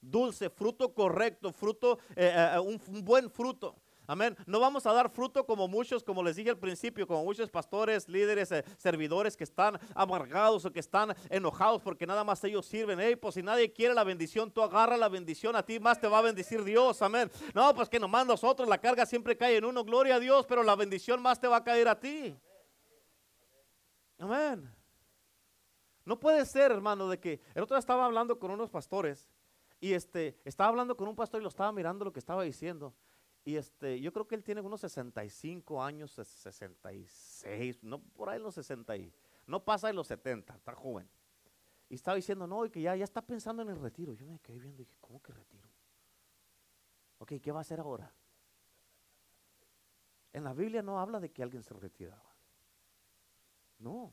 dulce, 0.00 0.50
fruto 0.50 0.92
correcto, 0.92 1.52
fruto, 1.52 1.98
eh, 2.16 2.34
eh, 2.54 2.58
un 2.58 2.80
buen 3.04 3.30
fruto. 3.30 3.76
Amén. 4.06 4.36
No 4.46 4.58
vamos 4.58 4.84
a 4.84 4.92
dar 4.92 5.08
fruto 5.10 5.46
como 5.46 5.68
muchos, 5.68 6.02
como 6.02 6.22
les 6.22 6.34
dije 6.36 6.50
al 6.50 6.58
principio, 6.58 7.06
como 7.06 7.24
muchos 7.24 7.48
pastores, 7.50 8.08
líderes, 8.08 8.50
eh, 8.50 8.64
servidores 8.76 9.36
que 9.36 9.44
están 9.44 9.78
amargados 9.94 10.64
o 10.64 10.72
que 10.72 10.80
están 10.80 11.14
enojados 11.30 11.82
porque 11.82 12.06
nada 12.06 12.24
más 12.24 12.42
ellos 12.42 12.66
sirven. 12.66 12.98
Hey, 12.98 13.14
pues 13.14 13.34
si 13.34 13.42
nadie 13.42 13.72
quiere 13.72 13.94
la 13.94 14.02
bendición, 14.02 14.50
tú 14.50 14.60
agarra 14.60 14.96
la 14.96 15.08
bendición 15.08 15.54
a 15.54 15.62
ti, 15.62 15.78
más 15.78 16.00
te 16.00 16.08
va 16.08 16.18
a 16.18 16.22
bendecir 16.22 16.64
Dios. 16.64 17.00
Amén. 17.00 17.30
No, 17.54 17.72
pues 17.74 17.88
que 17.88 18.00
nomás 18.00 18.26
nosotros, 18.26 18.68
la 18.68 18.78
carga 18.78 19.06
siempre 19.06 19.36
cae 19.36 19.56
en 19.56 19.64
uno, 19.64 19.84
gloria 19.84 20.16
a 20.16 20.20
Dios, 20.20 20.46
pero 20.46 20.64
la 20.64 20.74
bendición 20.74 21.22
más 21.22 21.38
te 21.38 21.46
va 21.46 21.58
a 21.58 21.64
caer 21.64 21.86
a 21.86 21.98
ti. 21.98 22.36
Amén. 24.18 24.68
No 26.04 26.18
puede 26.18 26.44
ser, 26.44 26.72
hermano, 26.72 27.08
de 27.08 27.20
que 27.20 27.40
el 27.54 27.62
otro 27.62 27.76
día 27.76 27.80
estaba 27.80 28.04
hablando 28.04 28.38
con 28.38 28.50
unos 28.50 28.68
pastores 28.68 29.30
y 29.80 29.92
este, 29.92 30.40
estaba 30.44 30.68
hablando 30.68 30.96
con 30.96 31.06
un 31.08 31.14
pastor 31.14 31.40
y 31.40 31.44
lo 31.44 31.48
estaba 31.48 31.70
mirando 31.70 32.04
lo 32.04 32.12
que 32.12 32.18
estaba 32.18 32.42
diciendo. 32.42 32.94
Y 33.44 33.56
este, 33.56 34.00
yo 34.00 34.12
creo 34.12 34.26
que 34.26 34.36
él 34.36 34.44
tiene 34.44 34.60
unos 34.60 34.80
65 34.82 35.82
años, 35.82 36.12
66, 36.12 37.82
no 37.82 38.00
por 38.00 38.30
ahí 38.30 38.38
los 38.38 38.54
60, 38.54 38.94
no 39.46 39.64
pasa 39.64 39.88
de 39.88 39.94
los 39.94 40.06
70, 40.06 40.54
está 40.54 40.74
joven. 40.74 41.08
Y 41.88 41.96
estaba 41.96 42.14
diciendo, 42.14 42.46
no, 42.46 42.64
y 42.64 42.70
que 42.70 42.80
ya, 42.80 42.94
ya 42.96 43.04
está 43.04 43.20
pensando 43.20 43.62
en 43.62 43.68
el 43.68 43.78
retiro. 43.78 44.14
Yo 44.14 44.26
me 44.26 44.38
quedé 44.38 44.58
viendo 44.58 44.80
y 44.82 44.86
dije, 44.86 44.96
¿cómo 45.00 45.20
que 45.20 45.32
retiro? 45.32 45.68
Ok, 47.18 47.34
¿qué 47.42 47.52
va 47.52 47.58
a 47.58 47.62
hacer 47.62 47.80
ahora? 47.80 48.14
En 50.32 50.44
la 50.44 50.54
Biblia 50.54 50.80
no 50.82 50.98
habla 50.98 51.20
de 51.20 51.30
que 51.30 51.42
alguien 51.42 51.62
se 51.62 51.74
retiraba. 51.74 52.34
No. 53.78 54.12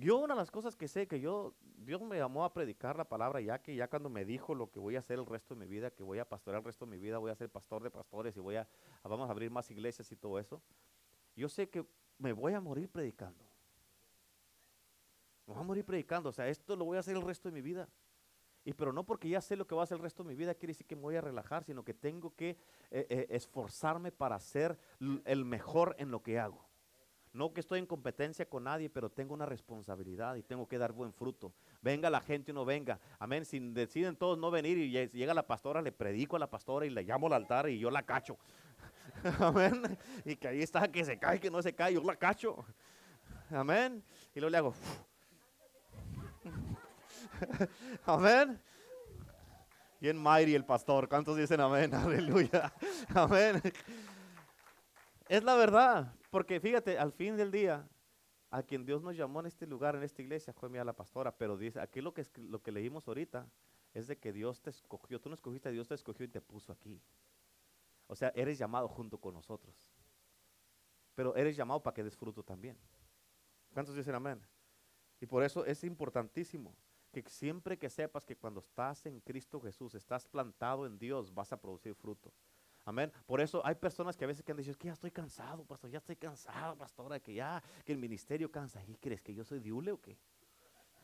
Yo 0.00 0.18
una 0.18 0.34
de 0.34 0.38
las 0.38 0.52
cosas 0.52 0.76
que 0.76 0.86
sé 0.86 1.08
que 1.08 1.18
yo, 1.18 1.54
Dios 1.78 2.00
me 2.02 2.18
llamó 2.18 2.44
a 2.44 2.52
predicar 2.52 2.96
la 2.96 3.08
palabra 3.08 3.40
ya 3.40 3.60
que 3.60 3.74
ya 3.74 3.88
cuando 3.88 4.08
me 4.08 4.24
dijo 4.24 4.54
lo 4.54 4.70
que 4.70 4.78
voy 4.78 4.94
a 4.94 5.00
hacer 5.00 5.18
el 5.18 5.26
resto 5.26 5.56
de 5.56 5.60
mi 5.60 5.66
vida, 5.66 5.90
que 5.90 6.04
voy 6.04 6.20
a 6.20 6.28
pastorear 6.28 6.60
el 6.60 6.66
resto 6.66 6.86
de 6.86 6.92
mi 6.92 6.98
vida, 6.98 7.18
voy 7.18 7.32
a 7.32 7.34
ser 7.34 7.50
pastor 7.50 7.82
de 7.82 7.90
pastores 7.90 8.36
y 8.36 8.40
voy 8.40 8.54
a, 8.54 8.68
vamos 9.02 9.28
a 9.28 9.32
abrir 9.32 9.50
más 9.50 9.68
iglesias 9.72 10.12
y 10.12 10.16
todo 10.16 10.38
eso. 10.38 10.62
Yo 11.34 11.48
sé 11.48 11.68
que 11.68 11.84
me 12.16 12.32
voy 12.32 12.52
a 12.52 12.60
morir 12.60 12.88
predicando. 12.88 13.44
Me 15.48 15.54
voy 15.54 15.62
a 15.64 15.66
morir 15.66 15.84
predicando, 15.84 16.28
o 16.28 16.32
sea, 16.32 16.46
esto 16.46 16.76
lo 16.76 16.84
voy 16.84 16.96
a 16.96 17.00
hacer 17.00 17.16
el 17.16 17.22
resto 17.22 17.48
de 17.48 17.54
mi 17.54 17.60
vida. 17.60 17.88
Y 18.64 18.74
pero 18.74 18.92
no 18.92 19.04
porque 19.04 19.28
ya 19.28 19.40
sé 19.40 19.56
lo 19.56 19.66
que 19.66 19.74
va 19.74 19.80
a 19.80 19.84
hacer 19.84 19.96
el 19.96 20.02
resto 20.04 20.22
de 20.22 20.28
mi 20.28 20.36
vida, 20.36 20.54
quiere 20.54 20.74
decir 20.74 20.86
que 20.86 20.94
me 20.94 21.02
voy 21.02 21.16
a 21.16 21.22
relajar, 21.22 21.64
sino 21.64 21.84
que 21.84 21.94
tengo 21.94 22.36
que 22.36 22.50
eh, 22.50 23.06
eh, 23.08 23.26
esforzarme 23.30 24.12
para 24.12 24.38
ser 24.38 24.78
el 25.24 25.44
mejor 25.44 25.96
en 25.98 26.12
lo 26.12 26.22
que 26.22 26.38
hago. 26.38 26.67
No 27.38 27.52
que 27.52 27.60
estoy 27.60 27.78
en 27.78 27.86
competencia 27.86 28.48
con 28.48 28.64
nadie, 28.64 28.90
pero 28.90 29.08
tengo 29.08 29.32
una 29.32 29.46
responsabilidad 29.46 30.34
y 30.34 30.42
tengo 30.42 30.66
que 30.66 30.76
dar 30.76 30.90
buen 30.90 31.12
fruto. 31.12 31.52
Venga 31.80 32.10
la 32.10 32.20
gente 32.20 32.50
o 32.50 32.54
no 32.54 32.64
venga. 32.64 32.98
Amén. 33.20 33.44
Si 33.44 33.60
deciden 33.60 34.16
todos 34.16 34.36
no 34.36 34.50
venir 34.50 34.76
y 34.76 34.90
llega 34.90 35.32
la 35.32 35.46
pastora, 35.46 35.80
le 35.80 35.92
predico 35.92 36.34
a 36.34 36.40
la 36.40 36.50
pastora 36.50 36.84
y 36.84 36.90
le 36.90 37.04
llamo 37.04 37.28
al 37.28 37.34
altar 37.34 37.68
y 37.68 37.78
yo 37.78 37.92
la 37.92 38.02
cacho. 38.02 38.36
Amén. 39.38 39.96
Y 40.24 40.34
que 40.34 40.48
ahí 40.48 40.62
está, 40.62 40.90
que 40.90 41.04
se 41.04 41.16
cae, 41.16 41.38
que 41.38 41.48
no 41.48 41.62
se 41.62 41.72
cae, 41.72 41.94
yo 41.94 42.02
la 42.02 42.16
cacho. 42.16 42.64
Amén. 43.52 44.02
Y 44.34 44.40
luego 44.40 44.50
le 44.50 44.58
hago. 44.58 44.74
amén. 48.04 48.60
Bien 50.00 50.20
mighty 50.20 50.56
el 50.56 50.64
pastor. 50.64 51.08
¿Cuántos 51.08 51.36
dicen 51.36 51.60
amén? 51.60 51.94
Aleluya. 51.94 52.72
Amén. 53.14 53.62
Es 55.28 55.44
la 55.44 55.54
verdad. 55.54 56.17
Porque 56.30 56.60
fíjate, 56.60 56.98
al 56.98 57.12
fin 57.12 57.36
del 57.36 57.50
día, 57.50 57.88
a 58.50 58.62
quien 58.62 58.84
Dios 58.84 59.02
nos 59.02 59.16
llamó 59.16 59.40
en 59.40 59.46
este 59.46 59.66
lugar, 59.66 59.96
en 59.96 60.02
esta 60.02 60.22
iglesia, 60.22 60.52
fue 60.52 60.68
mía 60.68 60.84
la 60.84 60.94
pastora. 60.94 61.36
Pero 61.36 61.56
dice, 61.56 61.80
aquí 61.80 62.00
lo 62.00 62.12
que, 62.14 62.26
lo 62.36 62.62
que 62.62 62.72
leímos 62.72 63.08
ahorita 63.08 63.46
es 63.94 64.06
de 64.06 64.18
que 64.18 64.32
Dios 64.32 64.60
te 64.60 64.70
escogió. 64.70 65.20
Tú 65.20 65.28
no 65.28 65.34
escogiste, 65.34 65.70
Dios 65.70 65.88
te 65.88 65.94
escogió 65.94 66.24
y 66.24 66.28
te 66.28 66.40
puso 66.40 66.72
aquí. 66.72 67.00
O 68.06 68.16
sea, 68.16 68.32
eres 68.34 68.58
llamado 68.58 68.88
junto 68.88 69.18
con 69.18 69.34
nosotros. 69.34 69.90
Pero 71.14 71.34
eres 71.36 71.56
llamado 71.56 71.82
para 71.82 71.94
que 71.94 72.04
des 72.04 72.16
fruto 72.16 72.42
también. 72.42 72.78
¿Cuántos 73.72 73.94
dicen 73.94 74.14
amén? 74.14 74.40
Y 75.20 75.26
por 75.26 75.42
eso 75.42 75.64
es 75.64 75.84
importantísimo 75.84 76.74
que 77.10 77.22
siempre 77.28 77.78
que 77.78 77.90
sepas 77.90 78.24
que 78.24 78.36
cuando 78.36 78.60
estás 78.60 79.04
en 79.06 79.20
Cristo 79.20 79.60
Jesús, 79.60 79.94
estás 79.94 80.26
plantado 80.26 80.86
en 80.86 80.98
Dios, 80.98 81.32
vas 81.32 81.52
a 81.52 81.60
producir 81.60 81.94
fruto. 81.94 82.32
Amén. 82.88 83.12
Por 83.26 83.42
eso 83.42 83.60
hay 83.66 83.74
personas 83.74 84.16
que 84.16 84.24
a 84.24 84.26
veces 84.26 84.42
que 84.42 84.50
han 84.50 84.56
dicho, 84.56 84.70
es 84.70 84.76
que 84.78 84.86
ya 84.86 84.94
estoy 84.94 85.10
cansado, 85.10 85.62
pastor, 85.66 85.90
ya 85.90 85.98
estoy 85.98 86.16
cansado, 86.16 86.74
pastora, 86.74 87.20
que 87.20 87.34
ya, 87.34 87.62
que 87.84 87.92
el 87.92 87.98
ministerio 87.98 88.50
cansa. 88.50 88.82
¿Y 88.86 88.96
crees 88.96 89.20
que 89.20 89.34
yo 89.34 89.44
soy 89.44 89.60
diule 89.60 89.92
o 89.92 90.00
qué? 90.00 90.16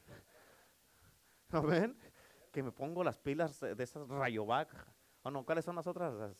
Amén. 1.50 1.94
Que 2.50 2.62
me 2.62 2.72
pongo 2.72 3.04
las 3.04 3.18
pilas 3.18 3.60
de 3.60 3.84
esas 3.84 4.08
Rayovac. 4.08 4.70
¿O 5.24 5.30
no? 5.30 5.44
¿Cuáles 5.44 5.66
son 5.66 5.76
las 5.76 5.86
otras? 5.86 6.34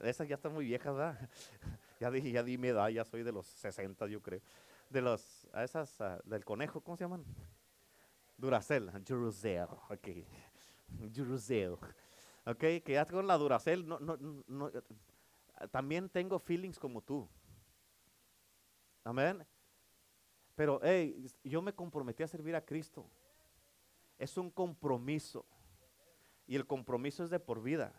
Esas 0.00 0.26
ya 0.26 0.34
están 0.34 0.52
muy 0.52 0.64
viejas, 0.64 0.92
¿verdad? 0.92 1.30
ya 2.00 2.10
dije, 2.10 2.32
ya 2.32 2.42
di 2.42 2.58
mi 2.58 2.66
edad, 2.66 2.88
ya 2.88 3.04
soy 3.04 3.22
de 3.22 3.30
los 3.30 3.46
60, 3.46 4.04
yo 4.08 4.20
creo. 4.20 4.40
De 4.90 5.00
los, 5.00 5.48
a 5.52 5.62
esas, 5.62 6.00
ah, 6.00 6.18
del 6.24 6.44
conejo, 6.44 6.80
¿cómo 6.80 6.96
se 6.96 7.04
llaman? 7.04 7.24
Duracell, 8.36 8.90
Duracell, 9.04 9.68
ok. 9.90 10.08
Duracell. 10.88 11.76
Ok, 12.48 12.64
ya 12.86 13.04
con 13.04 13.26
la 13.26 13.36
Duracel, 13.36 13.86
no, 13.86 13.98
no, 14.00 14.16
no, 14.16 14.70
también 15.70 16.08
tengo 16.08 16.38
feelings 16.38 16.78
como 16.78 17.02
tú. 17.02 17.28
Amén. 19.04 19.46
Pero, 20.54 20.80
hey, 20.82 21.30
yo 21.44 21.60
me 21.60 21.74
comprometí 21.74 22.22
a 22.22 22.26
servir 22.26 22.56
a 22.56 22.64
Cristo. 22.64 23.06
Es 24.16 24.38
un 24.38 24.50
compromiso. 24.50 25.44
Y 26.46 26.56
el 26.56 26.66
compromiso 26.66 27.22
es 27.22 27.28
de 27.28 27.38
por 27.38 27.62
vida. 27.62 27.92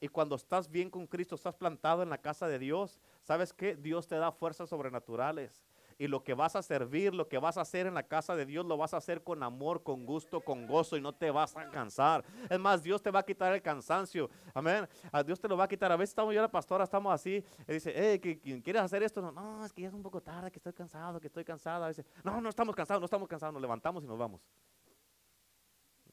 Y 0.00 0.06
cuando 0.06 0.36
estás 0.36 0.70
bien 0.70 0.88
con 0.88 1.08
Cristo, 1.08 1.34
estás 1.34 1.56
plantado 1.56 2.04
en 2.04 2.10
la 2.10 2.18
casa 2.18 2.46
de 2.46 2.60
Dios, 2.60 3.00
¿sabes 3.22 3.52
qué? 3.52 3.74
Dios 3.74 4.06
te 4.06 4.14
da 4.14 4.30
fuerzas 4.30 4.68
sobrenaturales 4.68 5.64
y 5.98 6.06
lo 6.08 6.22
que 6.22 6.34
vas 6.34 6.56
a 6.56 6.62
servir, 6.62 7.14
lo 7.14 7.28
que 7.28 7.38
vas 7.38 7.56
a 7.56 7.62
hacer 7.62 7.86
en 7.86 7.94
la 7.94 8.02
casa 8.02 8.36
de 8.36 8.46
Dios, 8.46 8.64
lo 8.66 8.76
vas 8.76 8.94
a 8.94 8.98
hacer 8.98 9.22
con 9.22 9.42
amor, 9.42 9.82
con 9.82 10.04
gusto, 10.06 10.40
con 10.40 10.66
gozo 10.66 10.96
y 10.96 11.00
no 11.00 11.12
te 11.14 11.30
vas 11.30 11.56
a 11.56 11.70
cansar. 11.70 12.24
Es 12.48 12.58
más, 12.58 12.82
Dios 12.82 13.02
te 13.02 13.10
va 13.10 13.20
a 13.20 13.22
quitar 13.24 13.52
el 13.52 13.62
cansancio. 13.62 14.30
Amén. 14.52 14.88
A 15.12 15.22
Dios 15.22 15.40
te 15.40 15.48
lo 15.48 15.56
va 15.56 15.64
a 15.64 15.68
quitar. 15.68 15.90
A 15.92 15.96
veces 15.96 16.10
estamos 16.10 16.34
yo 16.34 16.40
la 16.40 16.50
pastora, 16.50 16.84
estamos 16.84 17.12
así, 17.12 17.44
y 17.68 17.72
dice, 17.72 17.92
hey, 17.94 18.20
¿quieres 18.62 18.82
hacer 18.82 19.02
esto? 19.02 19.20
No, 19.20 19.32
no, 19.32 19.64
es 19.64 19.72
que 19.72 19.82
ya 19.82 19.88
es 19.88 19.94
un 19.94 20.02
poco 20.02 20.20
tarde, 20.20 20.50
que 20.50 20.58
estoy 20.58 20.72
cansado, 20.72 21.20
que 21.20 21.26
estoy 21.26 21.44
cansada. 21.44 21.88
Dice, 21.88 22.04
no, 22.22 22.40
no 22.40 22.48
estamos 22.48 22.74
cansados, 22.74 23.00
no 23.00 23.06
estamos 23.06 23.28
cansados, 23.28 23.52
nos 23.52 23.62
levantamos 23.62 24.02
y 24.04 24.06
nos 24.06 24.18
vamos. 24.18 24.40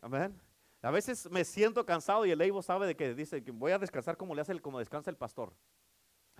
Amén. 0.01 0.39
A 0.81 0.89
veces 0.89 1.29
me 1.29 1.45
siento 1.45 1.85
cansado 1.85 2.25
y 2.25 2.31
el 2.31 2.41
Evo 2.41 2.61
sabe 2.61 2.87
de 2.87 2.95
que 2.95 3.13
dice 3.13 3.43
que 3.43 3.51
voy 3.51 3.71
a 3.71 3.77
descansar 3.77 4.17
como 4.17 4.33
le 4.33 4.41
hace 4.41 4.51
el, 4.51 4.61
como 4.61 4.79
descansa 4.79 5.11
el 5.11 5.17
pastor. 5.17 5.53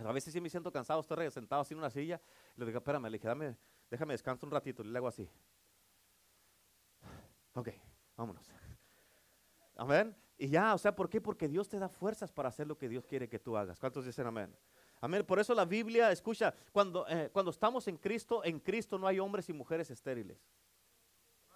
A 0.06 0.12
veces 0.12 0.34
sí 0.34 0.41
me 0.41 0.49
siento 0.49 0.72
cansado, 0.72 1.02
estoy 1.02 1.30
sentado 1.32 1.62
así 1.62 1.74
en 1.74 1.80
una 1.80 1.89
silla. 1.89 2.20
le 2.56 2.66
digo, 2.66 2.78
espérame, 2.80 3.10
le 3.10 3.56
déjame 3.89 4.14
descansar 4.14 4.45
un 4.45 4.52
ratito. 4.52 4.84
le 4.84 4.97
hago 4.97 5.08
así. 5.08 5.30
Ok, 7.54 7.70
vámonos. 8.16 8.49
Amén. 9.76 10.16
Y 10.38 10.47
ya, 10.47 10.74
o 10.74 10.78
sea, 10.78 10.95
¿por 10.95 11.10
qué? 11.10 11.22
Porque 11.22 11.47
Dios 11.47 11.70
te 11.70 11.78
da 11.78 11.89
fuerzas 11.89 12.32
para 12.32 12.49
hacer 12.49 12.68
lo 12.68 12.78
que 12.78 12.89
Dios 12.89 13.06
quiere 13.06 13.28
que 13.30 13.39
tú 13.39 13.58
hagas. 13.58 13.80
¿Cuántos 13.80 14.06
dicen 14.06 14.26
amén? 14.26 14.56
Amén. 14.99 15.26
Por 15.26 15.39
eso 15.39 15.54
la 15.54 15.66
Biblia, 15.66 16.12
escucha, 16.12 16.54
cuando, 16.72 17.08
eh, 17.08 17.30
cuando 17.32 17.52
estamos 17.52 17.88
en 17.88 17.97
Cristo, 17.97 18.43
en 18.43 18.60
Cristo 18.60 18.97
no 18.97 19.08
hay 19.08 19.20
hombres 19.20 19.49
y 19.49 19.54
mujeres 19.54 19.91
estériles. 19.91 20.39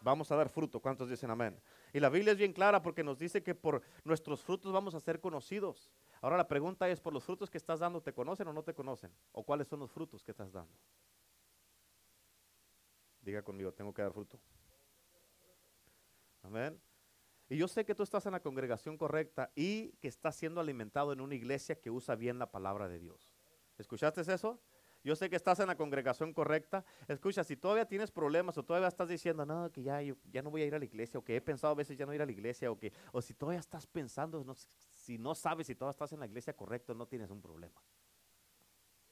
Vamos 0.05 0.31
a 0.31 0.35
dar 0.35 0.49
fruto. 0.49 0.79
¿Cuántos 0.79 1.09
dicen 1.09 1.31
amén? 1.31 1.59
Y 1.91 1.99
la 1.99 2.09
Biblia 2.09 2.33
es 2.33 2.37
bien 2.37 2.53
clara 2.53 2.79
porque 2.79 3.03
nos 3.03 3.17
dice 3.17 3.41
que 3.41 3.55
por 3.55 3.81
nuestros 4.03 4.43
frutos 4.43 4.71
vamos 4.71 4.93
a 4.93 4.99
ser 4.99 5.19
conocidos. 5.19 5.89
Ahora 6.21 6.37
la 6.37 6.47
pregunta 6.47 6.87
es, 6.87 7.01
¿por 7.01 7.11
los 7.11 7.23
frutos 7.23 7.49
que 7.49 7.57
estás 7.57 7.79
dando 7.79 7.99
te 8.03 8.13
conocen 8.13 8.47
o 8.47 8.53
no 8.53 8.61
te 8.61 8.75
conocen? 8.75 9.11
¿O 9.31 9.43
cuáles 9.43 9.67
son 9.67 9.79
los 9.79 9.91
frutos 9.91 10.23
que 10.23 10.29
estás 10.29 10.51
dando? 10.51 10.77
Diga 13.19 13.41
conmigo, 13.41 13.73
tengo 13.73 13.91
que 13.95 14.03
dar 14.03 14.13
fruto. 14.13 14.39
Amén. 16.43 16.79
Y 17.49 17.57
yo 17.57 17.67
sé 17.67 17.83
que 17.83 17.95
tú 17.95 18.03
estás 18.03 18.27
en 18.27 18.33
la 18.33 18.41
congregación 18.41 18.99
correcta 18.99 19.51
y 19.55 19.93
que 19.93 20.07
estás 20.07 20.35
siendo 20.35 20.61
alimentado 20.61 21.13
en 21.13 21.21
una 21.21 21.33
iglesia 21.33 21.81
que 21.81 21.89
usa 21.89 22.13
bien 22.13 22.37
la 22.37 22.51
palabra 22.51 22.87
de 22.87 22.99
Dios. 22.99 23.33
¿Escuchaste 23.79 24.21
eso? 24.21 24.61
Yo 25.05 25.15
sé 25.15 25.29
que 25.29 25.35
estás 25.35 25.59
en 25.59 25.67
la 25.67 25.75
congregación 25.75 26.33
correcta. 26.33 26.83
Escucha, 27.07 27.43
si 27.43 27.55
todavía 27.55 27.85
tienes 27.85 28.09
problemas 28.09 28.57
o 28.57 28.63
todavía 28.63 28.87
estás 28.87 29.07
diciendo, 29.07 29.45
no, 29.45 29.71
que 29.71 29.83
ya, 29.83 30.01
ya 30.01 30.41
no 30.41 30.49
voy 30.49 30.63
a 30.63 30.65
ir 30.65 30.73
a 30.73 30.79
la 30.79 30.85
iglesia, 30.85 31.19
o 31.19 31.23
que 31.23 31.35
he 31.35 31.41
pensado 31.41 31.73
a 31.73 31.75
veces 31.75 31.95
ya 31.95 32.07
no 32.07 32.13
ir 32.15 32.23
a 32.23 32.25
la 32.25 32.31
iglesia, 32.31 32.71
o 32.71 32.79
que, 32.79 32.91
o 33.11 33.21
si 33.21 33.35
todavía 33.35 33.59
estás 33.59 33.85
pensando, 33.85 34.43
si 34.95 35.19
no 35.19 35.35
sabes 35.35 35.67
si 35.67 35.75
todavía 35.75 35.91
estás 35.91 36.11
en 36.13 36.21
la 36.21 36.25
iglesia 36.25 36.53
correcta, 36.53 36.95
no 36.95 37.05
tienes 37.05 37.29
un 37.29 37.39
problema. 37.39 37.79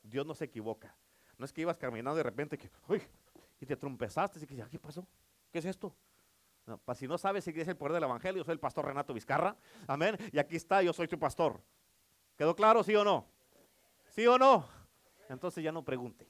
Dios 0.02 0.26
no 0.26 0.34
se 0.34 0.46
equivoca. 0.46 0.98
No 1.38 1.46
es 1.46 1.54
que 1.54 1.62
ibas 1.62 1.78
caminando 1.78 2.18
de 2.18 2.24
repente 2.24 2.58
que, 2.58 2.72
uy, 2.88 3.00
y 3.62 3.66
te 3.68 3.78
trompezaste 3.78 4.40
y 4.44 4.48
que, 4.48 4.66
¿qué 4.72 4.80
pasó? 4.80 5.08
¿Qué 5.52 5.60
es 5.60 5.66
esto? 5.66 5.96
No, 6.66 6.82
si 6.96 7.08
no 7.08 7.20
sabes 7.20 7.44
si 7.44 7.52
es 7.52 7.68
el 7.68 7.78
poder 7.78 7.94
del 7.94 8.06
evangelio, 8.06 8.40
yo 8.40 8.46
soy 8.46 8.54
el 8.54 8.60
pastor 8.60 8.86
Renato 8.86 9.14
Vizcarra. 9.14 9.56
Amén. 9.86 10.18
Y 10.32 10.40
aquí 10.40 10.56
está, 10.56 10.82
yo 10.82 10.92
soy 10.92 11.08
tu 11.08 11.20
pastor. 11.20 11.62
¿Quedó 12.36 12.56
claro, 12.56 12.84
sí 12.84 12.96
o 12.96 13.04
no? 13.04 13.28
¿Sí 14.10 14.26
o 14.26 14.40
no? 14.40 14.83
Entonces 15.30 15.64
ya 15.64 15.72
no 15.72 15.84
pregunte. 15.84 16.28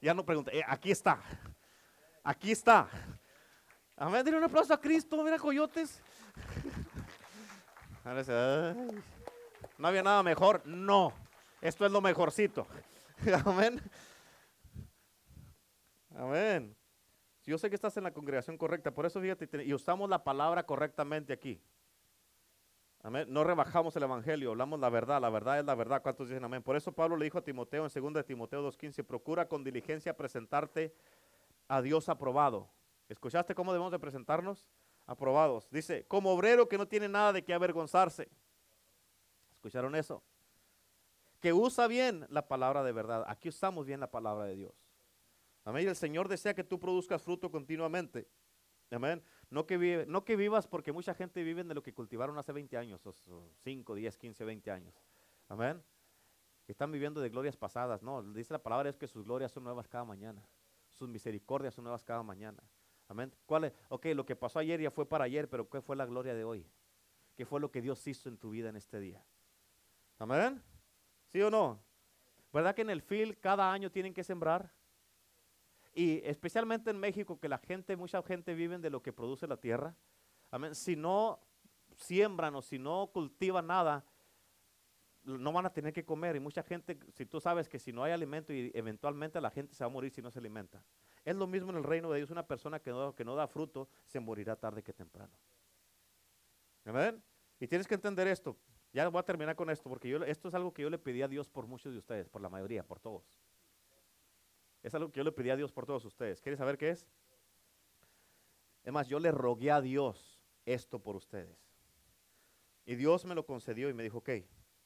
Ya 0.00 0.14
no 0.14 0.24
pregunte. 0.24 0.56
Eh, 0.56 0.62
aquí 0.66 0.90
está. 0.90 1.20
Aquí 2.22 2.52
está. 2.52 2.88
Amén. 3.96 4.24
Dile 4.24 4.36
un 4.38 4.44
aplauso 4.44 4.74
a 4.74 4.80
Cristo. 4.80 5.22
Mira, 5.22 5.38
coyotes. 5.38 6.00
No 9.78 9.88
había 9.88 10.02
nada 10.02 10.22
mejor. 10.22 10.64
No. 10.64 11.12
Esto 11.60 11.84
es 11.84 11.90
lo 11.90 12.00
mejorcito. 12.00 12.66
Amén. 13.44 13.80
Amén. 16.14 16.76
Yo 17.44 17.58
sé 17.58 17.68
que 17.68 17.76
estás 17.76 17.96
en 17.96 18.04
la 18.04 18.12
congregación 18.12 18.56
correcta, 18.58 18.90
por 18.90 19.06
eso 19.06 19.20
fíjate, 19.20 19.64
y 19.64 19.72
usamos 19.72 20.10
la 20.10 20.24
palabra 20.24 20.64
correctamente 20.64 21.32
aquí. 21.32 21.60
No 23.02 23.44
rebajamos 23.44 23.94
el 23.94 24.02
evangelio, 24.02 24.50
hablamos 24.50 24.80
la 24.80 24.88
verdad, 24.88 25.20
la 25.20 25.30
verdad 25.30 25.60
es 25.60 25.64
la 25.64 25.74
verdad. 25.76 26.02
¿Cuántos 26.02 26.28
dicen 26.28 26.42
amén? 26.44 26.62
Por 26.62 26.74
eso 26.74 26.90
Pablo 26.90 27.16
le 27.16 27.24
dijo 27.24 27.38
a 27.38 27.42
Timoteo 27.42 27.86
en 27.86 28.02
2 28.02 28.14
de 28.14 28.24
Timoteo 28.24 28.68
2.15, 28.68 29.04
procura 29.04 29.46
con 29.46 29.62
diligencia 29.62 30.16
presentarte 30.16 30.92
a 31.68 31.80
Dios 31.82 32.08
aprobado. 32.08 32.68
¿Escuchaste 33.08 33.54
cómo 33.54 33.72
debemos 33.72 33.92
de 33.92 33.98
presentarnos? 33.98 34.68
Aprobados. 35.06 35.70
Dice, 35.70 36.04
como 36.06 36.32
obrero 36.32 36.68
que 36.68 36.78
no 36.78 36.88
tiene 36.88 37.08
nada 37.08 37.32
de 37.32 37.44
qué 37.44 37.54
avergonzarse. 37.54 38.28
¿Escucharon 39.52 39.94
eso? 39.94 40.22
Que 41.40 41.52
usa 41.52 41.86
bien 41.86 42.26
la 42.28 42.48
palabra 42.48 42.82
de 42.82 42.90
verdad. 42.90 43.24
Aquí 43.28 43.48
usamos 43.48 43.86
bien 43.86 44.00
la 44.00 44.10
palabra 44.10 44.46
de 44.46 44.56
Dios. 44.56 44.72
Amén. 45.64 45.86
El 45.86 45.96
Señor 45.96 46.28
desea 46.28 46.54
que 46.54 46.64
tú 46.64 46.80
produzcas 46.80 47.22
fruto 47.22 47.50
continuamente. 47.50 48.26
Amén. 48.90 49.22
No 49.50 49.66
que, 49.66 49.76
vive, 49.78 50.06
no 50.06 50.24
que 50.24 50.36
vivas 50.36 50.66
porque 50.66 50.92
mucha 50.92 51.14
gente 51.14 51.42
vive 51.42 51.62
de 51.62 51.74
lo 51.74 51.82
que 51.82 51.94
cultivaron 51.94 52.36
hace 52.38 52.52
20 52.52 52.76
años, 52.76 53.06
o 53.06 53.12
5, 53.62 53.94
10, 53.94 54.18
15, 54.18 54.44
20 54.44 54.70
años. 54.70 54.94
Amén. 55.48 55.82
Están 56.66 56.90
viviendo 56.90 57.20
de 57.20 57.28
glorias 57.28 57.56
pasadas. 57.56 58.02
No, 58.02 58.22
dice 58.22 58.52
la 58.52 58.62
palabra 58.62 58.90
es 58.90 58.96
que 58.96 59.06
sus 59.06 59.24
glorias 59.24 59.52
son 59.52 59.62
nuevas 59.62 59.86
cada 59.86 60.04
mañana. 60.04 60.44
Sus 60.90 61.08
misericordias 61.08 61.74
son 61.74 61.84
nuevas 61.84 62.02
cada 62.02 62.22
mañana. 62.22 62.62
Amén. 63.08 63.32
¿Cuál? 63.46 63.72
Ok, 63.88 64.06
lo 64.06 64.26
que 64.26 64.34
pasó 64.34 64.58
ayer 64.58 64.80
ya 64.80 64.90
fue 64.90 65.06
para 65.06 65.24
ayer, 65.24 65.48
pero 65.48 65.68
¿qué 65.68 65.80
fue 65.80 65.94
la 65.94 66.06
gloria 66.06 66.34
de 66.34 66.44
hoy? 66.44 66.66
¿Qué 67.36 67.46
fue 67.46 67.60
lo 67.60 67.70
que 67.70 67.80
Dios 67.80 68.04
hizo 68.06 68.28
en 68.28 68.38
tu 68.38 68.50
vida 68.50 68.68
en 68.68 68.76
este 68.76 68.98
día? 68.98 69.24
Amén. 70.18 70.60
¿Sí 71.26 71.40
o 71.40 71.50
no? 71.50 71.80
¿Verdad 72.52 72.74
que 72.74 72.82
en 72.82 72.90
el 72.90 73.02
field 73.02 73.38
cada 73.38 73.70
año 73.70 73.90
tienen 73.90 74.14
que 74.14 74.24
sembrar? 74.24 74.72
Y 75.96 76.20
especialmente 76.24 76.90
en 76.90 77.00
México, 77.00 77.40
que 77.40 77.48
la 77.48 77.56
gente, 77.56 77.96
mucha 77.96 78.22
gente 78.22 78.52
vive 78.52 78.76
de 78.76 78.90
lo 78.90 79.02
que 79.02 79.14
produce 79.14 79.46
la 79.46 79.56
tierra. 79.56 79.96
Amén. 80.50 80.74
Si 80.74 80.94
no 80.94 81.40
siembran 81.96 82.54
o 82.54 82.60
si 82.60 82.78
no 82.78 83.10
cultivan 83.14 83.68
nada, 83.68 84.04
no 85.22 85.52
van 85.52 85.64
a 85.64 85.72
tener 85.72 85.94
que 85.94 86.04
comer. 86.04 86.36
Y 86.36 86.40
mucha 86.40 86.62
gente, 86.62 86.98
si 87.14 87.24
tú 87.24 87.40
sabes 87.40 87.66
que 87.66 87.78
si 87.78 87.94
no 87.94 88.04
hay 88.04 88.12
alimento 88.12 88.52
y 88.52 88.70
eventualmente 88.74 89.40
la 89.40 89.50
gente 89.50 89.74
se 89.74 89.84
va 89.84 89.86
a 89.86 89.90
morir 89.90 90.12
si 90.12 90.20
no 90.20 90.30
se 90.30 90.38
alimenta. 90.38 90.84
Es 91.24 91.34
lo 91.34 91.46
mismo 91.46 91.70
en 91.70 91.78
el 91.78 91.84
reino 91.84 92.10
de 92.10 92.18
Dios. 92.18 92.30
Una 92.30 92.46
persona 92.46 92.78
que 92.78 92.90
no, 92.90 93.14
que 93.14 93.24
no 93.24 93.34
da 93.34 93.48
fruto 93.48 93.88
se 94.04 94.20
morirá 94.20 94.54
tarde 94.54 94.82
que 94.82 94.92
temprano. 94.92 95.32
Amén. 96.84 97.22
Y 97.58 97.66
tienes 97.68 97.88
que 97.88 97.94
entender 97.94 98.28
esto. 98.28 98.54
Ya 98.92 99.08
voy 99.08 99.18
a 99.18 99.22
terminar 99.22 99.56
con 99.56 99.70
esto, 99.70 99.88
porque 99.88 100.10
yo, 100.10 100.22
esto 100.24 100.48
es 100.48 100.54
algo 100.54 100.74
que 100.74 100.82
yo 100.82 100.90
le 100.90 100.98
pedí 100.98 101.22
a 101.22 101.28
Dios 101.28 101.48
por 101.48 101.66
muchos 101.66 101.90
de 101.90 101.98
ustedes, 101.98 102.28
por 102.28 102.42
la 102.42 102.50
mayoría, 102.50 102.86
por 102.86 103.00
todos. 103.00 103.24
Es 104.86 104.94
algo 104.94 105.10
que 105.10 105.18
yo 105.18 105.24
le 105.24 105.32
pedí 105.32 105.50
a 105.50 105.56
Dios 105.56 105.72
por 105.72 105.84
todos 105.84 106.04
ustedes. 106.04 106.40
¿Quieres 106.40 106.58
saber 106.58 106.78
qué 106.78 106.90
es? 106.90 107.08
Es 108.84 108.92
más, 108.92 109.08
yo 109.08 109.18
le 109.18 109.32
rogué 109.32 109.72
a 109.72 109.80
Dios 109.80 110.40
esto 110.64 111.00
por 111.00 111.16
ustedes. 111.16 111.58
Y 112.84 112.94
Dios 112.94 113.24
me 113.24 113.34
lo 113.34 113.44
concedió 113.44 113.88
y 113.88 113.94
me 113.94 114.04
dijo, 114.04 114.18
ok, 114.18 114.30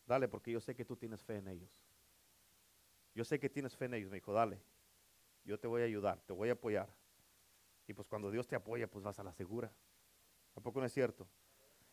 dale, 0.07 0.27
porque 0.27 0.53
yo 0.53 0.59
sé 0.59 0.75
que 0.75 0.87
tú 0.87 0.97
tienes 0.97 1.23
fe 1.23 1.37
en 1.37 1.49
ellos. 1.49 1.71
Yo 3.15 3.27
sé 3.27 3.39
que 3.39 3.51
tienes 3.51 3.77
fe 3.77 3.85
en 3.85 3.93
ellos. 3.93 4.11
Me 4.11 4.17
dijo, 4.17 4.33
dale, 4.33 4.63
yo 5.45 5.61
te 5.61 5.67
voy 5.67 5.83
a 5.83 5.85
ayudar, 5.85 6.19
te 6.23 6.33
voy 6.33 6.49
a 6.49 6.53
apoyar. 6.53 6.89
Y 7.87 7.93
pues 7.93 8.09
cuando 8.09 8.31
Dios 8.31 8.49
te 8.49 8.57
apoya, 8.57 8.91
pues 8.91 9.05
vas 9.05 9.19
a 9.19 9.23
la 9.23 9.35
segura. 9.35 9.71
¿A 10.55 10.63
poco 10.63 10.81
no 10.81 10.87
es 10.87 10.95
cierto? 10.95 11.29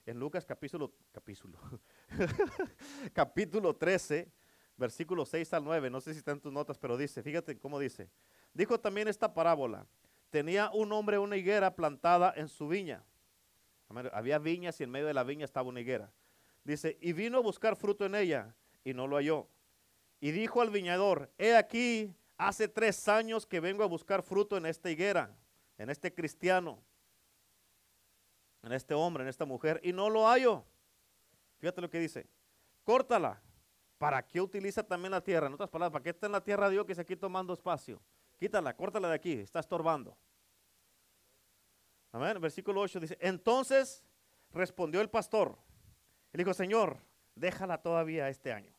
En 0.05 0.17
Lucas 0.17 0.45
capítulo, 0.45 0.93
capítulo, 1.11 1.59
capítulo 3.13 3.75
13, 3.75 4.31
versículo 4.77 5.25
6 5.25 5.53
al 5.53 5.63
9, 5.63 5.89
no 5.89 5.99
sé 5.99 6.13
si 6.13 6.19
están 6.19 6.39
tus 6.39 6.53
notas, 6.53 6.77
pero 6.77 6.97
dice, 6.97 7.21
fíjate 7.23 7.57
cómo 7.57 7.79
dice. 7.79 8.09
Dijo 8.53 8.79
también 8.79 9.07
esta 9.07 9.33
parábola, 9.33 9.85
tenía 10.29 10.69
un 10.71 10.91
hombre 10.91 11.17
una 11.17 11.35
higuera 11.35 11.75
plantada 11.75 12.33
en 12.35 12.47
su 12.47 12.67
viña. 12.67 13.03
Había 14.11 14.37
viñas 14.37 14.79
y 14.79 14.83
en 14.83 14.91
medio 14.91 15.07
de 15.07 15.13
la 15.13 15.23
viña 15.23 15.45
estaba 15.45 15.69
una 15.69 15.81
higuera. 15.81 16.11
Dice, 16.63 16.97
y 17.01 17.13
vino 17.13 17.37
a 17.37 17.41
buscar 17.41 17.75
fruto 17.75 18.05
en 18.05 18.15
ella 18.15 18.53
y 18.83 18.93
no 18.93 19.07
lo 19.07 19.15
halló. 19.15 19.47
Y 20.19 20.31
dijo 20.31 20.61
al 20.61 20.69
viñador, 20.69 21.31
he 21.37 21.55
aquí, 21.55 22.13
hace 22.37 22.67
tres 22.67 23.07
años 23.07 23.45
que 23.45 23.59
vengo 23.59 23.83
a 23.83 23.87
buscar 23.87 24.21
fruto 24.21 24.57
en 24.57 24.65
esta 24.65 24.89
higuera, 24.89 25.35
en 25.77 25.89
este 25.89 26.13
cristiano, 26.13 26.83
en 28.63 28.73
este 28.73 28.93
hombre, 28.93 29.23
en 29.23 29.29
esta 29.29 29.45
mujer, 29.45 29.79
y 29.83 29.93
no 29.93 30.09
lo 30.09 30.27
hallo. 30.27 30.65
Fíjate 31.59 31.81
lo 31.81 31.89
que 31.89 31.99
dice, 31.99 32.27
córtala 32.83 33.41
¿Para 33.97 34.25
qué 34.25 34.39
utiliza 34.39 34.83
también 34.83 35.11
la 35.11 35.21
tierra? 35.21 35.47
En 35.47 35.53
otras 35.53 35.69
palabras, 35.69 35.91
¿para 35.91 36.03
qué 36.03 36.11
está 36.11 36.27
en 36.27 36.33
la 36.33 36.43
tierra 36.43 36.69
Dios 36.69 36.85
que 36.85 36.93
se 36.93 37.01
aquí 37.01 37.15
tomando 37.15 37.53
espacio? 37.53 37.99
Quítala, 38.39 38.75
córtala 38.75 39.09
de 39.09 39.15
aquí, 39.15 39.33
está 39.33 39.59
estorbando. 39.59 40.15
Amén. 42.11 42.39
Versículo 42.39 42.81
8 42.81 42.99
dice, 42.99 43.17
entonces 43.19 44.03
respondió 44.51 45.01
el 45.01 45.09
pastor. 45.09 45.57
Él 46.31 46.39
dijo, 46.39 46.53
Señor, 46.53 46.97
déjala 47.35 47.81
todavía 47.81 48.29
este 48.29 48.53
año, 48.53 48.73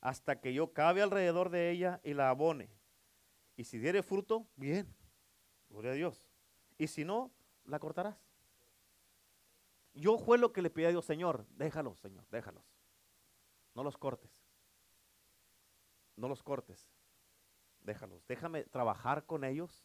hasta 0.00 0.40
que 0.40 0.54
yo 0.54 0.72
cabe 0.72 1.02
alrededor 1.02 1.50
de 1.50 1.70
ella 1.70 2.00
y 2.02 2.14
la 2.14 2.30
abone. 2.30 2.70
Y 3.56 3.64
si 3.64 3.78
diere 3.78 4.02
fruto, 4.02 4.46
bien, 4.56 4.92
gloria 5.68 5.92
a 5.92 5.94
Dios. 5.94 6.26
Y 6.78 6.86
si 6.86 7.04
no, 7.04 7.30
la 7.64 7.78
cortarás. 7.78 8.16
Yo 9.92 10.18
fue 10.18 10.38
lo 10.38 10.52
que 10.52 10.62
le 10.62 10.70
pedí 10.70 10.86
a 10.86 10.90
Dios, 10.90 11.04
Señor, 11.04 11.46
déjalos, 11.50 12.00
Señor, 12.00 12.26
déjalos. 12.30 12.73
No 13.74 13.82
los 13.82 13.96
cortes. 13.96 14.30
No 16.16 16.28
los 16.28 16.42
cortes. 16.42 16.88
Déjalos. 17.80 18.26
Déjame 18.26 18.64
trabajar 18.64 19.26
con 19.26 19.44
ellos, 19.44 19.84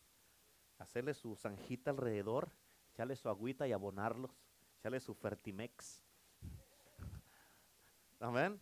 hacerles 0.77 1.17
su 1.17 1.35
zanjita 1.35 1.91
alrededor, 1.91 2.51
echarle 2.91 3.15
su 3.15 3.27
agüita 3.27 3.67
y 3.67 3.73
abonarlos, 3.73 4.31
echarles 4.79 5.03
su 5.03 5.13
fertimex. 5.13 6.01
Amén. 8.19 8.61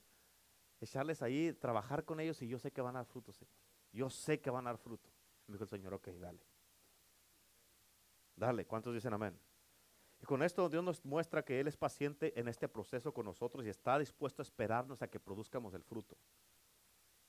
Echarles 0.80 1.22
ahí, 1.22 1.54
trabajar 1.54 2.06
con 2.06 2.20
ellos 2.20 2.42
y 2.42 2.48
yo 2.48 2.58
sé 2.60 2.72
que 2.72 2.82
van 2.82 2.96
a 2.96 3.00
dar 3.00 3.06
fruto, 3.06 3.32
Señor. 3.34 3.54
Yo 3.92 4.10
sé 4.10 4.40
que 4.40 4.50
van 4.50 4.68
a 4.68 4.72
dar 4.72 4.78
fruto. 4.78 5.10
Me 5.48 5.54
dijo 5.54 5.64
el 5.64 5.70
Señor, 5.70 5.94
ok, 5.94 6.08
dale. 6.10 6.40
Dale, 8.36 8.66
¿cuántos 8.66 8.94
dicen 8.94 9.14
amén? 9.14 9.38
Y 10.22 10.26
con 10.26 10.44
esto 10.44 10.68
Dios 10.70 10.84
nos 10.84 11.04
muestra 11.06 11.44
que 11.44 11.60
Él 11.60 11.68
es 11.68 11.78
paciente 11.78 12.40
en 12.40 12.48
este 12.48 12.68
proceso 12.68 13.14
con 13.14 13.26
nosotros 13.26 13.66
y 13.66 13.70
está 13.70 14.00
dispuesto 14.00 14.42
a 14.42 14.44
esperarnos 14.44 15.02
a 15.02 15.08
que 15.08 15.20
produzcamos 15.20 15.74
el 15.74 15.84
fruto. 15.84 16.18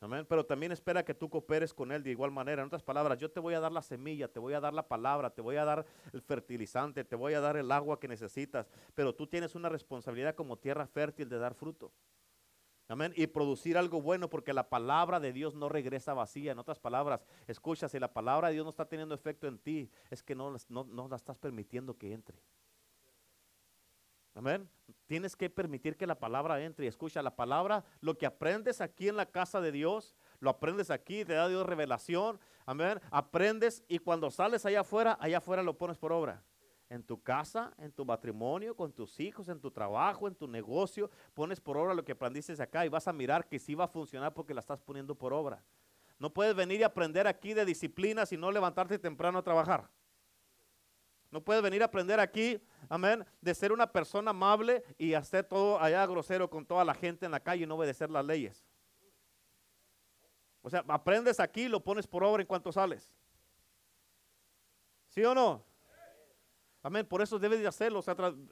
Amén. 0.01 0.25
Pero 0.29 0.47
también 0.47 0.71
espera 0.71 1.05
que 1.05 1.13
tú 1.13 1.29
cooperes 1.29 1.75
con 1.75 1.91
Él 1.91 2.05
de 2.05 2.11
igual 2.11 2.31
manera. 2.31 2.63
En 2.63 2.69
otras 2.69 2.85
palabras, 2.85 3.19
yo 3.19 3.31
te 3.31 3.41
voy 3.41 3.55
a 3.55 3.61
dar 3.61 3.73
la 3.73 3.83
semilla, 3.83 4.29
te 4.29 4.39
voy 4.39 4.55
a 4.55 4.61
dar 4.61 4.73
la 4.73 4.87
palabra, 4.87 5.31
te 5.31 5.43
voy 5.43 5.57
a 5.57 5.65
dar 5.65 5.85
el 6.13 6.23
fertilizante, 6.23 7.05
te 7.05 7.17
voy 7.17 7.35
a 7.35 7.41
dar 7.41 7.57
el 7.57 7.73
agua 7.73 7.99
que 7.99 8.07
necesitas. 8.07 8.71
Pero 8.95 9.15
tú 9.15 9.27
tienes 9.27 9.57
una 9.57 9.69
responsabilidad 9.69 10.37
como 10.37 10.57
tierra 10.57 10.87
fértil 10.87 11.29
de 11.29 11.39
dar 11.39 11.55
fruto. 11.55 11.93
Amén. 12.87 13.13
Y 13.17 13.27
producir 13.27 13.77
algo 13.77 14.01
bueno 14.01 14.31
porque 14.31 14.55
la 14.55 14.71
palabra 14.71 15.21
de 15.21 15.33
Dios 15.33 15.55
no 15.55 15.69
regresa 15.69 16.15
vacía. 16.15 16.53
En 16.53 16.59
otras 16.59 16.79
palabras, 16.79 17.21
escucha, 17.47 17.89
si 17.89 17.99
la 17.99 18.13
palabra 18.13 18.49
de 18.49 18.55
Dios 18.55 18.65
no 18.65 18.71
está 18.71 18.89
teniendo 18.89 19.15
efecto 19.15 19.47
en 19.47 19.59
ti, 19.59 19.91
es 20.11 20.23
que 20.23 20.35
no, 20.35 20.57
no, 20.69 21.09
la 21.09 21.17
estás 21.17 21.39
permitiendo 21.39 21.99
que 21.99 22.13
entre. 22.13 22.39
Amén. 24.39 24.71
Tienes 25.09 25.35
que 25.35 25.51
permitir 25.51 25.97
que 25.97 26.07
la 26.07 26.15
palabra 26.15 26.63
entre. 26.63 26.85
Y 26.85 26.89
escucha, 26.89 27.21
la 27.23 27.35
palabra, 27.35 27.85
lo 28.01 28.17
que 28.17 28.25
aprendes 28.25 28.81
aquí 28.81 29.09
en 29.09 29.17
la 29.17 29.27
casa 29.27 29.61
de 29.61 29.73
Dios, 29.73 30.15
lo 30.39 30.49
aprendes 30.49 30.93
aquí, 30.93 31.25
te 31.25 31.33
da 31.33 31.49
Dios 31.49 31.67
revelación. 31.67 32.39
Amén. 32.65 33.01
Aprendes 33.11 33.83
y 33.89 33.99
cuando 33.99 34.31
sales 34.31 34.65
allá 34.65 34.83
afuera, 34.83 35.19
allá 35.21 35.39
afuera 35.39 35.65
lo 35.65 35.77
pones 35.77 35.99
por 35.99 36.13
obra 36.13 36.45
en 36.89 37.03
tu 37.03 37.21
casa, 37.21 37.75
en 37.79 37.91
tu 37.91 38.05
matrimonio, 38.05 38.77
con 38.77 38.93
tus 38.93 39.19
hijos, 39.19 39.49
en 39.49 39.61
tu 39.61 39.73
trabajo, 39.73 40.29
en 40.29 40.37
tu 40.37 40.47
negocio, 40.47 41.11
pones 41.35 41.61
por 41.61 41.77
obra 41.77 41.93
lo 41.93 42.05
que 42.05 42.13
aprendiste 42.13 42.63
acá 42.63 42.87
y 42.87 42.89
vas 42.89 43.09
a 43.09 43.13
mirar 43.13 43.49
que 43.49 43.59
sí 43.59 43.75
va 43.75 43.85
a 43.85 43.89
funcionar 43.89 44.33
porque 44.33 44.55
la 44.55 44.61
estás 44.61 44.81
poniendo 44.81 45.17
por 45.17 45.33
obra. 45.33 45.65
No 46.17 46.33
puedes 46.33 46.55
venir 46.55 46.79
y 46.79 46.85
aprender 46.85 47.27
aquí 47.27 47.55
de 47.55 47.65
disciplina 47.65 48.25
si 48.25 48.37
no 48.37 48.53
levantarte 48.53 49.01
temprano 49.01 49.39
a 49.41 49.43
trabajar. 49.43 49.91
No 51.31 51.43
puedes 51.43 51.63
venir 51.63 51.83
a 51.83 51.87
aprender 51.87 52.19
aquí, 52.21 52.61
amén, 52.89 53.25
de 53.41 53.55
ser 53.55 53.73
una 53.73 53.91
persona 53.91 54.31
amable 54.31 54.83
y 54.97 55.13
hacer 55.15 55.45
todo 55.45 55.81
allá 55.81 56.07
grosero 56.07 56.49
con 56.49 56.65
toda 56.65 56.85
la 56.85 56.95
gente 56.95 57.27
en 57.27 57.33
la 57.33 57.41
calle 57.41 57.65
y 57.65 57.67
no 57.67 57.77
obedecer 57.77 58.11
las 58.11 58.25
leyes. 58.25 58.65
O 60.63 60.71
sea, 60.71 60.85
aprendes 60.89 61.39
aquí 61.39 61.63
y 61.63 61.69
lo 61.69 61.81
pones 61.81 62.07
por 62.07 62.25
obra 62.25 62.43
en 62.43 62.47
cuanto 62.47 62.73
sales. 62.73 63.11
¿Sí 65.09 65.23
o 65.25 65.35
no? 65.35 65.65
Amén, 66.83 67.05
por 67.05 67.21
eso 67.21 67.39
debes 67.39 67.61
de 67.61 67.67
hacerlo. 67.67 68.03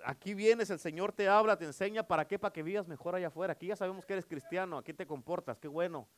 aquí 0.04 0.34
vienes, 0.34 0.68
el 0.70 0.78
Señor 0.78 1.12
te 1.12 1.28
habla, 1.28 1.56
te 1.56 1.64
enseña 1.64 2.02
para 2.02 2.26
qué, 2.26 2.38
para 2.38 2.52
que 2.52 2.62
vivas 2.62 2.86
mejor 2.86 3.14
allá 3.14 3.28
afuera. 3.28 3.52
Aquí 3.52 3.68
ya 3.68 3.76
sabemos 3.76 4.04
que 4.04 4.12
eres 4.12 4.26
cristiano, 4.26 4.76
aquí 4.76 4.92
te 4.92 5.06
comportas, 5.06 5.58
qué 5.58 5.68
bueno. 5.68 6.08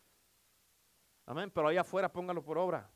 Amén, 1.27 1.51
pero 1.51 1.69
allá 1.69 1.83
afuera 1.83 2.11
póngalo 2.11 2.43
por 2.43 2.59
obra. 2.59 2.91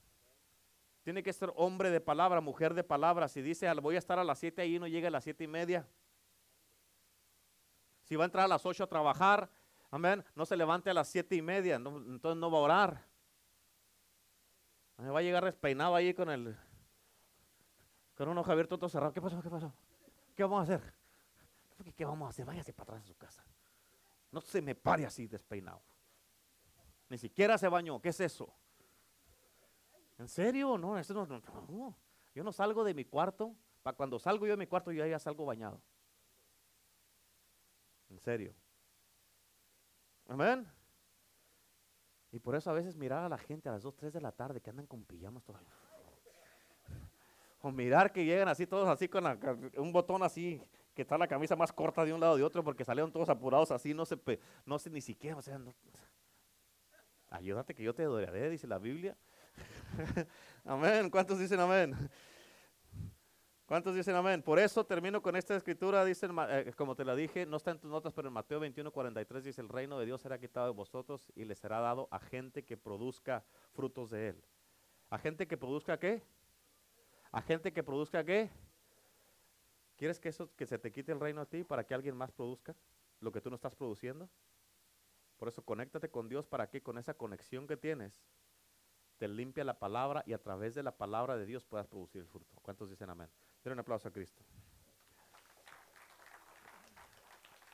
Tiene 1.03 1.22
que 1.22 1.32
ser 1.32 1.53
hombre 1.57 1.90
de 1.90 2.00
palabra, 2.00 2.40
mujer 2.40 2.74
de 2.74 2.84
palabra. 2.84 3.28
Si 3.28 3.42
dice, 3.42 3.72
voy 3.74 3.96
a 3.96 3.98
estar 3.98 4.18
a 4.18 4.24
las 4.24 4.38
7 4.38 4.62
ahí, 4.62 4.78
no 4.78 4.86
llega 4.86 5.09
a 5.09 5.11
las 5.11 5.24
siete 5.24 5.44
y 5.44 5.48
media. 5.48 5.86
Si 8.05 8.16
va 8.16 8.24
a 8.24 8.26
entrar 8.26 8.44
a 8.44 8.48
las 8.48 8.64
8 8.64 8.84
a 8.84 8.86
trabajar, 8.86 9.50
amén, 9.90 10.24
no 10.34 10.46
se 10.46 10.57
levante 10.57 10.90
a 10.90 10.94
las 10.94 11.09
siete 11.09 11.34
y 11.34 11.42
media, 11.42 11.76
entonces 11.76 12.36
no 12.36 12.50
va 12.50 12.59
a 12.59 12.61
orar. 12.61 13.05
Va 14.98 15.18
a 15.18 15.22
llegar 15.22 15.44
despeinado 15.44 15.94
ahí 15.94 16.14
con 16.14 16.30
el 16.30 16.57
con 18.14 18.28
un 18.28 18.38
ojo 18.38 18.53
abierto 18.53 18.78
todo 18.78 18.88
cerrado. 18.88 19.12
¿Qué 19.12 19.20
pasó? 19.20 19.42
¿Qué 19.42 19.50
pasó? 19.50 19.72
¿Qué 20.36 20.42
vamos 20.44 20.61
a 20.61 20.62
hacer? 20.62 20.94
¿Qué 21.96 22.05
vamos 22.05 22.26
a 22.26 22.30
hacer? 22.30 22.44
Váyase 22.44 22.72
para 22.72 22.92
atrás 22.92 23.03
a 23.03 23.07
su 23.07 23.16
casa. 23.16 23.44
No 24.30 24.40
se 24.40 24.62
me 24.62 24.74
pare 24.74 25.05
así 25.05 25.26
despeinado. 25.26 25.82
Ni 27.09 27.18
siquiera 27.18 27.59
se 27.59 27.68
bañó. 27.68 28.00
¿Qué 28.00 28.11
es 28.11 28.20
eso? 28.20 28.55
¿En 30.23 30.29
serio? 30.29 30.79
No, 30.79 30.97
eso 30.97 31.12
no, 31.14 31.27
no, 31.27 31.97
Yo 32.33 32.45
no 32.45 32.53
salgo 32.53 32.85
de 32.85 32.95
mi 32.95 33.05
cuarto. 33.05 33.57
Para 33.83 33.97
cuando 33.97 34.20
salgo 34.20 34.47
yo 34.47 34.53
de 34.53 34.57
mi 34.57 34.68
cuarto, 34.68 34.93
yo 34.93 35.05
ya 35.05 35.18
salgo 35.18 35.45
bañado. 35.45 35.83
En 38.09 38.20
serio. 38.20 38.55
Amén. 40.29 40.64
Y 42.31 42.39
por 42.39 42.55
eso 42.55 42.70
a 42.70 42.73
veces 42.73 42.95
mirar 42.95 43.25
a 43.25 43.29
la 43.29 43.37
gente 43.37 43.68
a 43.68 43.73
las 43.73 43.83
2, 43.83 43.97
3 43.97 44.12
de 44.12 44.20
la 44.20 44.31
tarde 44.31 44.61
que 44.61 44.70
andan 44.70 44.87
con 44.87 45.05
pijamas 45.05 45.43
todavía. 45.43 45.68
O 47.64 47.73
mirar 47.73 48.12
que 48.12 48.25
llegan 48.25 48.49
así 48.49 48.66
todos 48.66 48.89
así 48.89 49.09
con 49.09 49.25
un 49.77 49.93
botón 49.93 50.23
así, 50.23 50.61
que 50.95 51.03
está 51.03 51.18
la 51.18 51.29
camisa 51.29 51.57
más 51.57 51.73
corta 51.73 52.05
de 52.05 52.12
un 52.12 52.20
lado 52.20 52.37
de 52.37 52.43
otro 52.43 52.64
porque 52.64 52.85
salieron 52.85 53.12
todos 53.12 53.29
apurados 53.29 53.70
así, 53.70 53.95
no 53.95 54.05
sé, 54.05 54.18
no 54.66 54.81
sé 54.81 54.91
ni 54.91 55.01
siquiera, 55.01 55.37
o 55.37 55.43
sea, 55.43 55.61
ayúdate 57.31 57.73
que 57.73 57.85
yo 57.85 57.95
te 57.95 58.03
adoraré, 58.03 58.51
dice 58.51 58.66
la 58.66 58.79
Biblia. 58.79 59.16
amén, 60.64 61.11
¿cuántos 61.11 61.38
dicen 61.38 61.61
amén? 61.61 61.94
¿Cuántos 63.66 63.94
dicen 63.94 64.14
amén? 64.14 64.42
Por 64.42 64.59
eso 64.59 64.84
termino 64.84 65.22
con 65.22 65.36
esta 65.36 65.57
escritura, 65.57 66.05
dice, 66.05 66.28
eh, 66.48 66.72
como 66.76 66.94
te 66.94 67.05
la 67.05 67.14
dije, 67.14 67.46
no 67.46 67.57
está 67.57 67.70
en 67.70 67.78
tus 67.78 67.90
notas, 67.90 68.12
pero 68.12 68.28
en 68.28 68.34
Mateo 68.34 68.61
21, 68.61 68.90
43 68.90 69.44
dice, 69.44 69.61
el 69.61 69.68
reino 69.68 69.98
de 69.98 70.07
Dios 70.07 70.20
será 70.20 70.38
quitado 70.38 70.66
de 70.66 70.72
vosotros 70.72 71.32
y 71.34 71.44
le 71.44 71.55
será 71.55 71.80
dado 71.80 72.09
a 72.11 72.18
gente 72.18 72.64
que 72.64 72.76
produzca 72.76 73.44
frutos 73.72 74.11
de 74.11 74.28
él. 74.28 74.44
¿A 75.11 75.18
gente 75.18 75.46
que 75.46 75.57
produzca 75.57 75.98
qué? 75.98 76.22
a 77.32 77.40
gente 77.40 77.72
que 77.72 77.82
produzca 77.82 78.22
qué. 78.24 78.50
¿Quieres 79.96 80.20
que 80.20 80.28
eso 80.28 80.55
que 80.55 80.66
se 80.66 80.78
te 80.78 80.92
quite 80.92 81.12
el 81.12 81.20
reino 81.20 81.40
a 81.40 81.46
ti 81.46 81.64
para 81.64 81.84
que 81.84 81.94
alguien 81.94 82.16
más 82.16 82.30
produzca 82.30 82.76
lo 83.20 83.32
que 83.32 83.40
tú 83.40 83.48
no 83.48 83.57
estás 83.57 83.74
produciendo? 83.74 84.28
Por 85.38 85.48
eso 85.48 85.62
conéctate 85.62 86.11
con 86.11 86.28
Dios 86.28 86.46
para 86.46 86.68
que 86.68 86.82
con 86.82 86.98
esa 86.98 87.14
conexión 87.14 87.66
que 87.66 87.76
tienes 87.76 88.22
te 89.23 89.29
limpia 89.29 89.62
la 89.62 89.79
palabra 89.79 90.25
y 90.27 90.33
a 90.33 90.39
través 90.43 90.75
de 90.75 90.83
la 90.83 90.91
palabra 90.91 91.37
de 91.37 91.47
Dios 91.47 91.64
puedas 91.64 91.87
producir 91.87 92.23
el 92.23 92.27
fruto. 92.27 92.57
¿Cuántos 92.61 92.91
dicen 92.91 93.09
amén? 93.09 93.31
Denle 93.62 93.75
un 93.75 93.79
aplauso 93.79 94.09
a 94.09 94.11
Cristo. 94.11 94.43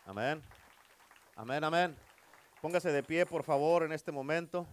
Amén. 0.04 0.42
Amén, 1.36 1.64
amén. 1.64 1.96
Póngase 2.60 2.92
de 2.92 3.02
pie, 3.02 3.24
por 3.24 3.44
favor, 3.44 3.82
en 3.82 3.92
este 3.92 4.12
momento. 4.12 4.66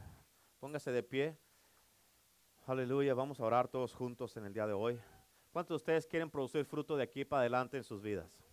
Póngase 0.60 0.92
de 0.92 1.02
pie. 1.02 1.38
Aleluya, 2.68 3.14
vamos 3.14 3.40
a 3.40 3.46
orar 3.46 3.70
todos 3.70 3.94
juntos 3.94 4.36
en 4.36 4.44
el 4.44 4.54
día 4.54 4.68
de 4.68 4.74
hoy. 4.74 5.00
¿Cuántos 5.54 5.76
de 5.76 5.78
ustedes 5.78 6.06
quieren 6.06 6.30
producir 6.30 6.66
fruto 6.66 6.98
de 6.98 7.04
aquí 7.04 7.24
para 7.24 7.40
adelante 7.40 7.78
en 7.78 7.86
sus 7.86 8.02
vidas? 8.02 8.45